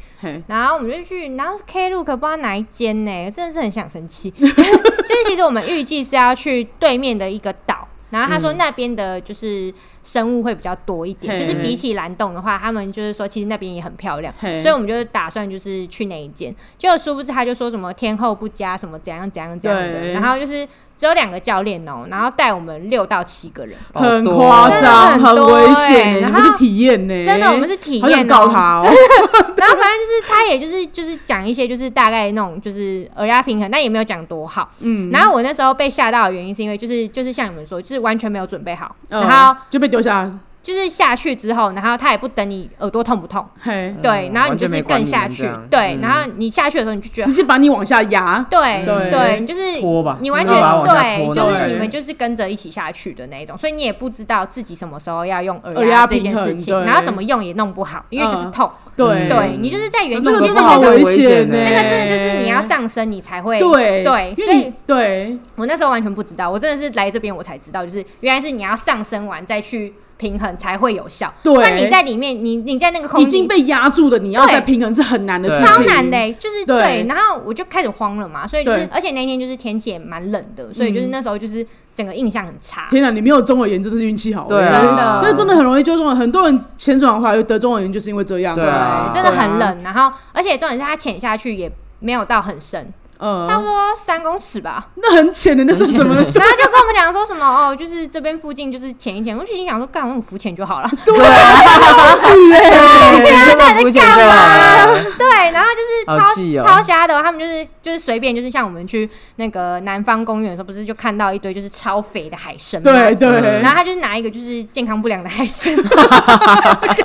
[0.48, 4.32] 然后我们就去，然后 K Look 不知道哪一间呢，真的是很想生气。
[4.38, 9.74] 就是其实我们预计是要去对面的一个岛，然后他说那边的就是
[10.08, 14.34] 生物会比较多一点，就是比起蓝洞的话，他们就是说其实那边也很漂亮。
[14.40, 14.62] 嘿。
[14.62, 20.14] 所以我们就打算就是去那一间，结果殊不知他就说什么天后不佳，什么怎样怎样怎样的，对。
[20.14, 28.84] 然后就是只有两个教练哦、然后带我们六到七个人，很夸张，很多危险然后是体验呢，真的我们是体验哦、告他哦，
[29.58, 34.72] 然后反正就是他也就是就是讲一些就是大概那种就是耳压平衡，但也没有讲多好。
[34.80, 40.32] 嗯，然后我那时候被吓到的原因是因为就是就是像你们说，就是完全没有准备好，嗯然后就被丢下，
[40.68, 45.50] 就是下去之后，然后他也不等你耳朵痛不痛，嘿，对，嗯然后你就是更下去。
[45.70, 46.02] 对，嗯。
[46.02, 49.10] 然后你下去的时候你就觉得直接把你往下压，对 对。
[49.10, 50.18] 对，你就是拖吧。
[50.20, 50.54] 你完全
[50.84, 58.52] 对，就是你们就是跟着一起下去的那一种，所以你也不知道自己什么时候要用耳耳压压这件事情，然后怎么用也弄不好，因为就是嗯。
[58.52, 58.70] 痛。
[58.98, 59.58] 对对。
[59.62, 64.04] 你就是在原真的地，就是这个好危险那个真的就是你要上升，你才会对。
[64.04, 65.38] 对，因为所以对。
[65.56, 71.32] 我那时候完全不知道，我真的是来这边我才知道，就是原来是你要上升完再去平衡才会有效。
[71.44, 71.54] 对。
[71.56, 76.78] 那你在里面，你你在那个空间已经被压住的，你要再平衡是很难的事情，超难的、欸，就是对。
[76.78, 77.06] 对。
[77.08, 81.12] 然后我就开始慌了嘛，所以就是，而且那天就是天气也蛮冷的，所以就是嗯。
[81.12, 82.88] 那时候就是整个印象很差。
[82.90, 88.66] 天哪，你没有中耳炎真的是运气好，对啊，真的那真的很容易就中耳，很多人潜水完回来得中耳炎就是因为这样，对
[89.14, 94.88] 真的很，冷，然后而且重点是它潜下去也没有到很深，差不嗯，多三公尺吧。
[94.96, 96.14] 那很浅的，那是什么？
[96.16, 100.90] 然后就跟我们讲说什么哦，就是这边附近就是潜一潜，我就心想说，干我们浮潜就好了。
[101.06, 105.04] 对啊， 是哎，其实那肤浅就好了。
[105.18, 112.92] 对，然后就是超、超瞎的，他们就是就是随便，就是像我们去那个南方公园的时候，不是就看到一堆就是超肥的海参吗？
[112.92, 115.76] 对对嗯，然后他就是拿一个就是健康不良的海参，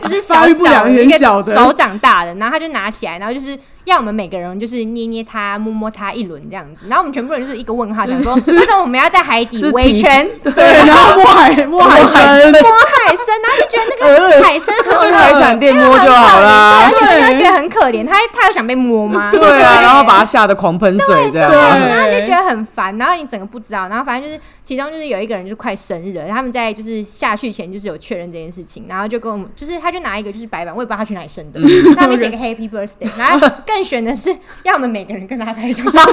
[0.00, 10.52] 就是小小的一个很小的手掌大的，然后他就拿起来，然后就是要我们每个人就是捏捏它、摸摸它一轮这样子，然后我们全部人就是一个问号，想说 为什么我们要在海底围圈 对，
[10.86, 16.88] 然后摸海摸海参，摸海参，然后就觉得那个海参很去海产店摸就好啦。
[16.90, 19.30] 对，而且他觉得很可怜，他他有想被摸吗？
[19.32, 21.50] 对啊，然后把他吓得狂喷水这样。
[21.50, 31.60] 对然后就觉得很烦，然后你整个不知道，然后反正就是其中就是有一个人就是快生日了，他们在就是下去前就是有确认这件事情，然后就跟我们就是他就拿一个就是白板，我也不知道他去哪里生的，
[31.94, 36.00] 上面写个 Happy Birthday，然后更悬的是要我们每个人跟他拍一张照，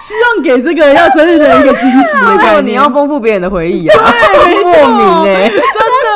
[0.00, 4.12] 希望给这个要生日的人一个惊喜的没错，你要丰富别人的回忆啊，
[4.62, 5.58] 莫名哎，真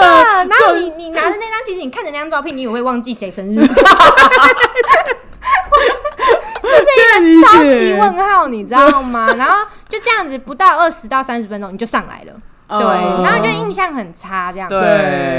[0.00, 3.64] 的，然后你你拿着那张，其实你看着那张照片，你也会忘记谁生日，
[7.44, 7.96] 超级解。
[8.00, 9.32] 问号，你知道吗？
[9.38, 12.32] 然后就这样子，不到二十到三十分钟你就上来了。
[12.68, 14.68] 对，嗯然后就印象很差这样。
[14.68, 14.80] 对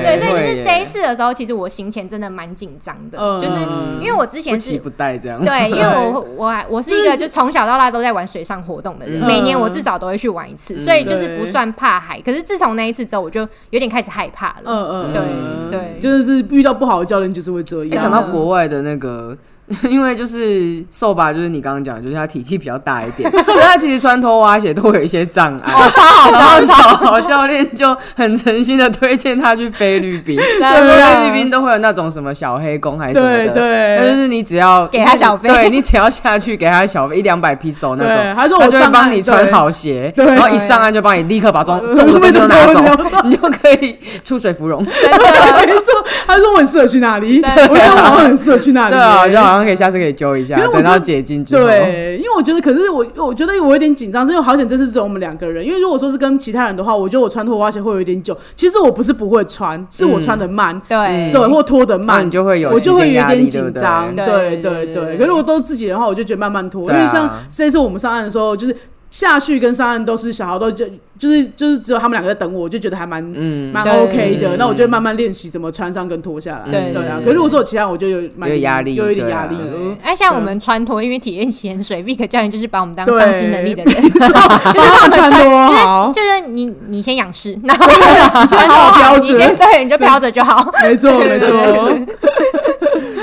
[0.04, 3.58] 对，所以就是这一次的时候，其实我行前真的蛮紧张的，嗯就是
[4.02, 4.60] 因为我之不前是。
[4.62, 5.44] 期不待这样。
[5.44, 12.22] 对，因为我我还我是一个就从小到大都在玩水上活动的人，嗯每年我至少都会去玩一次，嗯所以就是不算怕海。
[12.22, 14.62] 可是自从那一次之后，我就有点开始害怕了。
[14.66, 18.02] 嗯嗯，对嗯对真的是遇到不好的教练就是会这一样。
[18.02, 19.38] 想到国外的那个，
[19.90, 25.74] 因为就是瘦吧，就是你刚刚讲，就是他体气比较大一点，所以他其实穿拖蛙鞋都会有一些障碍。
[25.74, 31.48] 哦，超好然后，小教练就很诚心的推荐他去菲律宾，真菲律宾。
[31.48, 42.82] 都会有那种什么小黑工还是什么对的，那就是你只要给他小费对你只要下去给他小费一两百 peso 那，种，他说我就会帮你穿，好鞋，对然后一上岸就帮你立刻把装呃重的东西都拿走，
[43.24, 44.84] 你就可以出水芙蓉。
[44.84, 45.94] 没错，
[46.26, 48.96] 他说我很适合去哪里，对我觉得我很适合去哪里。
[48.96, 51.64] 对啊，就好像可以下次可以揪一下，因为我等到解禁之后。
[51.64, 55.66] 对，因为我觉得，可是我我觉得我有点紧张，是因为好险这次只有我们两个人。
[55.66, 58.38] 因为如果说是跟其他人的话，我觉得我穿拖花鞋会有一点久。
[58.56, 64.16] 其实我不是不会穿，是我穿的慢，对对，或拖的慢你，就会有我就会有点紧张。
[64.16, 66.92] 对对对可是我都自己的话，我就觉得慢慢拖。
[66.92, 68.76] 因为像这次我们上岸的时候，就是
[69.10, 70.86] 下去跟上岸都是小豪都就
[71.18, 73.94] 就是就是只有他们两个在等我，我就觉得还蛮嗯，蛮对。
[73.94, 74.56] OK 的。
[74.56, 76.72] 嗯那我就慢慢练习怎么穿上跟脱下来。
[76.72, 79.56] 对对啊，可是如果说有其他，我就有蛮有压力有一点压力。
[80.04, 90.70] 哎，像我们穿脱，因为体验潜水，Vick 教练就是把我们当对丧失能力的人， 就是他穿脱好，就是你你先仰视，然后你先好好标你先准，对，你就飘着就好。
[90.84, 91.48] 没错没错。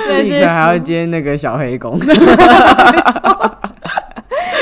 [0.07, 1.99] 真的是立刻还要接那个小黑工，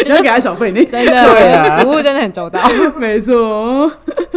[0.04, 0.84] 你 要给他小费你？
[0.84, 2.60] 真对的啊服务真的很周到。
[2.96, 3.90] 没错，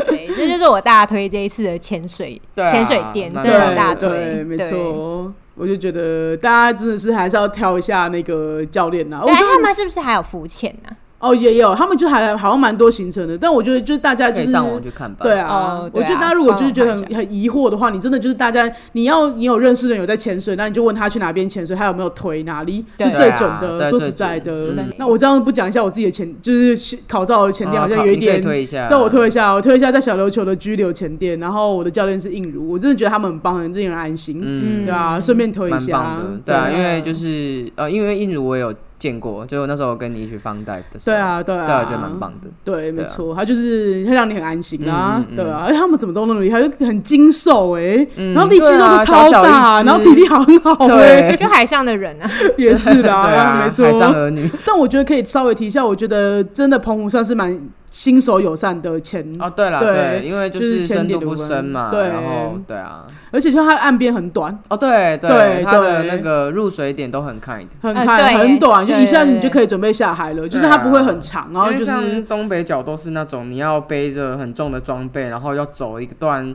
[0.08, 4.10] 对，这就是我大推这一次的潜水潜水店，的大推。
[4.10, 5.34] 对，没错。
[5.58, 9.22] 我就觉得大家真的是还是要挑一下那个教练呐。
[9.24, 10.94] 我觉得他们是不是还有浮潜呢？
[11.20, 15.24] 哦也有，他们就还好像蛮多行程的，但我觉得就是大家就是上网去看吧。
[15.24, 23.86] 对啊，哦对啊我觉得大家如果就是觉得很很疑惑的话，你真的就是大家你要你有认识的人有在潜水，那你就问他去哪边潜水，他有没有推哪里是最准的。
[23.86, 28.42] 啊说实在的嗯，那我这样不讲一下我自己的潜，就是考照的潜店好像有一点。
[28.42, 38.74] 推一下，对，我推一下，我推一下在小琉球的居留前店，然后我的教练是应如，我真的觉得他们很棒，很令人安心，嗯，对啊，顺便推一下对啊，因为就是呃，因为印如我有
[39.06, 42.50] 见过，就那时候跟你一起放 dive 的时候，对啊，对啊，对啊，我觉得蛮棒的。
[42.64, 45.36] 对，没错，他就是会让你很安心啦，嗯嗯嗯。
[45.36, 51.38] 对啊，而且他们怎么都那么厉害，就很精瘦哎、嗯然后力气都是超大，然后体力好很好哎、对。
[51.38, 53.86] 就海上的人啊， 也是啦， 对啊，没错。
[53.86, 53.94] 海。
[53.94, 54.50] 上儿女。
[54.66, 57.60] 但我觉得可以稍微提一下，我觉得真的澎湖算是蛮
[57.96, 62.10] 新手友善的前，哦，对了，对对，因为就就是是深度不深嘛，对。
[62.10, 66.12] 然后对啊，而且就它的岸边很短，哦，对对它的对。
[66.12, 76.54] 那个入水点都很 kind，呃很看、对很短，就一下子你就可以准备下海了，就是它不会很长，然后就是像东北角都是那种你要背着很重的装备，然后要走一段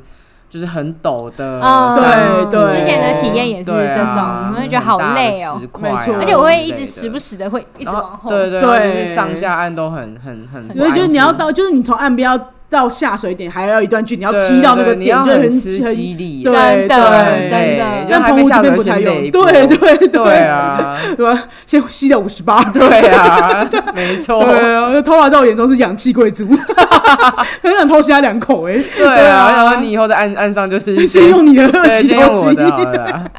[0.50, 2.60] 就是很陡的嗯山路，对。
[2.60, 5.58] 对之前的体验也是这种啊我会觉得好累哦。
[5.80, 8.28] 没错而且我会一直时不时的会一直往后。
[8.28, 12.38] 对对对就是上下岸都很很很不因为就是你要到，就是你从岸边要
[12.70, 18.44] 到下水点还要一段距离，你要踢到那个点，就很很吃很激励，对真的对真的就但澎湖
[18.76, 21.44] 不太用，先累一波对对对，啊，对吧？
[21.66, 26.46] 先吸掉五十八，对啊，没错，对啊，偷拉在我眼中是氧气贵族，
[27.60, 33.30] 很想偷吸他两口哎、对啊，然后你以后在岸岸上就是先用你的先用我的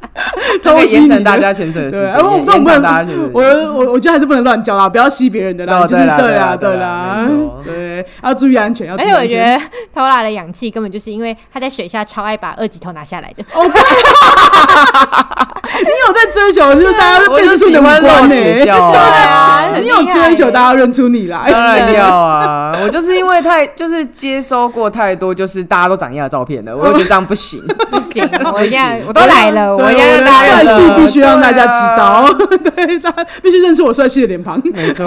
[0.62, 7.28] 偷吸你大家潜水的时对，间，大家我我我觉得还是不能乱教啦，不要吸别人的啦，哦就是对啦对啦啦
[7.64, 9.28] 对要注意安全，要我。
[9.28, 9.58] 觉得
[9.94, 13.44] 偷拉的氧气根本就是因为他在水下超爱把二级头拿下来的。
[15.82, 21.50] 你有在追求，就是大家我就辨识出你的欢露官呢、对啊你有追求，大家认出你来。
[21.52, 22.78] 当然要啊！
[22.84, 27.66] 我就是因为太就是接收过太多，就是大家都长一样的照片了， 我就觉得这样不行。
[27.90, 32.30] 不行，我一定要不行我都来了，我要让大家帅气必须让大家知道，
[32.76, 34.62] 对，大家必须认出我帅气的脸庞。
[34.74, 35.06] 没错，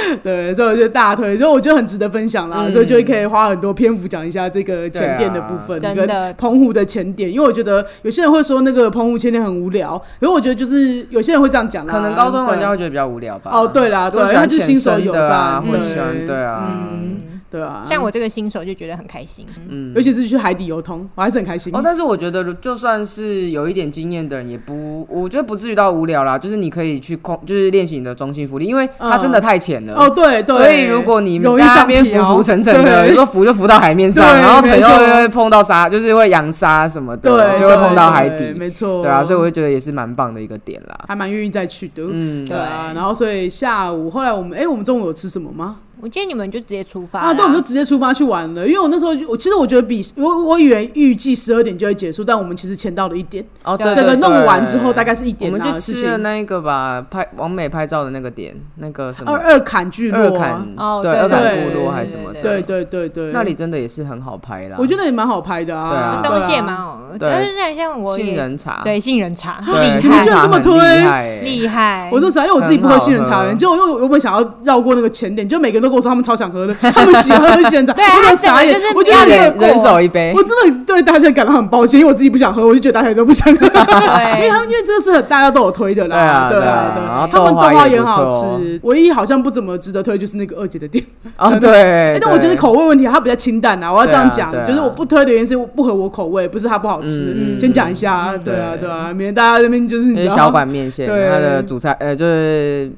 [0.22, 13.50] 对，所以我觉得大推，所以我觉得很值得分享啦，嗯所以就可以花很多篇幅讲一下这个前店的部分，跟澎湖的前店，因为我觉得有些人会说那个澎湖前店很无聊，可是我觉得就是有些人会这样讲啦，可能高中玩家对会觉得比较无聊吧。
[13.52, 17.18] 哦，对啦，对，都喜欢他就是新手友的啊，善，或者喜欢对对啊，嗯，
[17.50, 19.44] 对啊，像我这个新手就觉得很开心。
[19.68, 21.74] 嗯尤其是去海底游通，我还是很开心。
[21.74, 26.38] 哦，但是我觉得就算是有一点经验的人，也不，我觉得不至于到无聊啦。
[26.38, 29.94] 就是你可以去控，就是练习你的中心浮力，因为它真的太浅了。
[29.94, 38.54] 哦，对对，所以如果你容易在那上漂边浮浮沉沉的，有时候浮就浮到海面上，然后沉又会碰到沙，就是会扬沙什么的，对，就会碰到海底。
[38.56, 41.04] 没错，对啊，所以我就觉得也是蛮棒的一个点啦。
[41.08, 42.04] 还蛮愿意再去的。
[42.08, 45.78] 嗯，对啊，然后所以下午后来我们哎、我们中午有吃什么吗？
[46.02, 48.66] 我建议你们就直接出发啊，对，我们就直接出发去玩了。
[48.66, 53.44] 因为我那时候我其实我觉得比我我以为预计十二点就会结束，但我们其实签到了一点。
[53.64, 55.78] 哦，对整个弄完之后大概是一点我们就。
[55.80, 64.76] 吃了那一个吧，拍完美拍照的那个点，那个什么二二坎聚落啊二坎，对，哦对二坎对部落还是什么的，对对对对，那里真的也是很好拍啦。
[64.78, 65.90] 我觉得也蛮好拍的啊。
[65.90, 72.46] 对啊东西也蛮好，对但是像像我杏仁茶，对杏仁茶对，厉害你居然这么推厉害我这啥？
[72.46, 80.32] 因为我自己不喝杏仁茶就因为我原本想要绕过那个前点，就每个人都跟我说他们超想喝的，他们喜欢喝杏仁茶，对我他就傻眼我觉得人人手一杯。
[80.34, 83.66] 我，真的对大家感到很抱歉，因为我自己不想喝， 我就觉得大家都不想喝，
[84.36, 91.04] 因为他们因为这个是大家都有推的啦，对啊对啊他们豆花花也很好吃，唯一好像不怎么值得推就是那个二姐的店，
[91.36, 91.70] 啊， 对
[92.14, 97.34] 哎，但我觉得口味问题，它比较清淡啊，我要这样讲就是我不推的原因是不合我口味，不是它不好吃。
[97.36, 98.80] 嗯，先讲一下，对啊对。
[98.80, 101.28] 对啊，免得大家那边就是小馆面线，对。
[101.28, 102.90] 它的主菜呃就是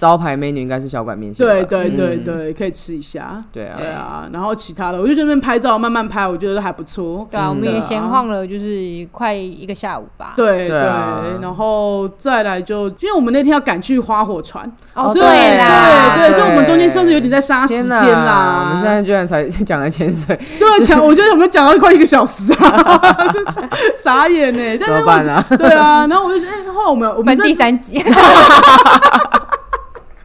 [0.00, 3.44] 招牌 menu 应该是小馆面线吧，对对对嗯对，可以吃一下。
[3.52, 7.28] 对啊对啊，然后其他的，我就在那边拍照，慢慢拍，我觉得都还不错。
[7.30, 10.32] 对啊，我们也闲晃了就是快一个下午吧。
[10.34, 18.68] 对对啊然后再来就，因为我们那天要赶去花火船，哦，哦所以对啦，对对，所以我们中间算是有点在杀时天间啦。
[18.70, 22.98] 我们现在居然才 讲了潜水，对讲，我觉得我们讲到快一个小时啊，
[23.94, 24.78] 傻眼呢。
[24.78, 25.44] 怎但是我么办啊？
[25.58, 28.00] 对啊，然后我就说，哎，后来我们我们第三集，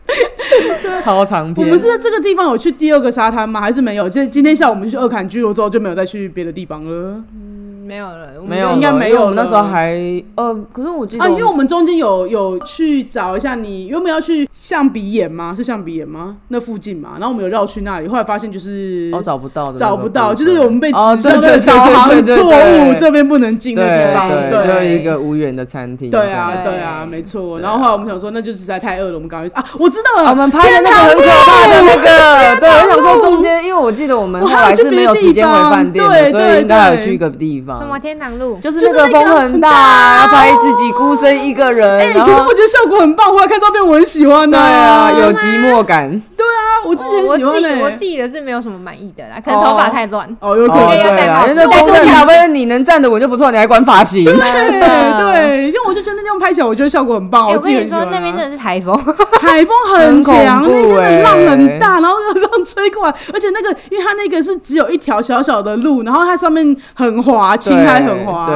[1.03, 3.59] 超长篇，我们是在这个地方有去第二个沙滩吗？
[3.61, 4.07] 还是没有？
[4.07, 7.21] 今今天下午我们去二坎居罗之后就没有再去别的地方了。
[7.85, 9.93] 没有了，没有，应该没有那时候还
[10.33, 15.53] 呃，可是我记得啊，因为我们中间有有去找一下你，原本要去象鼻眼吗？
[15.55, 16.37] 是象鼻眼吗？
[16.47, 27.59] 那附近嘛，然后我们有绕去那里，后来发现就是哦找不到的找不到，就是我们被指哦向那个对对对导航对对错对误，这边不能进的地方，对对，就是一个无缘的餐厅，对啊，对对啊，没错。
[27.59, 50.25] 然后后来我们想说，那就实在太饿了，我们赶快啊，我知道了，啊我们拍的那个很可怕的那个，对，我想说中间，因为我记得我们后来是没有时间回饭店的，所以应该还有去一个地方，什么天堂路，就是就是那个风很大，要拍自己孤身一个人，哎，可是我觉得效果很棒，我来看照片我很喜欢的，对啊，有寂寞感，对啊，我自己哦我很喜欢欸自己我自己的是没有什么满意的啦，可能头发太乱。
[50.39, 51.49] 哦，有可哦，能要对啊，戴帽子。
[51.49, 57.47] 因为那风很大，不是你能站得稳就不错，你还管发型，对对，因为我就觉得那地方拍起来，我觉得效果很棒。
[57.47, 58.95] 哎我跟你说，那边真的是台风，
[59.41, 68.49] 台风很强，很那边的浪欸很大，然后浪吹过来，而且那个，因为它那个是只有一条小小的路，然后它上面很滑，青苔很滑，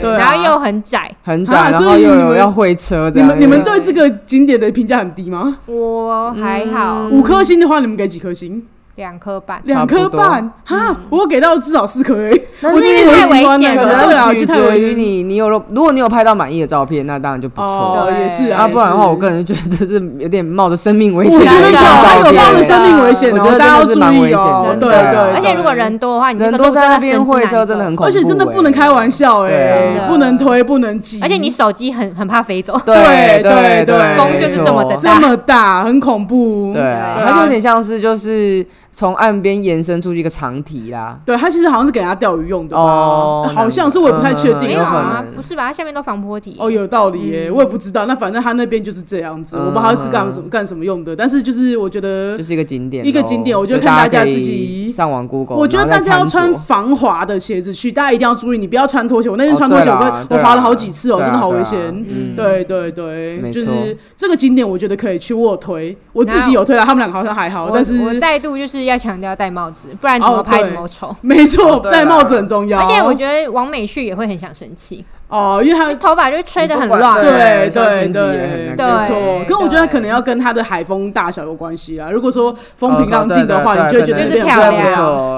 [0.00, 1.10] 对然后又很窄。
[1.22, 5.58] 很窄，啊然后又所以你们有要会车你，们你们对这个景点的评价很低吗？
[5.66, 8.62] 我还好，五颗星的话，你们给几颗星？
[8.96, 9.60] 两颗半。
[9.64, 12.42] 两颗半哈，我有给到至少四颗诶。
[12.60, 14.76] 但我自己是因为太危险个，了对啊，可能取就太危险。
[14.76, 18.08] 决于你，你有了，如果你有拍到满意的照片，那当然就不错。
[18.18, 22.44] 也是啊，啊，不然的话，我个人觉得是有点冒着生命危我险我觉得有，有片。
[22.44, 23.92] 冒着生命危险哦，我觉得大家要注
[24.26, 24.76] 意哦。
[24.78, 32.80] 对对而且如果人多的话，你那个人多在那边会车真的很恐怖，而且真的不能开玩笑对哎，啊不能推，不能挤，而且你手机很很怕飞走。
[32.86, 32.94] 对
[33.42, 36.72] 对对对，风就是这么的这么大，很恐怖。
[36.72, 38.64] 对啊，对它就有点像是就是
[38.94, 41.18] 从岸边延伸出去一个长堤啦。
[41.26, 42.82] 对，它其实好像是给人家钓鱼用的吧？
[42.82, 45.66] 哦好像是，我也不太确嗯定没有啊，不是吧？
[45.66, 46.56] 它下面都防坡堤。
[46.58, 48.06] 哦，有道理耶，嗯我也不知道。
[48.06, 51.14] 那反正他那边就是这样子，嗯我不知道他是干什么干什么用的。
[51.14, 59.28] 但是就是我觉得就，是一个景点，一个景点我觉得就看大家自己上网 Google，我觉得大家要穿防滑的鞋子去，大家一定要注意，你不要穿拖鞋。
[59.28, 61.78] 我那天哦穿拖鞋，我我滑了好几次哦，真的好危险。
[61.92, 65.34] 嗯对对对，没错就是这个景点，我觉得可以去。
[65.34, 71.14] 我有推，我自己有推了，他们两个好像还好，但是我再度就是要强调戴帽子，不然怎哦么拍对怎么丑。
[71.22, 72.80] 没错戴帽子很重要。
[72.80, 77.20] 而且我觉得王美旭也会很想生气，哦，因为他头发就会吹得很乱。
[77.20, 79.44] 对对对对，没错。
[79.46, 82.10] 对可我觉得对可能要跟他的海风大小有关系啊。
[82.10, 84.72] 如果说风平浪哦静的话，对你就会觉得很漂亮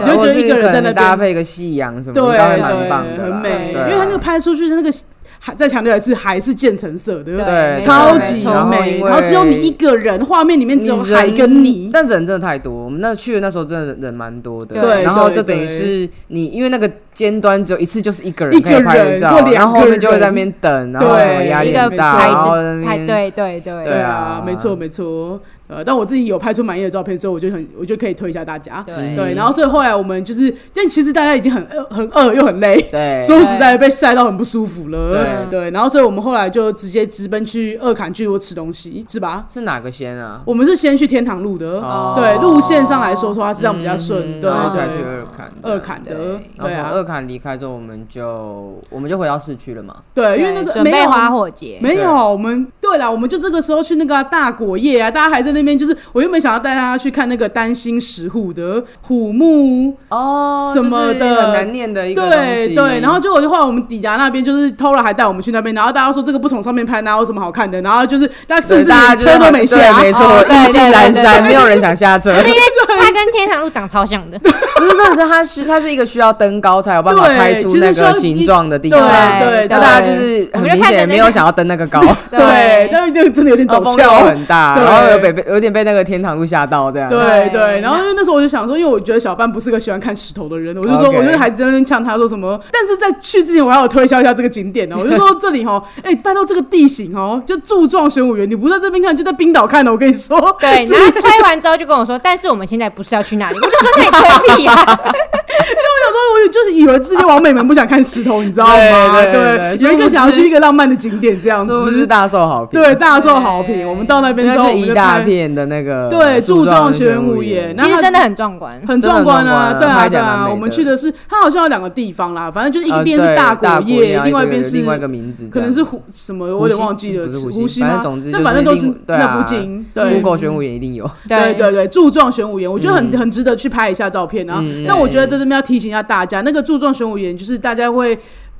[0.04, 3.74] 你会觉得一个人在那或是可能搭边配个夕阳什么，对对，的啦，很美。
[3.74, 4.90] 啊因为他那个拍出去的那个
[5.38, 9.00] 还再强调一次，还是渐层色的，对超级美。
[9.00, 11.90] 然后只有你一个人，画面里面只有海跟你。
[11.92, 12.72] 但人真的太多。
[12.72, 25.40] 我们那去的那时候真的人蛮多的，对然后就等于是你，因为那个尖端只有一次就是一个人一个可以拍人照或两个人然后后面就会在那边等，然后对什么压力一个很大，拍然后在那，边对对对对啊啊，没错没错。
[25.68, 28.84] 呃，但我自己有拍出满意的照片，所以我就很，我就可以推一下大家。
[28.86, 35.10] 对对，然后所以后来我们就是，但其实大家已经很饿、很饿又很累，对， 说实在的被晒到很不舒服了。
[35.10, 39.44] 对对，然后所以我们后来就直接直奔去二坎聚落吃东西，是吧？
[39.52, 40.40] 是哪个先啊？
[40.44, 45.04] 我们是先去天堂路的，哦对，路线上来说说它是这样比较顺，对然后才去对。
[45.04, 46.14] 二坎，二坎的
[46.60, 49.94] 对啊二坎离开之后，我们就我们就回到市区了嘛。
[50.12, 67.80] 对，因为那个准备没有花火节，没有，我们对了，我们就这个时候去那个啊、大果叶啊，大家还在那边，就是我原本想要带大家去看那个丹心石虎的虎目，哦什么的很难念的一个对对，然后结果就后来我们抵达那边，就是 Tora 还带我们去那边，然后大家说这个不从上面拍，哪有什么好看的？
[67.82, 68.90] 然后就是大家甚至
[69.24, 72.34] 车都没对下，没错，意兴阑珊，没有人想下车。
[72.34, 79.00] 是 因为它跟 天堂路长超像的， 不是，真的是它需它是一个需要登高才有办法拍出那个形状的地方。
[79.40, 84.16] 对，那大家就是很我就明显没有想要登那个高， 对，但是那个真的有点陡峭。
[84.26, 87.08] 很大，对然后有被被有点被那个天堂路吓到这样。
[87.08, 104.74] 对对对，然后因为那时候我就想说，因为我觉得小班不是个喜欢看石头的人，我就说我就还在那呛他说什么，但是在去之前我还要推销一下这个景点呢，我就说 这里哈，哎，拜托这个地形哦，就柱状玄武园，你不在这边看，就在冰岛看的，我跟你说，对，是 然后推完之后就跟我说，但是我们现在不是要去那里，我就说那你推屁啊！
[104.76, 108.72] 有时候我就是以为这些王美们不想看石头，你知道吗？
[109.22, 112.80] 对对对有一个想要去一个浪漫的景点这样子不是，大受好评？
[112.80, 113.88] 对，大受好评。
[113.88, 120.46] 我们到那边之后，一们就，大片的那个对柱状玄玄武岩岩，那它其实真的很壮观，很壮观啊，对啊，对啊。
[120.48, 128.00] 我们去的是，它好像有两个地方啦，反正就是一呃边是大大果叶，另外一边是另外一个名字，可能是湖什么，我有点忘记了，不是湖湖吗西反正？
[128.00, 130.16] 总之那就反正都是那附近，对。
[130.16, 131.08] Google 玄武岩一定有。
[131.28, 134.58] 对对对，柱状玄武岩，我觉得很、嗯很值得去拍一下照片啊。
[134.60, 138.18] 嗯但我觉得在这边要提醒一下大家，那个柱状玄武岩就是大家会。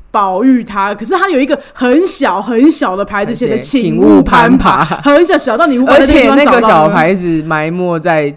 [0.09, 8.35] 保育它，可是它有一个很小很小的牌子写的“而且请请勿勿攀攀爬”，很小小到你无法而在那个小牌子埋没在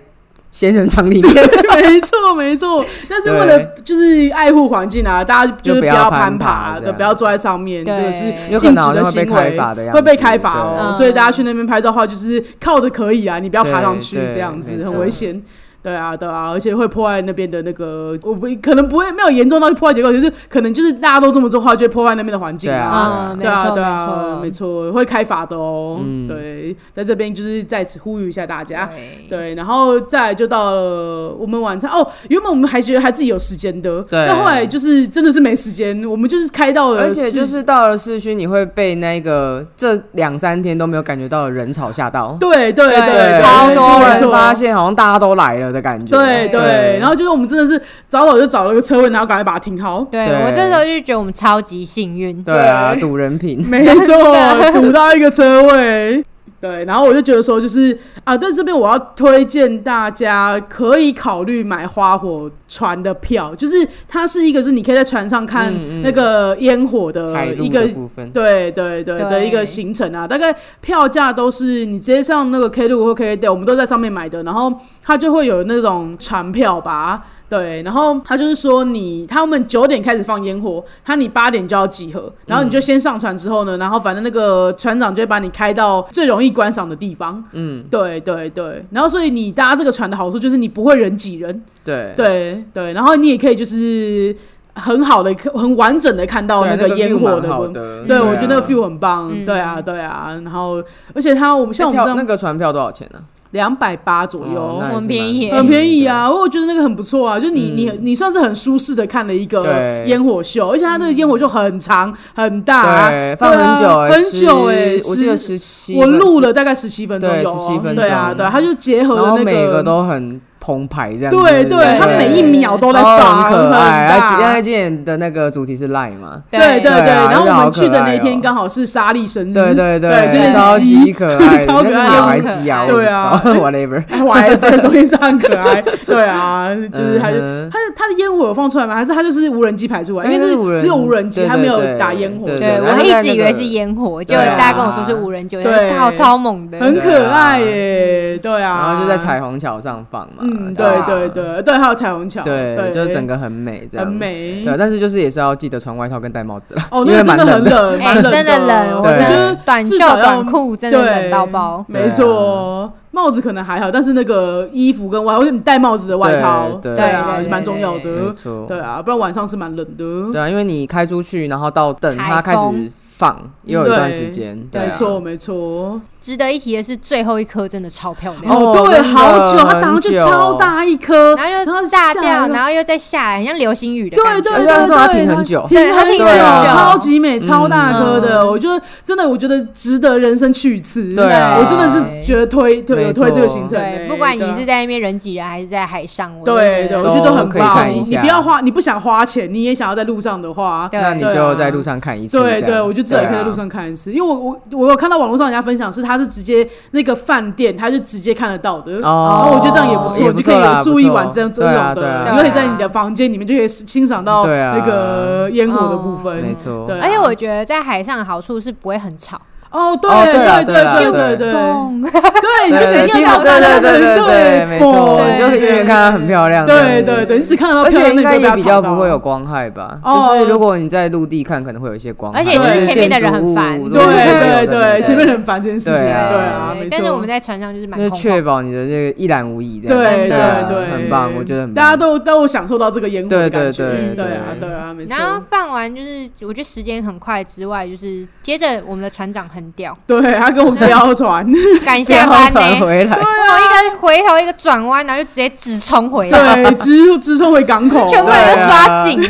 [0.52, 6.96] 仙人掌里面，没错 没错，但是为了就是爱护环境啊，大家就是不要攀爬，对，爬这样。
[6.98, 8.26] 不要坐在上面，这对个是
[8.58, 10.92] 禁止的行为开罚的，会被子开罚哦。
[10.92, 10.98] 对。
[10.98, 15.42] 所以大家去那边拍照的话，就是靠着可以啊，你不要爬上去这样子很危险。
[15.82, 26.00] 对啊，对啊，而且会破坏那边的那个，我不可能不会没有严重到破坏结构，就是可能就是大家都这么做的话，就会破坏那边的环境对啊对啊，对啊，没错，会开罚的哦。
[26.04, 28.90] 嗯对，在这边就是在此呼吁一下大家。
[29.28, 32.06] 对对，然后再来就到了我们晚餐哦。
[32.28, 42.38] 原本我们还觉得还自己有时间的，对但后来就是真的是没时间，我们就是开到了而，且就是到了市区，你会被那个这两三天都没有感觉到的人潮吓到。
[42.40, 46.16] 对对对对，超多人发现好像大家都来了的感觉。
[46.16, 50.06] 对对，对然后就是我们真的是早早就找了个车位，然后赶快把它停好。
[50.12, 53.64] 对对我这时候就觉得我们超级幸运，对啊，赌人品。
[53.68, 54.36] 没错，
[54.74, 56.24] 赌到一个车位。
[56.62, 63.76] 对，然后我就觉得说，就是啊，在这边我要推荐大家可以考虑买花火船的票，就是
[64.08, 77.26] 它是一个是你可以在船上看那个烟火的一个的部分，对对对对的一个行程啊，大概票价都是你直接上那个 K 路或 K Day，我们都在上面买的，然后它就会有那种船票吧。
[77.50, 87.44] 对，然后他就是说你他们九点开始放烟火，他你八点就要集合，然后你就先上船之后呢，然后反正那个船长就会把你开到最容易观赏的地方。
[87.54, 94.36] 嗯，对对对，然后所以你搭这个船的好处就是你不会人挤人，对对对，然后你也可以就是
[94.76, 98.06] 很好的、很完整的看到那个烟火蛮的。
[98.06, 99.32] 对，啊我觉得那个 feel 很棒。
[99.34, 100.40] 嗯对啊，对啊。
[100.44, 100.84] 然后，
[101.16, 103.20] 而且他我们像我们这样那样个船票多少钱呢？
[103.52, 106.30] 两百八左右，很便宜很便宜啊。
[106.30, 107.78] 我觉得那个很不错啊，就你、嗯。
[107.78, 109.64] 你你算是很舒适的看了一个
[110.06, 124.08] 烟火秀，而且它那个烟火秀很长很大，对，很久欸，很久哎、十我记得十十七，我录了大概十七分钟有哦，17分钟对啊，对啊，它就结合了那每个都很澎湃这样子，对对，他每一秒都在放，很可爱。
[124.08, 132.40] 很而且大那今年的那个主题是 line 嘛，对对对，对啊然后我们去的那天刚好是莎莉生日，对对对，就是超级可爱， 超可爱
[132.88, 134.04] 对啊我不知道， whatever。
[134.06, 137.70] ，whatever，总之这样可爱，对啊，就是它就嗯哼。
[137.72, 138.96] 它的它的烟火有放出来吗？
[138.96, 140.26] 还是它就是无人机排出来？
[140.26, 144.50] 因为是只有无人机，对它没有打烟火，对我一直以为是烟火，结对啊。
[144.50, 145.90] 果大家跟我说是无人机，对。
[145.98, 148.60] 靠超猛的，很可爱耶，对啊。
[148.60, 154.14] 然啊，后就在彩虹桥上放嘛，嗯，对啊对对对，还有彩虹桥，对，对，就是整个很美，这样很。
[154.14, 157.54] 美，对，但是就是也是要记得穿外套跟戴帽子了，哦， 因为那真的。
[157.54, 161.86] 很冷，哎蛮冷真的冷，我对真的我觉得短袖短裤真的对冷到爆。
[161.88, 170.32] 没错，帽子可能还好，但是那个衣服跟外套，或者你戴帽子的外套，对对啊对，对蛮重要没的，错，对啊，不然晚上是蛮冷的。
[170.32, 176.00] 对啊，因为你开出去，然后到等它开始放，也有一段时间，对啊没错没错。
[176.22, 184.42] 值得一提的是，最后一颗真的超漂亮，哦哦，对，好久，它打上去超大一颗，然后又然后炸掉，然后又再下来，很像流星雨的对感觉。
[184.42, 188.42] 对对而且它停很久停很对久，超级美，超大颗的。
[188.42, 191.14] 嗯我觉得真的，我觉得值得人生去一次。
[191.14, 194.00] 对啊我真的是觉得推推推这个行程欸。
[194.00, 197.88] 对，不管你是在那边人挤人还是在海上，对对，我觉得都很棒。
[197.92, 202.40] 你不要花，你不想花钱，你也想要在路上的话，对那你就在路上看一次。
[202.40, 203.54] 对对，我就至少也可以在路。
[203.54, 208.94] 上看一次，因为我我我有看到网络上人家分享是他是直接那个饭店，他就直接看得到的。
[208.94, 216.38] 然哦后我觉得这样也不错，你就可以有住一晚这样这种的，你可以在你的房间里面就可以欣赏到那个烟火的部分。
[216.42, 219.40] 没错而且我觉得在海上的好处是不会很吵，
[219.72, 221.54] 哦，对哦对啊对对啊对对对。
[221.54, 226.66] 对，你就对，只听到对对对对对，没错，对你就远远看它很漂亮。
[226.66, 230.00] 对对对，你只看到而且应该也比较不会有光害吧？
[230.04, 230.16] 哦。
[230.16, 233.80] 就是如果你在陆地看，可能会有一些光害，而且就是前面的人很烦。
[233.80, 234.06] 对对
[234.40, 236.30] 对对对，前面很烦这件事情，对啊。
[236.30, 236.88] 对啊，没错。
[236.92, 238.10] 但是我们在船上就是蛮就是。
[238.12, 239.98] 确保你的这个一览无遗，这样。
[239.98, 240.78] 对对啊对。
[240.78, 241.76] 对，很棒，我觉得很棒。
[241.76, 244.16] 大家都都有享受到这个烟火的对对感觉，对。
[244.16, 245.16] 对啊对对啊，没错。
[245.16, 251.46] 然后放完就是，我觉得时间很快之外，就是接着我们的船长很屌，对他跟我飙船，
[251.86, 259.22] 赶下下班船呢，回来，我一个回头一个转弯，然后就直接直冲回来，对，直直冲回港口， 全部人都抓紧。
[259.22, 259.30] 了。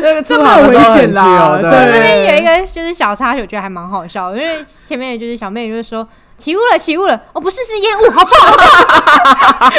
[0.00, 1.58] 那个这么危险啦。
[1.60, 6.06] 对，那边有一个就是小插曲，我觉得还蛮好笑，因为前面就是小妹就是说
[6.38, 8.62] 起雾了，起雾了，哦不是是烟雾，好臭好臭，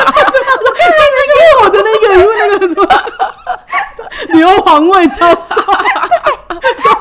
[1.39, 2.85] 烟火的那个，因为那个什么
[4.33, 5.61] 硫磺味超臭，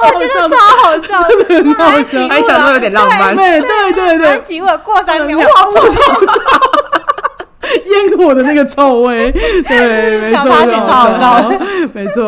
[0.01, 2.29] 我觉得超好笑，很好笑。
[2.29, 3.61] 还想说有点浪漫，对
[3.93, 6.01] 对对起雾了，过三秒，哇哇，好臭，
[7.85, 11.51] 烟火的那个臭味，对， 没错，小插曲超好笑。
[11.93, 12.23] 没错，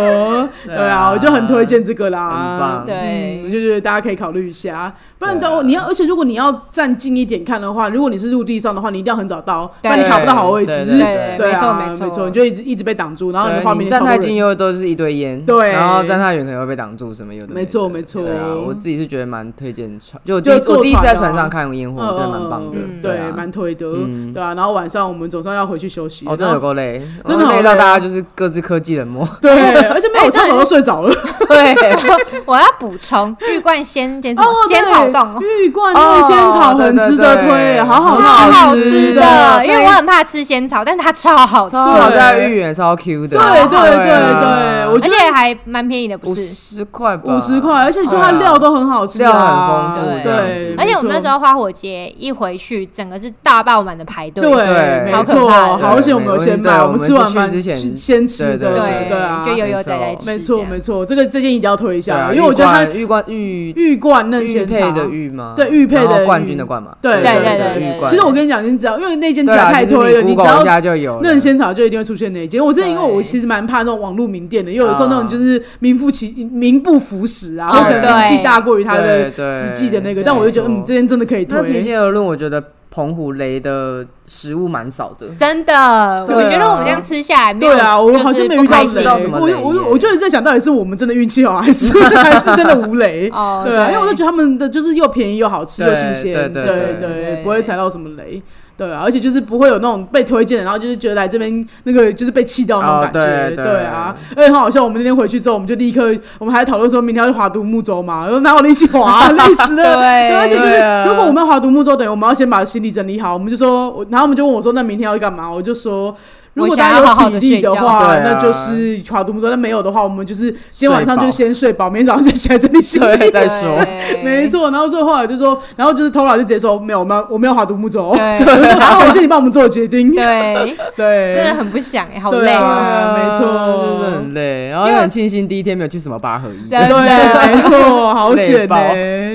[0.66, 2.94] 对啊，我就很推荐这个啦，对。
[2.96, 5.52] 嗯我就觉得大家可以考虑一下，不然对啊。
[5.52, 12.06] 等你要，而且如果你要站近一点看的话，如果你是陆地上的话，你一定要很早到，不然你卡不到好位置，对对对啊，没错没错。
[12.06, 15.72] 没错，你就一直一直被挡住，然后你的画面站太近又又都是一堆烟，对。
[15.72, 17.54] 然后站太远可能会被挡住什么有的的。
[17.54, 18.22] 没错没错。
[18.24, 22.78] 对啊，我自己是觉得蛮推荐船，就就一我第一次在船上看烟火，我觉得蛮棒的。
[22.78, 24.32] 嗯，对啊，蛮推的，嗯。
[24.32, 29.52] 对啊，然后晚上我们总算要回去休息了，哦，真的有够累，真的累累到大家就是各自科技冷漠， 对，
[29.88, 31.14] 而且没有我都睡着了，
[31.48, 31.76] 对，
[32.46, 35.09] 我要补充，玉冠仙哦，仙草
[35.40, 43.38] 玉冠那个仙草很值得推，哦对对对好吃好好吃吃的，因为我很怕吃仙草，但是它超好吃，超好在芋圆超 Q 的，对
[43.68, 44.40] 对对啊。
[44.40, 46.42] 对，我而觉得且还蛮便宜的，不五是？
[46.46, 51.40] 十块吧，五十块，而且就它料都很好吃啊，料很丰富对，而且我们那时候。
[51.40, 54.42] 花火节一回去，整个是大爆满的排队。
[54.42, 60.26] 对，没超可错，怕好险我们有先买，我们吃完饭之前去先吃的，对对对啊，就悠悠在在吃。
[60.26, 65.54] 没错没错，这个这件一定要推一下，啊，因为我觉得它玉冠玉玉冠嫩玉仙配草的玉吗？
[65.56, 68.08] 对玉佩的冠军的冠嘛，对对对对。
[68.08, 71.22] 其实我跟你讲，你只要因为那件实在对啊其实太推了，你只要下就有了。
[71.22, 72.64] 嫩仙草就一定会出现那一件。
[72.64, 75.30] 我真的因为我其实蛮怕那种网络名店的，因为有时候那种啊。
[75.30, 81.80] 就是名副其名不符实啊，然后可能名气大过于它的实际的那个，但我就觉得嗯，这件真的可以那平推。
[81.80, 82.60] 心而论，我觉得
[82.90, 85.28] 澎湖雷的食物蛮少的。
[85.36, 93.30] 真的，啊我觉得我们这样吃下来，对啊，我好像没遇到不开心雷到什么我我我就是在想到底是我们真的运气好，还是 还是真的无雷？
[93.30, 98.42] 哦对啊，因为我就觉得他们的就是又便宜又好吃又新鲜，对对对对对不会踩到什么雷。
[98.80, 104.82] 对啊，而且就是不会有那种被推荐的，然后就是觉得来这边那个就是被气掉那种哦感觉，对对啊，而且很好笑。
[104.82, 109.96] 我们那天回去之后，我们就立刻，我们还讨论说明天要去划独木舟嘛，然后拿我们一起划， 累死了。
[109.96, 113.34] 对而且就是啊如果我们要划独木舟，等于我们要先把行李整理好。
[113.34, 115.50] 我们就说，然后我们就问我说，那明天要干嘛？
[115.50, 116.16] 我就说。
[116.54, 123.30] 如果大家要好好有体力的话，那就是划独木舟；那没有的话，我们就是今天晚上就先睡饱，明天早上再起来整理行李。
[123.30, 123.78] 再 说。
[124.24, 128.12] 没错，然后最后后来就说，然后就是 Tora 就直接说没有，我们要我们要划独木舟。
[128.16, 130.12] 对 我就说好，感谢你帮我们做决定。
[130.12, 132.60] 对， 对，真的很不想哎，好对累哦。
[132.60, 136.68] 啊，没真的错，很累，然后也很庆幸第一天没有去什么八合一。
[136.68, 138.76] 对，没错，好险呢累爆。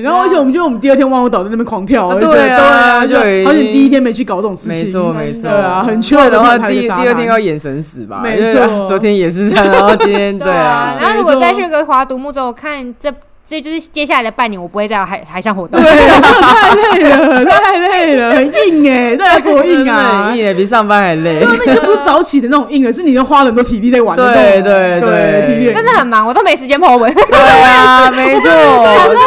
[0.04, 4.86] 然后而且我们觉得我们第二天万物岛在那边狂跳，对啊对啊，就就已经好险第一天没去搞这种事情。
[4.86, 8.22] 没错没错，对啊，很不缺的话，拍第第二天要眼神死吧？
[8.24, 8.86] 没错。
[8.86, 13.14] 昨天也是这样，然后今天 对啊，然后如果再去个划独木舟，我看这
[13.48, 15.80] 这就是接下来的半年，我不会再有海海上活动。
[15.80, 20.30] 对， 太累了，太累了，很硬哎，这还多硬啊！
[20.30, 21.48] 真的硬比上班还累对。
[21.48, 24.34] 啊，那个不是早起的那种硬了，是你要花了很多体力在玩的。
[24.34, 27.14] 对对对，体力真的很忙，我都没时间 po 文。
[27.14, 28.50] 对啊，没错。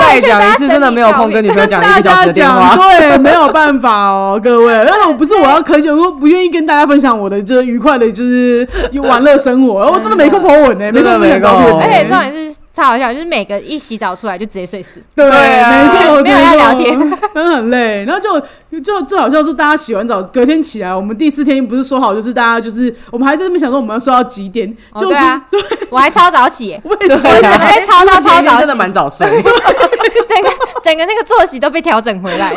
[0.00, 2.76] 再讲一次，真的没有空跟女朋友讲一个小时的电话。
[2.76, 4.84] 对，没有办法哦，各位。
[4.84, 8.66] 但是我不是我要苛求，我不愿意跟大家分享我的就是愉快的，就是
[9.04, 9.92] 玩乐生活。
[9.92, 11.84] 我真的没空 po 文呢，没真的空分享没空照片呢。
[11.84, 15.02] 而且重点是超好笑，就是每个一洗澡出来就直接睡死。
[15.16, 17.10] 对，没错，没有要聊天，真
[17.44, 18.04] 的很累。
[18.04, 25.44] 然后就就最好笑是大家洗完澡隔天起来，我们第四天不是说好就是大家就是我们还在那边想说我们要睡到几点，哦，就是对啊，
[25.90, 27.22] 我还超早起耶， 我也是。
[27.22, 30.50] 对啊我还超到超早 真的，蛮早睡，整个
[30.82, 32.50] 整个那个作息都被调整回来，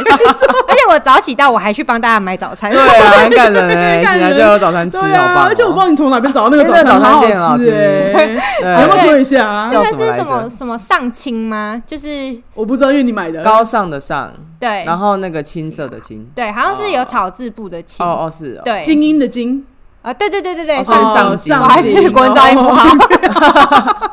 [0.67, 2.71] 而且我早起到我还去帮大家买早餐。
[2.71, 5.45] 对啊， 很感人哎，很感人起来就有早餐吃，啊！
[5.47, 7.71] 而且我不知道你从哪边找到那个早餐，店很好吃吃
[8.63, 9.69] 哎，你要不要对说一下啊？
[9.71, 11.81] 那个是叫什么来着什么什么上清吗？
[11.85, 13.41] 就是我不知道，因为你买的。
[13.43, 18.05] 高尚的上，对然后那个青色的青，对，好像是有草字部的青。
[18.05, 19.65] 哦哦是哦，对，精英的精，
[20.01, 22.87] 啊，对对对对对，上上是上集我还是国文造诣不好。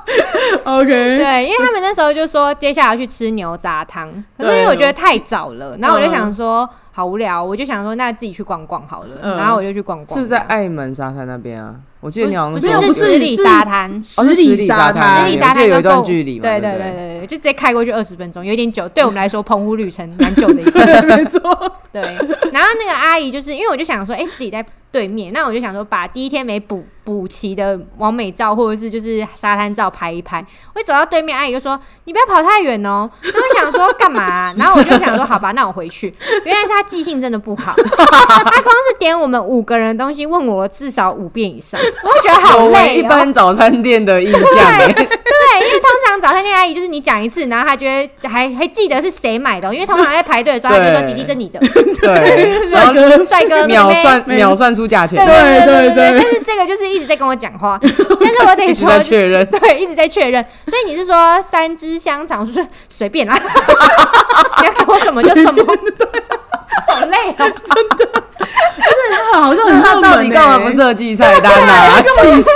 [0.64, 10.08] OK，对，因为他们那时候就说接下来要去吃牛杂汤，可是因为我觉得太早了，然后我就想说好无聊，我就想说那自己去逛逛好了，嗯然后我就去逛逛。
[10.08, 11.74] 是不是在爱门沙滩那边啊？
[12.00, 14.02] 我记得你好像不说没有不是是十里沙滩？
[14.02, 20.78] 十里沙滩滩，十里沙我记得有一段滩跟凤距离嘛对对对对对对，就直接开过去二十分钟，有点久，对我们来说澎湖旅程蛮久的一次。
[21.06, 21.40] 没错，
[21.92, 22.00] 对，
[22.52, 30.44] 然后那个阿姨就是因为我就想说，哎、十里在对面，那我就想说把第一天没补补齐的完美照或者是就是沙滩照拍一拍。
[30.74, 36.14] 我一走到对面，阿姨就说：“你不要跑太远哦。”然后我想说干嘛啊、然后我就想说好吧，那我回去。
[36.44, 42.98] 原来是她记性真的不好，他光是点我们五个人的东西问我至少五遍以上，我会觉得好累、哦。
[42.98, 51.58] 一般早餐店的印象對，对，因为通常早餐店阿姨就是你讲一次，然后她觉得还还记得是谁买的哦、因为通常在排队的时候，她就说：“对弟弟，这你的。”
[52.00, 55.24] 对， 帅哥，帅哥， 秒算秒算出价钱。
[55.24, 59.44] 对，对对但是这个就是一直在跟我讲话， 但是我得说，确认。
[59.46, 60.44] 对，一直在确认。
[60.66, 63.36] 所以你是说三只香肠，我说随便啦，
[64.60, 65.64] 你要给我什么就什么，
[66.86, 67.16] 好累
[68.58, 69.32] 哦。
[69.32, 70.76] 他好像很他热门到底干嘛不是？
[70.76, 72.00] 设计菜单啊？
[72.00, 72.48] 气死！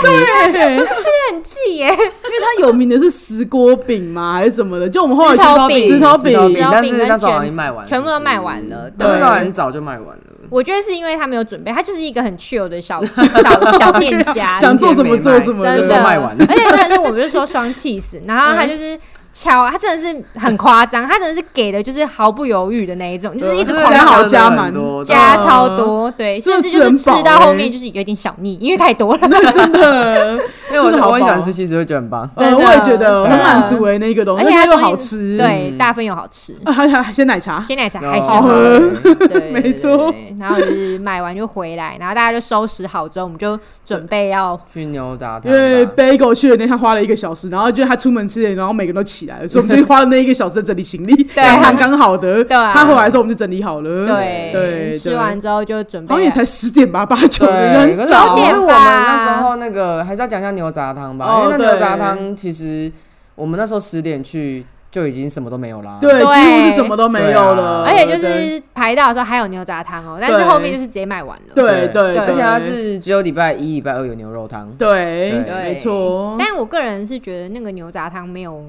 [0.53, 0.87] 对，因为
[1.33, 4.35] 很气耶，他有名的是石锅饼嘛？
[4.35, 4.89] 还是什么的？
[4.89, 10.23] 就我们后来去石头饼石头饼，饼，石头但是那时候已经卖完了，全部都是不是卖完了那时对候很早就卖完了。
[10.51, 18.99] 我觉得是因为他没有准备，他就是一个很 chill 的小 小小店家， 想做什么做什么就真的卖完了而且真的是我们就说双气死，然后他就是。
[19.33, 24.73] 敲，他真的是很夸张，他真的是给的就是毫不犹豫的那一种，就是一直狂加好敲加满
[25.05, 27.55] 加嗯超多，对，甚至就是吃到后欸？
[27.55, 29.21] 面就是有点小腻，因为太多了。
[29.53, 30.35] 真的，
[30.71, 32.29] 因为我我很喜欢吃其实，会觉得很棒。
[32.37, 32.65] 呃，真的。
[32.65, 35.79] 我也觉得很满足哎，那个东西，而且又好吃，对，嗯。
[35.79, 38.29] 大份又好吃，啊，还还鲜奶茶，鲜奶茶哦还是。
[38.29, 38.79] 好喝。
[39.29, 39.97] 对， 没错。
[39.97, 51.43] 对对对然后就是买完就回来，然后大家就收拾好之后，我们就准备要去牛杂因为 Bagel 去的那天花了一个小时，然后就他出门吃的，然后每个人都起来了，所以我们就花了那一个小时在整理行李， 对。
[51.63, 52.45] 刚刚好的。
[52.45, 52.73] 对啊。
[52.73, 54.07] 他回来的时候我们就整理好了。
[54.07, 54.51] 对。
[54.53, 62.91] 对，吃完之后就准备好像也才十点吧，八九对，点，很早点因为我们那时候那个还是要讲一下牛杂汤吧，哦因为那牛杂对汤其实
[63.35, 65.97] 我们那时候十点去就已经什么都没有啦。
[66.01, 71.55] 对，几乎是什么都没有了，而且就是排到的时候还有牛杂汤哦，但是对后面就是直接卖完了。
[71.55, 74.71] 对对，而且它是只有礼拜一、礼拜二有牛肉汤。
[74.77, 75.73] 对，对。
[75.73, 76.37] 没错。
[76.39, 78.67] 但我个人是觉得那个牛杂汤没有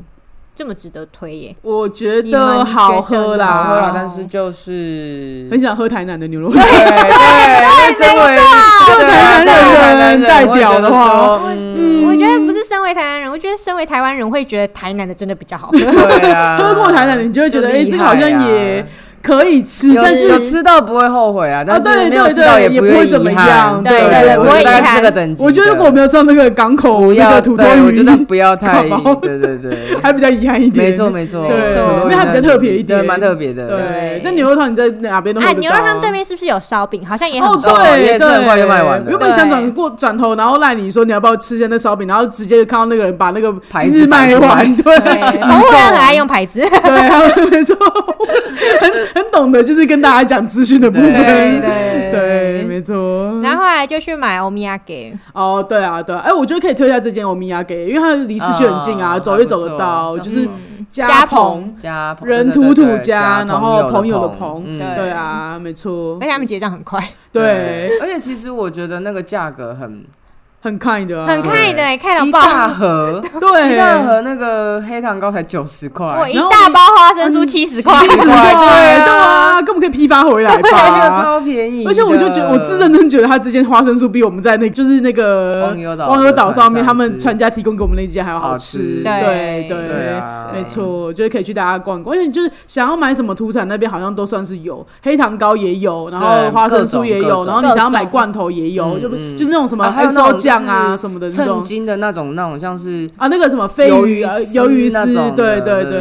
[0.55, 1.55] 这么值得推耶。
[1.61, 6.49] 我觉得好喝啦，好喝啦，但是就是很想喝台南的牛肉。
[6.49, 15.77] 面对， 身为台南人身为台南人代表的话嗯，我觉得不是身为台南人，我觉得身为台湾人会觉得台南的真的比较好喝。
[15.79, 18.85] 对啊， 喝过台南的，你就会觉得，哎，这个好像也
[19.23, 24.65] 可以吃，但是有吃到不会后悔啊，但对是没有对吃到也不会会怎么样对对对我不会遗
[24.97, 25.41] 这个等级。
[25.43, 28.83] 我觉得如果我没有上那个港口那个土托鱼我鱼，觉得不要太
[29.23, 30.87] 对对对，还比较遗憾一点。
[30.87, 33.67] 没错没错，对没错因为它比较特别一点对，蛮特别的。
[33.67, 37.05] 对那，牛肉汤你在哪边都喝啊，得到牛肉汤对面是不是有烧饼？
[37.05, 37.73] 好像也很哦，红。
[37.75, 46.59] 对，也是很快就卖完了原本想转过转头，然后赖你说你要不要吃一下那烧饼，然后直接就看到那个人把那个牌子卖完，对，对，澎湖人很爱用牌子。
[46.59, 47.75] 对，没错，
[48.81, 53.39] 很 很懂得就是跟大家讲资讯的部分，对没错。
[53.41, 60.49] 然后后来就去买欧米亚给，哦，对啊，对啊，哎，我觉得可以推一下这间欧米亚给，因为它离市区很近啊，哦走也走得到，就是嗯。
[60.91, 65.09] 加加蓬，加人土土加，然后朋友的朋，对。
[65.09, 66.19] 啊，没错。
[66.21, 70.03] 而且，他们结账很快，对，而且其实我觉得那个价格很
[70.63, 72.31] 很 kind 啊，很看的欸，看到一。
[72.31, 81.21] 大盒， 对，一大盒那个黑糖糕才九十块我，一大包花生酥七十块，七十块，块对对啊啊，根本可以批发回来对，那个吧。
[81.21, 81.89] 超便宜的。
[81.89, 88.77] 而且我就觉得，我是认真觉得他这间花生酥比我们在那，就是那个忘忧岛忘忧岛上面，的他们船上船家提供给我们那间还要好好吃。
[88.77, 90.21] 吃对对
[90.53, 101.61] 没错，我觉得可以去大家逛逛，因为就是想要买什么土产那边好像都算是有，黑糖糕也有，然后对花生酥也有，然后你想要买罐头也有，就不就是那种什么啊还有那种 XO 酱酱啊什么的那称种。
[101.61, 105.93] 斤的那种，那种像是啊，那个什么飞鱿鱼、呃鱿鱼丝，对对对对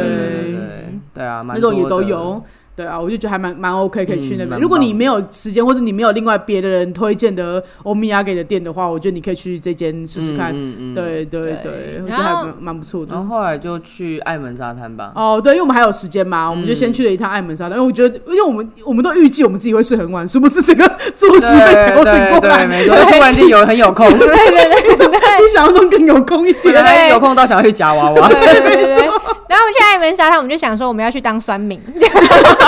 [1.13, 2.43] 对啊，那种也都有。
[2.75, 4.59] 对啊，我就觉得还蛮蛮 OK，可以去那边。
[4.59, 10.51] 嗯如果你棒没有时间，或是你没有另外别的人推荐的欧米亚给的店的话，我觉得你可以去这间试试看。
[10.53, 13.23] 嗯嗯嗯对对对对，我觉得还蛮蛮不错的然。
[13.23, 15.11] 后后来就去爱门沙滩吧。
[15.15, 17.77] 哦，对，因为我们还有时间嘛，我们就先去了一趟爱门沙滩。
[17.77, 26.83] 因为我觉得，因为我们我们都预计我们自己会睡很晚，殊不知整个作息被调整过来，对对，没错， 突然间有很有空，对对对对比想象中更有空一原点。
[26.83, 28.27] 来有空到想要去夹娃娃。
[28.29, 29.09] 对对对对。
[29.49, 31.79] 然后我们去爱门沙滩，我们就想说我们要去当酸民，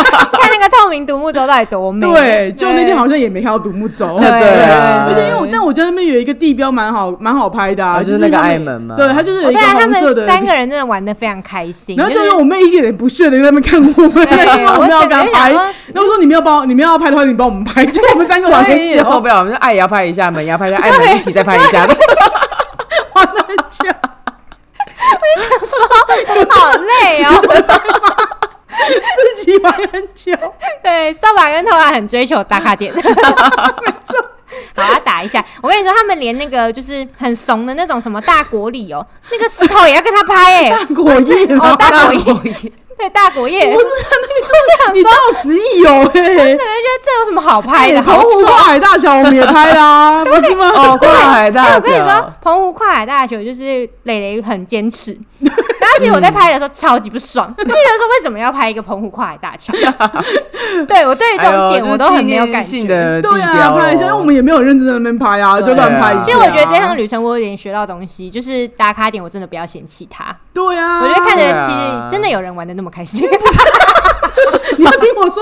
[0.40, 2.06] 看那个透明独木舟到底多美。
[2.08, 4.20] 对，就那天好像也没看到独木舟。
[4.20, 10.28] 对而且因为我，但我觉得那边有一个地标蛮好，蛮好拍的就是那个爱门嘛对，他就是有哦对啊，他一个红色们的。
[10.28, 11.96] 三个人真的玩的非常开心。
[11.96, 15.32] 然后就就是是我妹一脸不屑的在那边看我们，对因为 我们要我跟她拍。
[15.32, 15.62] 整个想说
[15.94, 17.86] 然后我说你们要帮，你们要拍的话，你帮我们拍。
[17.88, 21.86] 就我们三个玩我很久，也受不了，我们就爱也要拍一下，门也要拍一下，爱门一起再拍一下。
[23.14, 23.86] 玩很久，
[26.50, 27.30] 好累哦。
[28.76, 30.32] 自己玩很久。
[30.84, 32.94] 对，扫把跟头发很追求打卡点。
[32.94, 34.26] 没错。
[34.74, 35.44] 好啊，打一下。
[35.62, 43.74] 我跟你说，他们连那个就是很怂的那种什么大国礼哦，那个石头也要跟他拍哎、大果叶哦，啊，大果叶，对，大果叶。
[43.74, 45.12] 不是那个，就是你到
[45.42, 46.00] 此一游哎。
[46.00, 46.58] 我就觉得
[47.04, 48.02] 这有什么好拍的？
[48.02, 48.58] 好澎湖跨！
[48.60, 50.70] 海大桥我们也拍啦， 不是吗？
[50.74, 55.18] 哦，跨海大我跟你说，，澎湖跨海大桥就是磊磊很坚持，
[55.86, 59.72] 然后其实我在拍的时候超级不爽， 就觉得说为什么要拍一个澎湖跨海大桥？
[60.90, 63.22] 对我对于这种点我都很没有感性觉。
[63.22, 66.24] 对啊，标拍一下，因为我们也没有认真在那边拍啊，就乱拍一下。
[66.24, 70.36] 其实我觉得这趟旅程我有点学到东西，就是打卡点我真的不要嫌弃它。
[70.52, 73.30] 对啊，我觉得看着其实真的有人玩的那么开心。
[74.78, 75.42] 你要听我说，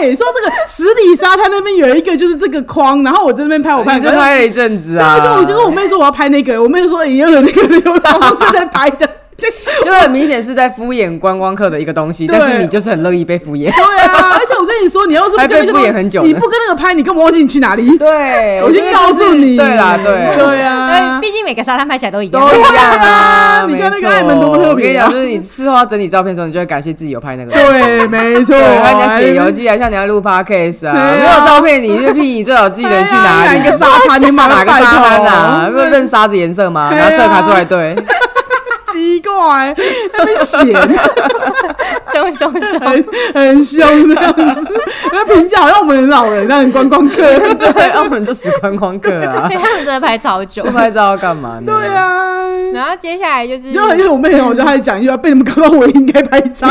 [0.00, 9.48] 哎，说这个十里沙滩那边有一个就是这个框，然后我在那边拍，我拍拍了一阵子对啊，对，就我就跟我妹说我要拍那个，我妹就说哎也有那个流浪汉在拍的，就
[9.84, 13.70] 就很明显是在敷衍观光客的一个东西，但是你就是很乐意被敷衍。
[13.74, 17.98] 对啊，而且我跟你说，你要是不 跟那还被个敷衍很久你不跟那个拍，你根本忘记你去哪里。
[17.98, 20.36] 对，我已经觉得就告诉你，对啦，对。
[20.36, 22.48] 对啊对，，毕竟每个沙滩拍起来都一都样。
[22.48, 23.66] 一样啊！
[23.68, 27.50] 你看那个爱门多么特别啊我跟你讲，就是你事后要整理照片的时候，你就会感谢自己有拍那个。
[27.50, 35.70] 对，没错，对，还人家写游记啊，像你要录 podcast 啊，没有照片你就屁，你最好记得你去哪里，哪一个沙滩，你买哪个沙滩啊？
[35.90, 36.90] 认沙子颜色吗？
[36.94, 38.02] 拿色卡出来对，奇
[39.24, 39.74] 怪，
[40.16, 40.58] 那边写
[42.12, 42.80] 凶凶 凶！
[42.80, 44.80] 很很凶这样子，
[45.12, 47.16] 那评价好像我们很老人，那很观光客。
[47.16, 50.70] 对，澳门就死观光客啊对，他们真的拍超久不。
[50.84, 51.66] 拍照要干嘛呢？
[51.66, 56.68] 对啊，然后接下来就是就因为我妹很好笑，她还讲一句话，被你们搞到我也应该拍照。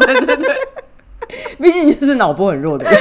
[0.00, 0.56] 对对对
[1.60, 3.00] 毕竟就是脑波很弱的人。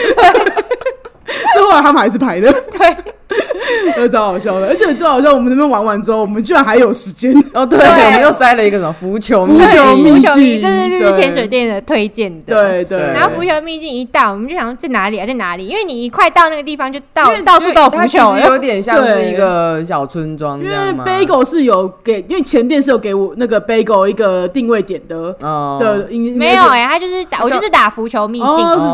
[1.53, 2.95] 最后来他们还是拍的，对，
[3.98, 4.68] 呃，超好笑的。
[4.68, 7.34] 而且最好笑，我们那边玩完之后，我们居然还有时间。
[7.54, 12.54] 哦，对，对我们又塞了一个什么浮球秘浮球境秘浮球秘，境这是日对潜水店的推荐的。。
[12.54, 15.66] 对对，然后浮球秘境一到，我们就想说在哪里啊，在哪里？
[15.68, 18.40] 因为你一快到那个地方，就到到处都有浮球了。
[18.40, 25.36] 实有点像是一个小村庄因为？Bagel 是有给，因为前店是有给我那个 Bagel 一个定位点的。
[25.42, 28.48] 哦，的，应没有哎、他就是打，我就是打浮球秘境，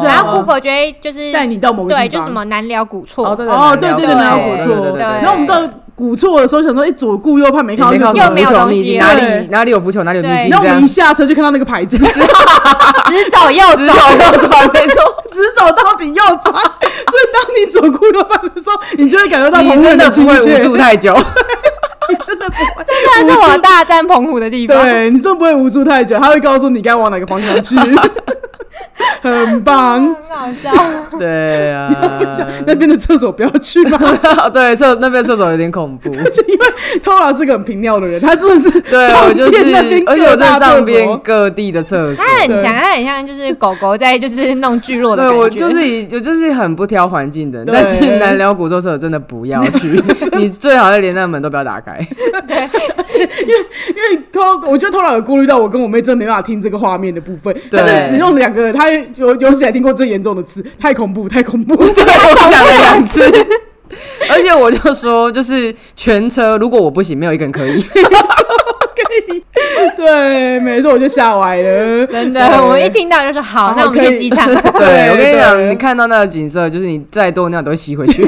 [0.04, 5.62] 然后 Google 觉得就是带你到某个对，地方就什么南寮古厝，哦，对哦，对对对，对然后古错，对对对然后我们到
[5.96, 10.42] 古错的时候想说，哎，左顾右盼没看到没这个又没有东西哪里哪里有浮球，哪里有秘对。
[10.44, 15.02] 境，然后我们一下车就看到那个牌子，直 直走右直走，右走，没错。
[15.32, 21.14] 直走到底右转，所以当你左顾右盼的时候，你就会感受到你澎湖人真的不会无助太久，
[22.10, 22.84] 你真的不会，
[23.22, 24.78] 这是我大战澎湖的地方。
[24.84, 27.76] 对你真的不会无助太久，他会告诉你该往哪个方向去，
[29.22, 30.04] 很棒。
[30.04, 30.72] 很好笑。
[31.20, 31.90] 对啊，
[32.66, 34.00] 那边的厕所不要去吗？
[34.54, 36.10] 对厕那边厕所有点恐怖。
[36.10, 39.76] 就因为 Tola 是个很平尿的人，他真的是对上我就是
[40.08, 42.24] 而且我在上边各地的厕所。
[42.24, 45.44] 他很强，他很像就是狗狗在就是弄聚落的对感觉。
[45.44, 50.02] 我就是以我就是很不挑环境的但是南寮古州厕所真的不要去，
[50.38, 52.00] 你最好连那门都不要打开。
[52.48, 53.56] 对因为
[53.90, 61.76] 因为偷我觉得 Tola 有顾虑到我跟我妹真的没办法听这个画面的部分，对他就只用两个他有有史以来听过最严重的词，太恐怖，太恐怖。
[61.94, 63.24] 对，我讲了两次。
[64.30, 67.82] 而且我就说，就是全车，如果我不行，没有一个人可以。
[67.82, 68.00] 可
[69.34, 69.44] 以
[69.98, 74.48] 对，没错，我就吓歪了，真的，我们一听到就说好，那我们去机场。
[74.48, 78.26] 对，我跟你对讲，你看到那个景色，就是你再多尿都会吸回去。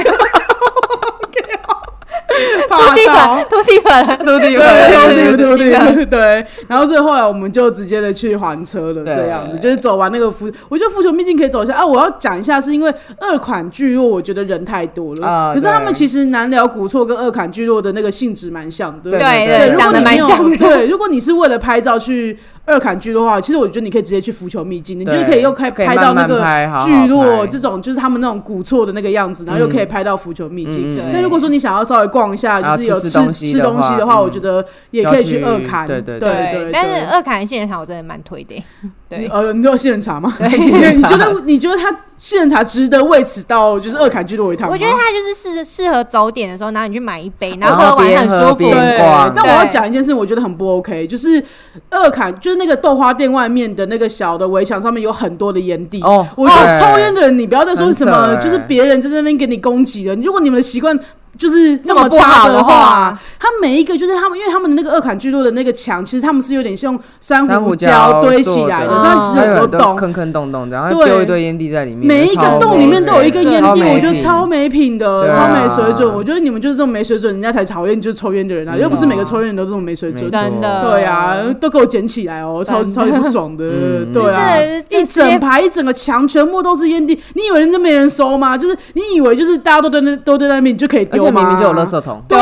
[2.78, 3.46] 霸地道粉，。
[3.50, 11.86] 土地粉，土地对粉，对对对对对，然后所以后来我们就直接的去还车了，对这样子就是走完那个浮，我觉得浮球秘境可以走一下啊。
[11.86, 20.58] 我要讲一下，是因为二款聚落，我觉得人太多了，啊可是他们其实南寮古厝跟二款聚落的那个性质蛮像的，对对对如果你没像的。
[20.58, 30.98] 对，如果你是为了拍照去二坎聚落的话，其实我觉得你可以直接去浮球秘境，你就可以又可以可以拍到那慢慢好好聚落这种，就是他们那种古厝的那个样子，然后又可以拍到浮球秘境。
[31.12, 34.22] 那如果说你想要稍微逛一下，就是有吃吃吃东西吃的话东西的话，嗯。
[34.24, 35.86] 我觉得也可以去二坎。
[35.86, 36.70] 对对对。
[36.72, 38.64] 但是二坎杏仁茶我真的蛮推的，
[39.10, 40.34] 对， 呃，你有杏仁茶吗？
[40.40, 40.48] 对
[40.96, 44.74] 你觉得你觉得它杏仁茶值得为此到就是二坎聚落一趟吗？
[44.74, 48.64] 我觉得它就是适适合早点的时候，然后你去买一杯，然后喝完很舒服。
[48.64, 51.44] 对，但我要讲一件事，我觉得很不 OK，就是
[51.90, 56.02] 二坎，就是那个豆花店外面的那个小的围墙上面有很多的烟蒂。
[56.04, 60.16] 哦我觉得抽烟的人，你不要再说什么，就是别人在那边给你攻击了。
[60.16, 60.98] 如果你们的习惯
[61.38, 69.96] 就是这这么差的话话，他每一个就是他们，因为他们的那个二坎聚落的那个墙，其实他们是有点像珊瑚礁堆起来的，所以它其实很很多洞。
[69.96, 76.14] 坑坑洞洞的，然后对丢一堆烟蒂在里面，每一个洞里面都有一个烟蒂，我觉得超没品的，超没水准。
[76.14, 78.80] 我觉得你们就是这种没水准，人家才讨厌就是抽烟的人啊，嗯。
[78.80, 80.30] 又不是每个抽烟人都这种没水准。
[80.30, 80.82] 真的。
[80.82, 83.66] 对啊，都给我捡起来哦，超超级不爽的。
[83.66, 84.14] 嗯。
[84.14, 84.58] 对啊。
[84.90, 88.58] 一整排一整个墙全部都是烟蒂，你以为人家没人收吗？
[88.58, 91.23] 就是你以为就是大家都在那都在那边，你就可以丢吗？
[91.24, 92.38] 且明明就有垃圾桶，对，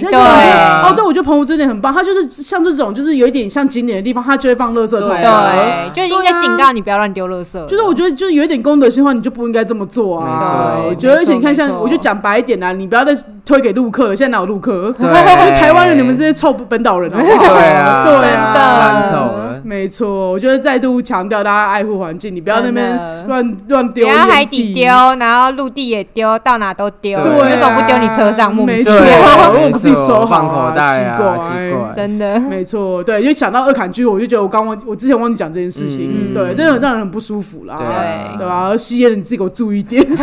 [0.00, 5.08] 对那哦，对，我觉得澎湖真的很棒，它就是像这种就是有一点像景点的地方，它就会放垃圾桶。
[5.08, 7.66] 对就应该警告你不要乱丢垃圾。
[7.66, 10.76] 就是我觉得，就是有一点公德心的话，你就不应该这么做啊！
[10.88, 14.92] 我觉得，而且你看，像我就讲白一点啊，你不要再推给陆客了，现在哪有陆客？
[14.92, 19.46] 就 台湾人，你们这些臭本岛人好不好， 对啊，对啊。
[19.62, 22.98] 没错，我觉得再度强调大家爱护环境，你不要那边
[23.28, 24.86] 乱乱丢烟蒂，你要海底丢，
[25.16, 28.54] 然后陆地也丢，到哪都丢，为什么不丢你车上？
[28.54, 31.92] 莫名没错，其妙，我们自己收好放啊口袋啊，奇奇怪。
[31.94, 32.40] 真的。
[32.40, 38.76] 没错，对，因为想到二坎剧，我就觉得我刚忘，我之前忘记讲这件事情，嗯对，真的很让人很不舒服啦，对啊对吧？
[38.76, 40.16] 吸烟的你自己给我注意一点， 对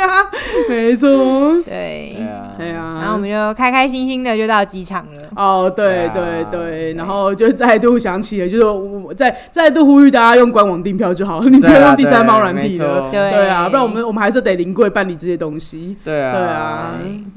[0.00, 0.26] 啊，
[0.68, 1.08] 没错，
[1.64, 2.16] 对
[2.64, 5.22] 对，啊，然后我们就开开心心的就到机场了。
[5.36, 13.10] 哦，对对对然后就再度想起了，就是我再再度呼吁大家用官网订票就好了， 你不要用第三方软体了。
[13.10, 15.96] 对对啊，不然我们我们还是得临柜办理这些东西。
[16.04, 16.92] 对啊，对啊，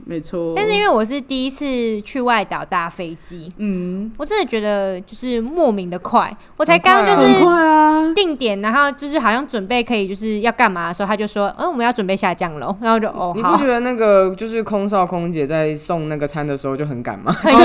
[0.06, 0.54] 没错。
[0.56, 1.66] 但是因为我是第一次
[2.02, 6.36] 去外岛搭飞机，嗯，我真的觉得就是莫名的快。
[6.58, 17.34] 我才刚就很是快啊，定点，然后就是好像准备可以就是要干嘛的时候，他就说：“嗯，我们要准备下降了。”然后就哦好你不觉，得那个就是空少空姐在送那个餐的时候就很赶嘛？
[17.42, 17.60] 紧张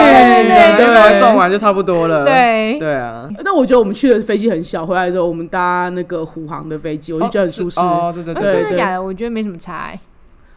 [0.00, 2.24] 哎，对，送完就差不多了。
[2.24, 7.78] 对对啊，但我觉得我们去的飞机很小，回来之后我们搭那个虎航的飞机，我就觉得很舒适。
[7.80, 9.02] 哦，对对哦对对，真的假的？
[9.02, 10.00] 我觉得没什么差欸。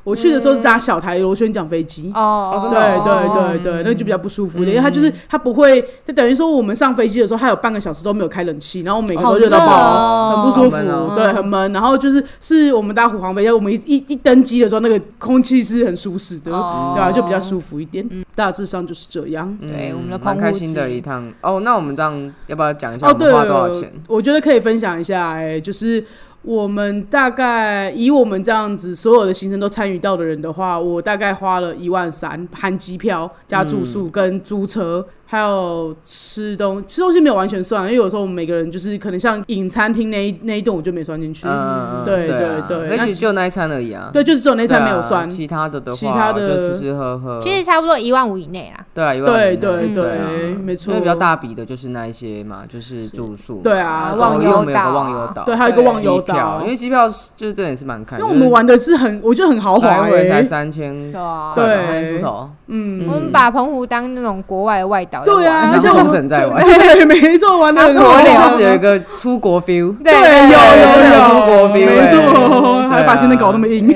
[0.09, 2.11] 我去的时候是搭小台螺旋桨飞机。
[2.15, 11.71] 哦对对对对，那个就比较不舒服一点，因为它就是它不会，就等于说我们上飞机的时候，它有半个小时都没有开冷气，然后每个都热到爆，哦很不舒服对，很闷。
[11.71, 18.07] 然后就是是我们搭虎航飞机，我们一一一登机的时候，那个空气是很舒适的，哦对啊，就比较舒服一点。
[18.35, 19.57] 大致上就是这样。
[19.59, 21.59] 对我们的蛮开心的一趟哦。
[21.59, 23.91] 那我们这样要不要讲一下哦，我们花多少钱？
[24.07, 26.03] 我觉得可以分享一下、哎，就是
[26.41, 35.05] 我们大概以我们这样子所有的行程都参与到的人的话，我大概花了一万三，含机票加住宿嗯跟租车。
[35.31, 44.09] 还有吃东吃东西没有完全算，因为有时候我们每个人就是可能像饮餐厅那一那一顿我就没算进去，嗯，对对啊对对那那其实就那一餐而已啊。
[44.11, 45.29] 对，就是只有那对啊，餐没有算。
[45.29, 47.39] 其他的的话，其他的就吃吃喝喝。
[47.39, 48.83] 其实差不多一万五以内啦。
[48.91, 53.61] 对啊，一万对以内对没错因为比较大笔的就是那一些嘛，就是住宿。
[53.63, 62.49] 对啊然后忘忧岛忘忧岛，对，还有一个忘忧岛因，为机票就是真的也是蛮看，因为我们玩的是很，我觉得很豪华来回才哎、三千对三千出头。
[62.71, 65.23] 嗯，我们把澎湖当那种国外的外岛。
[65.25, 69.93] 对啊，然后冲绳在玩，对，没错，玩的很啊豪华而且是有一个出国 feel。
[70.03, 71.19] 对有，有有。
[71.27, 73.93] 出有国 feel 没欸错，还把行程搞那么硬，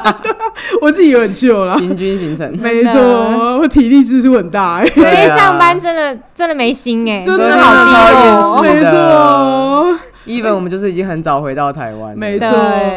[0.80, 5.36] 我自己也很旧了，行军行程，没错，我体力支出很大哎，所以对啊。
[5.36, 8.70] 上班真的真的没心哎，真的真的好低超厌落世。
[8.74, 9.98] 没错。
[10.26, 12.46] Even 我们就是已经很早回到台湾，没错，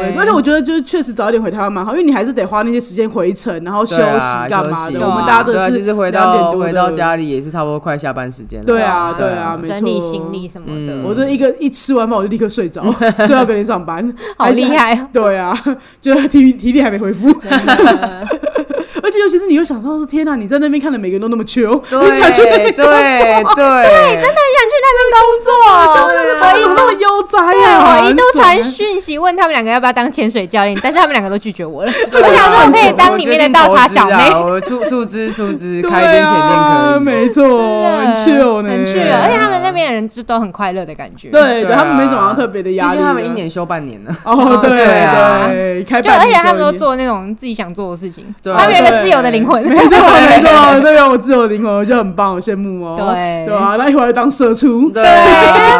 [0.02, 5.00] 没错，而且我觉得就是确实早一点回台湾蛮好，因为你还是得花那些时间回程，然后休息干嘛的。
[5.00, 8.66] 我们搭的是其实回到回到，家里也是差不多快下班时间了。
[8.66, 11.04] 对啊，对对啊，没错，整理行李什么的，嗯。
[11.04, 15.08] 我这一个一吃完饭我就立刻睡着，睡到隔天上班，好厉害哦。
[15.12, 15.56] 对啊，
[16.00, 17.28] 就是体体力还没恢复。
[19.18, 25.50] 尤其是你又想到是，天哪，你在那边看的每个人都那么穷，对你想去那对边工作，对，真的很想去那边工作。
[26.40, 28.00] 他怎么那么悠哉啊？
[28.02, 31.92] 我一度传讯息问他们两个要不要当潜水教练，但是他们两个都拒绝我了。
[32.12, 34.30] 我想说我可以当里面的倒茶小妹。
[34.32, 37.14] 我出出资出资 开一间潜啊，店可以。
[37.14, 37.44] 没错，
[37.98, 41.28] 很 chill 呢，很 chill，而且他们那边的人就都很快乐的感觉。
[41.28, 43.34] 对对他们没什么特别的毕压力，竟他们一。
[43.34, 44.16] 年休半年呢。
[44.22, 49.62] 哦，对 对就而且他们都做那种自己想做的事情，他们个自由的灵魂。
[49.62, 52.96] 没错没错， 对啊，我自由的灵魂，我就很棒，我羡慕哦。
[52.98, 55.02] 对对啊，那一会儿当社畜，对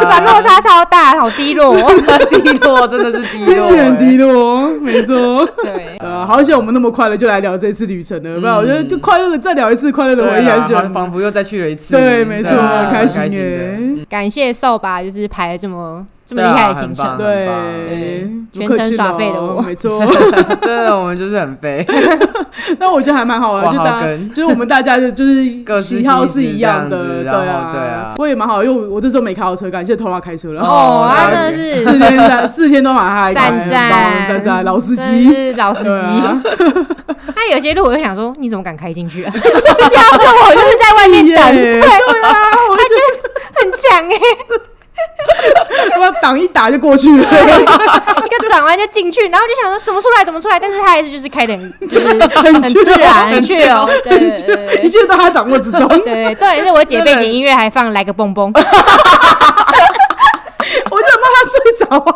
[0.03, 1.75] 把落差超大，好低落。
[2.29, 5.45] 低落真的是低落，天气很低落，没错。
[5.63, 11.95] 对，呃，好险我们那么快乐就来聊这次旅程了，不然我觉得就快乐的再聊一次快乐的回忆，还是仿佛又再去了一次。
[11.95, 12.51] 对，没错，
[12.91, 13.79] 开心的耶。
[14.09, 17.17] 感谢瘦吧，就是排了这么这么厉害的行程。
[17.17, 20.03] 对，全程耍废的我没错。
[20.61, 21.85] 真的，我们就是很废。
[22.79, 30.61] 那我觉得还蛮好玩，就大家就是我们大家的就是喜好是一样的，对啊，对啊不过也蛮好，因为我我这时候没开好车，感谢偷拉开车了。
[30.61, 35.31] 哦，他真的是四天三四天都蛮嗨，赞赞赞赞，老司机。
[35.31, 35.89] 是老司机。
[37.35, 39.31] 那 有些路我就想说，你怎么敢开进去啊？
[39.35, 42.33] 要是我就是在外面等，对啊，
[42.71, 43.24] 我就
[43.65, 47.27] 很强哎，我挡一打就过去了。
[47.27, 55.87] 一个转弯就进去，然后就想说怎么出来怎么出来，但是他还是就是开的很就是很自然很 chill，哦对对对对一切都他掌握之中。
[56.03, 58.61] 对，重点是我姐背景音乐还放来个蹦蹦，我
[61.01, 62.13] 就很怕他睡着啊。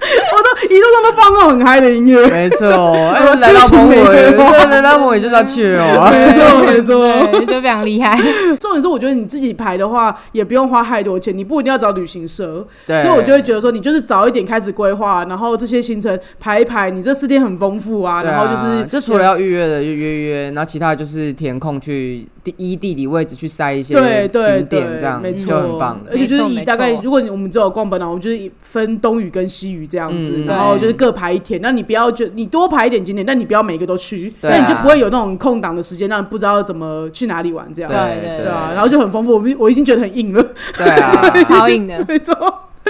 [0.32, 2.26] 我都一路上都放那种很嗨的音乐。
[2.28, 2.68] 没错，
[3.12, 6.08] 哎，我来到痴情玫澎湖，瑰花 对，来到澎湖就是要去哦。
[6.10, 7.26] 没错没错。
[7.32, 8.16] 对，就非常厉害。
[8.60, 26.16] 重点是，我觉得你自己排的话，也不用花太多钱，你不一定要找旅行社，对所以我就会觉得说，你就是早一点开始规划，然后这些行程排一排，你这四天很丰富啊，然后就是就除了要预约的就约约，然后其他的就是填空去第一地理位置去塞一些对对景点，对，这样没错，就很棒的而。
[26.18, 31.60] 且就是以大概如果你我们只有逛本岛，我们就是分东屿跟西屿这样子，嗯然后就是各排一天。
[31.62, 37.90] 那你不要就你多排一点景点，但你不要每个都去，啊那你就不会有那种空档的时间，让你不知道怎么去哪里玩这样。
[37.90, 40.44] 对对对啊，然后就很丰富，我我已经觉得很硬了，
[40.76, 42.34] 对啊， 超硬的，没错。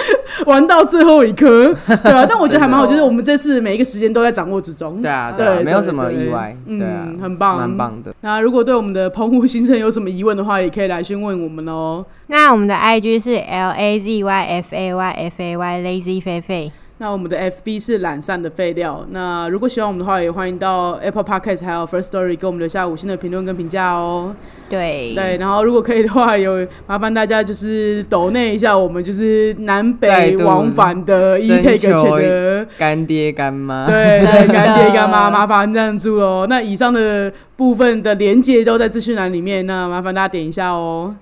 [0.46, 5.00] 玩到最后一刻，对啊， 但我觉得还蛮好，就是我们这次每一个时间都在掌握之中。
[5.02, 8.14] 对啊，对没有什么意外，嗯对啊，很棒蛮棒的。
[8.20, 12.04] 那如果对我们的澎湖新生有什么疑问的话，也可以来询问我们哦。
[12.28, 16.70] 那我们的 IG 是 L A Z Y F A Y F A Y Lazy 菲菲。
[17.00, 19.06] 那我们的 FB 是懒散的废料。
[19.10, 24.34] 那如果喜欢我们的话，也欢迎到 Apple Podcast 还有 First Story 给我们留下五星的评论跟评价哦。
[24.68, 32.66] 对对，然后如果可以的话，有麻烦大家就是抖内一下我们就是南北往返的 e 征 take 求钱的。
[32.76, 36.46] 干爹干妈，对 对，干爹干妈， 麻烦赞助哦。
[36.50, 41.14] 那以上的部分的连接都在资讯栏里面，那麻烦大家点一下哦。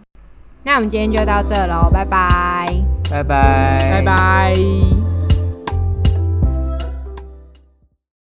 [0.64, 2.66] 那我们今天就到这喽，拜拜。
[3.10, 4.95] 拜拜，拜拜。